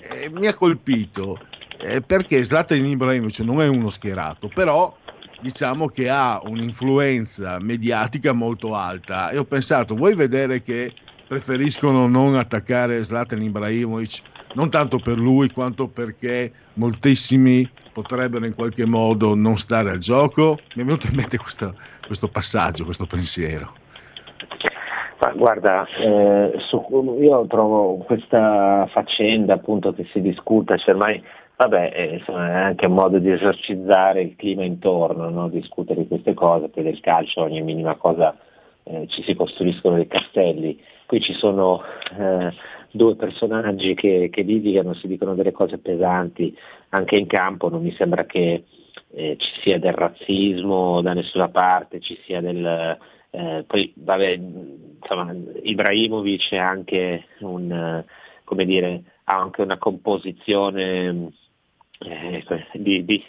[0.00, 1.38] E mi ha colpito
[1.82, 4.96] eh, perché Zlatan Ibrahimovic non è uno schierato, però
[5.40, 10.94] diciamo che ha un'influenza mediatica molto alta e ho pensato, vuoi vedere che
[11.28, 14.22] preferiscono non attaccare Zlatan Ibrahimovic
[14.54, 20.58] non tanto per lui quanto perché moltissimi potrebbero in qualche modo non stare al gioco?
[20.74, 21.74] Mi è venuto in mente questo,
[22.06, 23.72] questo passaggio, questo pensiero.
[25.20, 31.22] Ma guarda, eh, su- io trovo questa faccenda appunto che si discuta, cioè ormai
[31.56, 35.48] vabbè, eh, insomma, è anche un modo di esorcizzare il clima intorno, no?
[35.48, 38.34] discutere di queste cose, poi del calcio ogni minima cosa
[38.84, 40.82] eh, ci si costruiscono dei castelli.
[41.04, 41.82] Qui ci sono
[42.18, 42.50] eh,
[42.90, 46.56] due personaggi che, che litigano, si dicono delle cose pesanti
[46.90, 48.64] anche in campo, non mi sembra che
[49.12, 52.98] eh, ci sia del razzismo da nessuna parte, ci sia del...
[53.30, 54.28] eh, poi vabbè,
[55.00, 58.04] insomma, Ibrahimovic è anche un,
[58.44, 61.32] come dire, ha anche una composizione
[62.00, 62.44] eh,
[62.74, 63.24] di, di-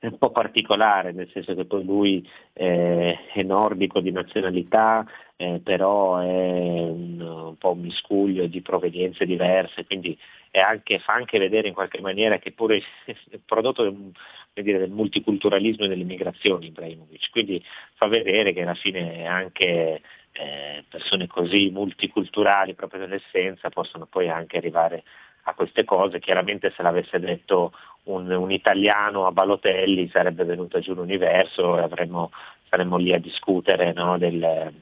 [0.00, 5.06] un po' particolare, nel senso che poi lui eh, è nordico di nazionalità,
[5.36, 10.18] eh, però è un, un po' un miscuglio di provenienze diverse, quindi
[10.52, 14.12] anche- fa anche vedere in qualche maniera che pure è prodotto del,
[14.54, 17.62] dire, del multiculturalismo e dell'immigrazione Ibrahimovic, quindi
[17.94, 20.00] fa vedere che alla fine anche
[20.32, 25.02] eh, persone così multiculturali proprio nell'essenza possono poi anche arrivare
[25.44, 26.18] a queste cose.
[26.18, 27.72] Chiaramente se l'avesse detto
[28.04, 32.30] un, un italiano a Balotelli sarebbe venuto giù l'universo e avremmo
[32.68, 34.72] saremmo lì a discutere no, del...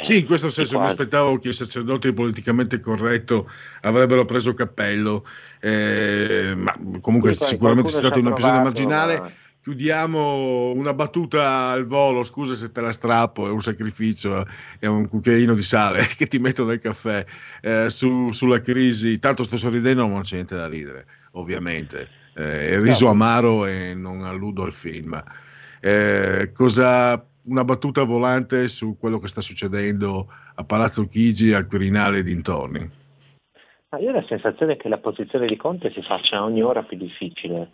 [0.00, 3.50] Sì, in questo senso mi aspettavo che i sacerdoti politicamente corretto
[3.82, 5.26] avrebbero preso cappello,
[5.60, 9.18] eh, ma comunque Sì, sicuramente si tratta di un episodio marginale.
[9.18, 9.32] ma-
[9.64, 14.46] Chiudiamo una battuta al volo, scusa se te la strappo, è un sacrificio,
[14.78, 17.24] è un cucchiaino di sale che ti metto nel caffè
[17.62, 19.18] eh, su- sulla crisi.
[19.18, 22.10] Tanto sto sorridendo, ma non c'è niente da ridere, ovviamente.
[22.34, 25.18] Eh, è riso amaro e non alludo al film.
[25.80, 32.18] Eh, cosa, una battuta volante su quello che sta succedendo a Palazzo Chigi, al Quirinale
[32.18, 32.90] e dintorni.
[33.90, 36.96] Ma io ho la sensazione che la posizione di Conte si faccia ogni ora più
[36.96, 37.70] difficile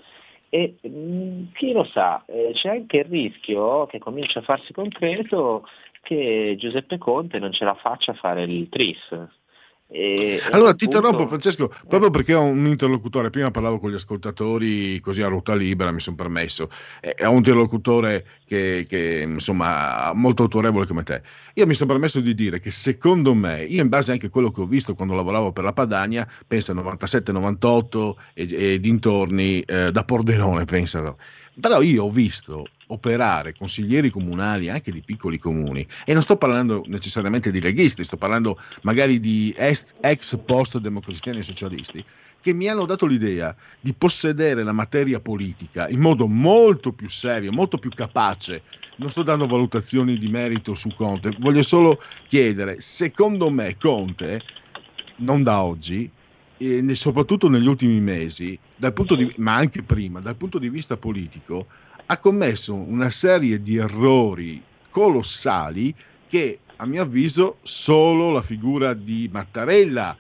[0.51, 5.67] e mh, chi lo sa, eh, c'è anche il rischio che comincia a farsi concreto
[6.03, 8.99] che Giuseppe Conte non ce la faccia a fare il tris.
[9.93, 15.01] E, Allora ti interrompo Francesco, proprio perché ho un interlocutore, prima parlavo con gli ascoltatori
[15.01, 20.43] così a ruota libera, mi sono permesso, e ho un interlocutore che, che, insomma molto
[20.45, 21.23] autorevole come te.
[21.55, 24.53] Io mi sono permesso di dire che secondo me, io in base anche a quello
[24.53, 30.05] che ho visto quando lavoravo per la Padania, pensa 97-98 e, e dintorni eh, da
[30.05, 31.17] Pordenone, pensano.
[31.61, 36.85] Però io ho visto operare consiglieri comunali anche di piccoli comuni e non sto parlando
[36.87, 42.05] necessariamente di leghisti, sto parlando magari di ex post democristiani e socialisti
[42.41, 47.53] che mi hanno dato l'idea di possedere la materia politica in modo molto più serio,
[47.53, 48.63] molto più capace.
[48.97, 54.43] Non sto dando valutazioni di merito su Conte, voglio solo chiedere, secondo me Conte,
[55.17, 56.11] non da oggi,
[56.93, 61.67] soprattutto negli ultimi mesi, di- ma anche prima, dal punto di vista politico,
[62.11, 64.61] ha commesso una serie di errori
[64.91, 65.95] colossali
[66.27, 70.17] che, a mio avviso, solo la figura di Mattarella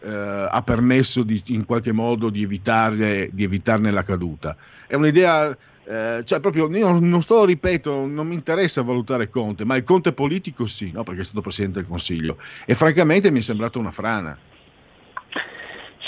[0.00, 4.56] eh, ha permesso di, in qualche modo di, evitare, di evitarne la caduta.
[4.86, 5.50] È un'idea,
[5.84, 10.12] eh, cioè proprio, io non- sto, ripeto, non mi interessa valutare Conte, ma il Conte
[10.12, 11.02] politico sì, no?
[11.02, 12.36] perché è stato Presidente del Consiglio.
[12.64, 14.38] E francamente mi è sembrato una frana.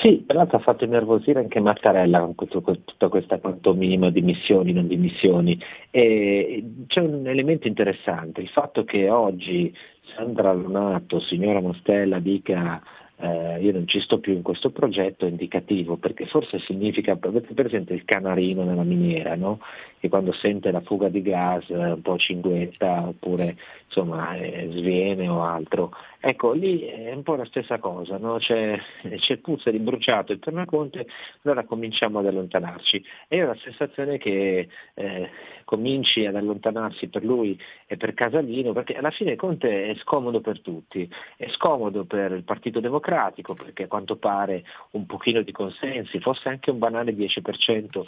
[0.03, 4.73] Sì, peraltro ha fatto innervosire anche Mattarella con questo- con tutta questa pantomima di missioni,
[4.73, 5.59] non di missioni.
[5.91, 9.73] E c'è un elemento interessante, il fatto che oggi
[10.17, 12.83] Sandra Lonato, signora Mostella, dica
[13.17, 17.55] eh, io non ci sto più in questo progetto è indicativo, perché forse significa, avete
[17.55, 19.61] presente il canarino nella miniera, no?
[20.05, 23.57] Che quando sente la fuga di gas eh, un po' cinguetta oppure
[23.87, 25.93] insomma eh, sviene o altro.
[26.21, 28.37] Ecco, lì è un po' la stessa cosa, no?
[28.37, 28.79] c'è,
[29.17, 31.07] c'è puzza di bruciato intorno a Conte,
[31.43, 33.03] allora cominciamo ad allontanarci.
[33.29, 35.31] E io ho la sensazione che eh,
[35.65, 40.61] cominci ad allontanarsi per lui e per Casalino, perché alla fine Conte è scomodo per
[40.61, 46.21] tutti, è scomodo per il Partito Democratico, perché a quanto pare un pochino di consensi,
[46.21, 48.03] forse anche un banale 10%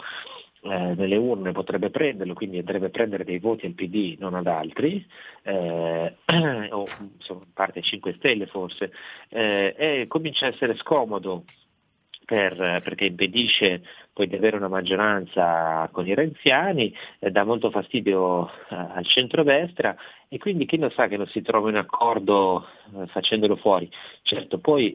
[0.71, 4.47] eh, nelle urne potrebbe prenderlo, quindi andrebbe a prendere dei voti al PD, non ad
[4.47, 5.05] altri,
[5.43, 6.15] eh,
[6.71, 6.85] o
[7.15, 8.91] insomma, in parte 5 Stelle forse,
[9.29, 11.45] eh, e comincia a essere scomodo
[12.27, 18.49] per- perché impedisce poi di avere una maggioranza con i renziani, eh, dà molto fastidio
[18.49, 19.95] eh, al centrodestra
[20.27, 22.67] e quindi chi lo sa che non si trova in accordo
[22.97, 23.89] eh, facendolo fuori.
[24.23, 24.93] Certo, poi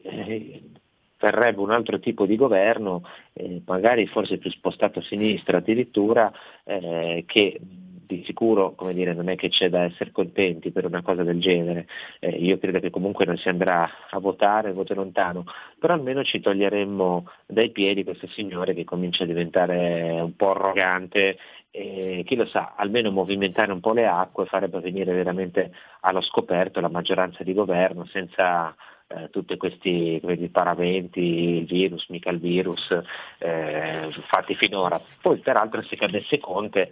[1.23, 6.29] verrebbe un altro tipo di governo, eh, magari forse più spostato a sinistra addirittura,
[6.65, 7.59] eh, che
[8.05, 11.39] di sicuro come dire, non è che c'è da essere contenti per una cosa del
[11.39, 11.87] genere.
[12.19, 15.45] Eh, io credo che comunque non si andrà a votare, voto lontano,
[15.79, 21.37] però almeno ci toglieremmo dai piedi questo signore che comincia a diventare un po' arrogante
[21.75, 25.71] e chi lo sa, almeno movimentare un po' le acque farebbe venire veramente
[26.01, 28.75] allo scoperto la maggioranza di governo senza
[29.07, 32.95] eh, tutti questi dire, paraventi, virus, mica il virus,
[33.39, 35.01] eh, fatti finora.
[35.19, 36.91] Poi peraltro se cadesse Conte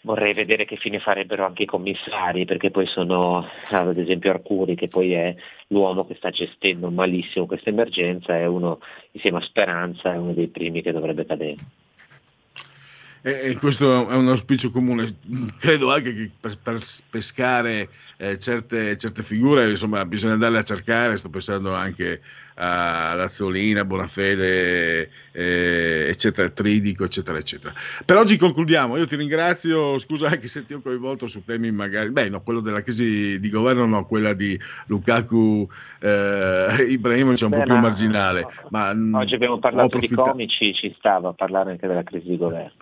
[0.00, 4.88] vorrei vedere che fine farebbero anche i commissari, perché poi sono ad esempio Arcuri, che
[4.88, 5.36] poi è
[5.68, 8.80] l'uomo che sta gestendo malissimo questa emergenza, è uno,
[9.12, 11.79] insieme a Speranza, è uno dei primi che dovrebbe cadere.
[13.22, 15.14] E, questo è un auspicio comune.
[15.58, 16.80] Credo anche che per, per
[17.10, 21.16] pescare eh, certe, certe figure insomma, bisogna andarle a cercare.
[21.16, 22.22] Sto pensando anche
[22.62, 27.72] a Lazzolina, Bonafede, eh, eccetera, Tridico, eccetera, eccetera.
[28.04, 28.98] Per oggi concludiamo.
[28.98, 29.96] Io ti ringrazio.
[29.98, 32.10] Scusa anche se ti ho coinvolto su temi magari.
[32.10, 34.58] Beh, no, quello della crisi di governo, no, quella di
[34.88, 35.66] Lukaku,
[36.00, 38.46] eh, Ibrahimovic è un Beh, po' più ma- marginale.
[38.68, 42.28] Ma, mh, Oggi abbiamo parlato di approfitta- comici, ci stava a parlare anche della crisi
[42.28, 42.72] di governo.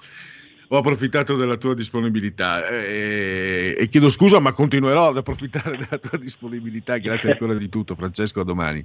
[0.71, 6.19] ho approfittato della tua disponibilità eh, e, chiedo scusa, ma continuerò ad approfittare della tua
[6.19, 6.99] disponibilità.
[6.99, 8.41] Grazie ancora di tutto, Francesco.
[8.41, 8.85] A domani.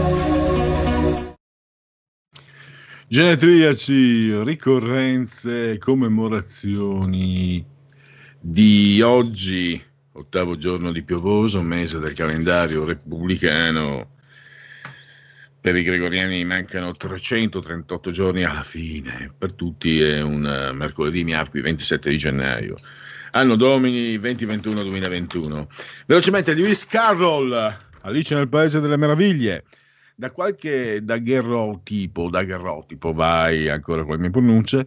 [3.11, 7.61] Genetriaci, ricorrenze, commemorazioni
[8.39, 9.83] di oggi,
[10.13, 14.11] ottavo giorno di piovoso, mese del calendario repubblicano.
[15.59, 21.59] Per i gregoriani mancano 338 giorni alla fine, per tutti è un eh, mercoledì miarqui
[21.59, 22.77] 27 di gennaio.
[23.31, 25.67] Anno domini 2021-2021.
[26.05, 29.65] Velocemente Lewis Carroll, Alice nel Paese delle Meraviglie
[30.21, 34.85] da qualche daguerrotipo, daguerrotipo, vai ancora con le mie pronunce,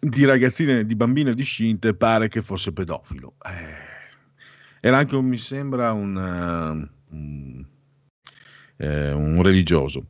[0.00, 3.34] di ragazzine, di bambine discinte pare che fosse pedofilo.
[3.46, 7.64] Eh, era anche, un, mi sembra, un, uh, un,
[8.78, 10.06] eh, un religioso.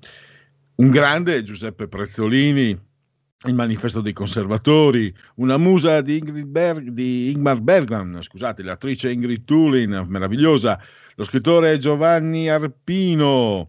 [0.77, 8.23] Un grande Giuseppe Prezzolini, il manifesto dei conservatori, una musa di, Berg, di Ingmar Bergman,
[8.23, 10.81] scusate, l'attrice Ingrid Tulin, meravigliosa,
[11.15, 13.69] lo scrittore Giovanni Arpino,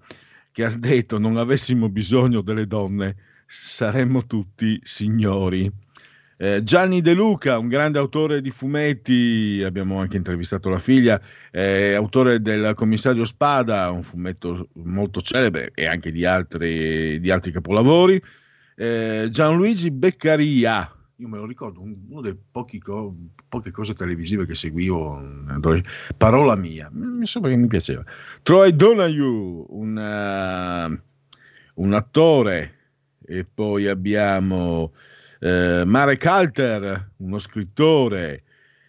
[0.56, 5.70] che ha detto non avessimo bisogno delle donne, saremmo tutti signori.
[6.38, 11.20] Eh, Gianni De Luca, un grande autore di fumetti, abbiamo anche intervistato la figlia,
[11.52, 17.52] eh, autore del Commissario Spada, un fumetto molto celebre e anche di altri, di altri
[17.52, 18.18] capolavori.
[18.78, 22.38] Eh, Gianluigi Beccaria, io me lo ricordo, uno delle
[22.80, 23.16] co-
[23.48, 25.22] poche cose televisive che seguivo,
[26.18, 28.04] parola mia, mi che mi piaceva.
[28.44, 32.74] Troy Donahue, un, uh, un attore,
[33.26, 34.92] e poi abbiamo
[35.40, 38.44] uh, Marek Alter, uno scrittore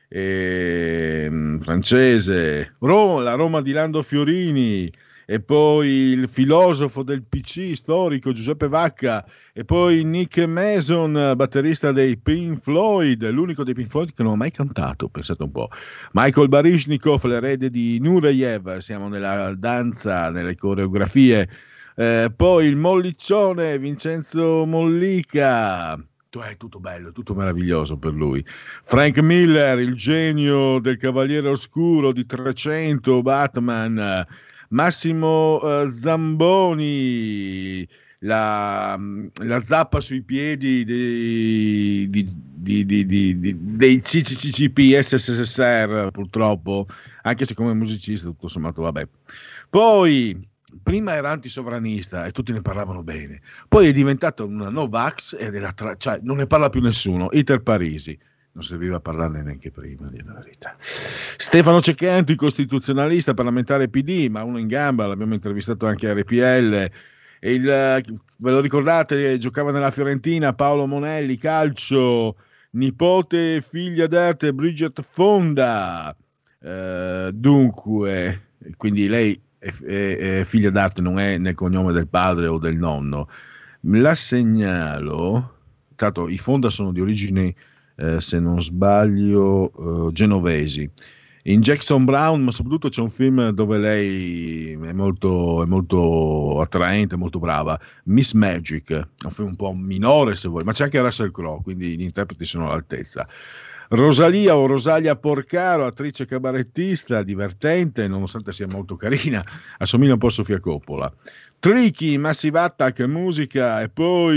[0.09, 4.91] eh, francese, Ro- la Roma di Lando Fiorini,
[5.29, 12.17] e poi il filosofo del PC storico Giuseppe Vacca e poi Nick Mason, batterista dei
[12.17, 15.69] Pink Floyd, l'unico dei Pink Floyd che non ho mai cantato, pensate un po'.
[16.13, 21.49] Michael Barishnikov, l'erede di Nureyev, siamo nella danza, nelle coreografie.
[21.97, 25.99] Eh, poi il molliccione Vincenzo Mollica,
[26.43, 28.45] è tutto bello, tutto meraviglioso per lui.
[28.85, 34.27] Frank Miller, il genio del Cavaliere Oscuro di 300, Batman,
[34.71, 37.87] Massimo uh, Zamboni,
[38.21, 38.99] la,
[39.45, 42.09] la, zappa sui piedi dei,
[42.57, 46.87] dei CCCP SSSR purtroppo,
[47.23, 49.07] anche se come musicista tutto sommato vabbè.
[49.71, 50.49] Poi
[50.83, 55.97] prima era antisovranista e tutti ne parlavano bene, poi è diventato una Novax e tra-
[55.97, 58.19] cioè, non ne parla più nessuno, Iter Parisi
[58.57, 60.75] non serviva a parlarne neanche prima, di la verità.
[60.79, 66.91] Stefano Ceccanti, costituzionalista, parlamentare PD, ma uno in gamba, l'abbiamo intervistato anche a RPL.
[67.41, 72.37] Il, ve lo ricordate, giocava nella Fiorentina Paolo Monelli, calcio,
[72.71, 76.17] nipote e figlia d'arte Bridget Fonda.
[76.59, 82.47] Uh, dunque, quindi lei è, è, è figlia d'arte, non è nel cognome del padre
[82.47, 83.29] o del nonno.
[83.81, 85.59] La segnalo,
[85.95, 87.55] tanto i Fonda sono di origine
[87.97, 90.91] eh, se non sbaglio, eh, genovesi.
[91.45, 97.15] In Jackson Brown, ma soprattutto c'è un film dove lei è molto, è molto attraente,
[97.17, 98.91] molto brava, Miss Magic,
[99.23, 102.45] un film un po' minore se vuoi, ma c'è anche Russell Crowe, quindi gli interpreti
[102.45, 103.29] sono all'altezza.
[103.89, 109.45] Rosalia o Rosalia Porcaro, attrice cabarettista, divertente, nonostante sia molto carina,
[109.79, 111.13] assomiglia un po' a Sofia Coppola.
[111.59, 114.37] Tricky, Massive Attack, musica e poi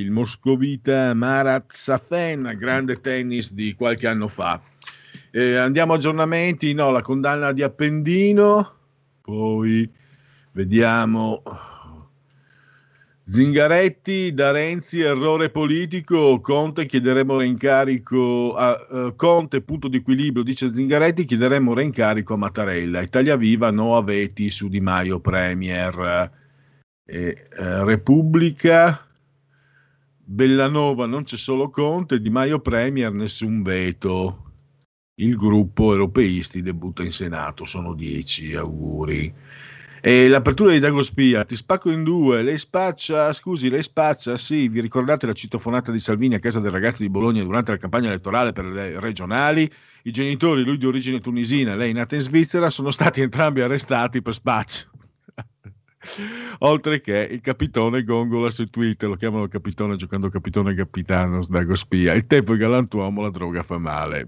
[0.00, 4.60] il moscovita Marat Safen, grande tennis di qualche anno fa.
[5.30, 8.74] Eh, andiamo a aggiornamenti, no, la condanna di Appendino,
[9.22, 9.90] poi
[10.52, 11.42] vediamo
[13.24, 20.74] Zingaretti da Renzi, errore politico, Conte chiederemo reincarico a uh, Conte, punto di equilibrio, dice
[20.74, 26.30] Zingaretti, chiederemo reincarico a Mattarella, Italia Viva, no a veti su Di Maio Premier,
[27.04, 29.06] eh, eh, Repubblica,
[30.24, 34.50] Bellanova non c'è solo Conte, Di Maio Premier nessun veto,
[35.20, 39.32] il gruppo europeisti debutta in Senato, sono dieci, auguri.
[40.04, 44.80] E l'apertura di Dagospia, ti spacco in due, lei spaccia, scusi, lei spaccia, sì, vi
[44.80, 48.52] ricordate la citofonata di Salvini a casa del ragazzo di Bologna durante la campagna elettorale
[48.52, 49.70] per le regionali?
[50.02, 54.34] I genitori, lui di origine tunisina, lei nata in Svizzera, sono stati entrambi arrestati per
[54.34, 54.90] spaccio.
[56.58, 62.12] Oltre che il capitone gongola su Twitter, lo chiamano capitone giocando capitone capitano Dagospia.
[62.14, 64.26] Il tempo è galantuomo, la droga fa male.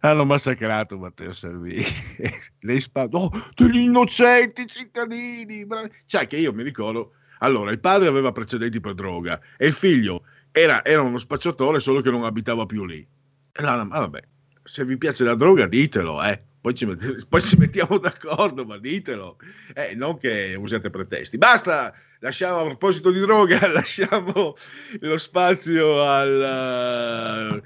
[0.00, 1.84] Hanno massacrato Matteo Salvini.
[2.60, 5.66] Lei spa- oh, degli innocenti cittadini.
[5.66, 5.90] bravi.
[6.06, 7.12] Cioè, che io mi ricordo.
[7.40, 12.00] Allora, il padre aveva precedenti per droga e il figlio era, era uno spacciatore, solo
[12.00, 13.06] che non abitava più lì.
[13.52, 14.22] Là, ah, vabbè,
[14.62, 16.38] se vi piace la droga, ditelo, eh.
[16.60, 19.38] Poi ci, met- poi ci mettiamo d'accordo, ma ditelo.
[19.74, 21.38] Eh, non che usiate pretesti.
[21.38, 24.54] Basta, lasciamo a proposito di droga, lasciamo
[25.00, 27.62] lo spazio al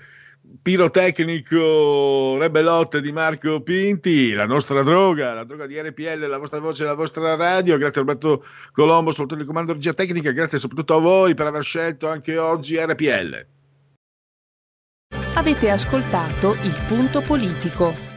[0.63, 6.85] pirotecnico Rebellotte di Marco Pinti, la nostra droga, la droga di RPL, la vostra voce,
[6.85, 7.77] la vostra radio.
[7.77, 12.09] Grazie a Roberto Colombo sul telecomando regia tecnica, grazie soprattutto a voi per aver scelto
[12.09, 13.47] anche oggi RPL.
[15.35, 18.14] Avete ascoltato il punto politico.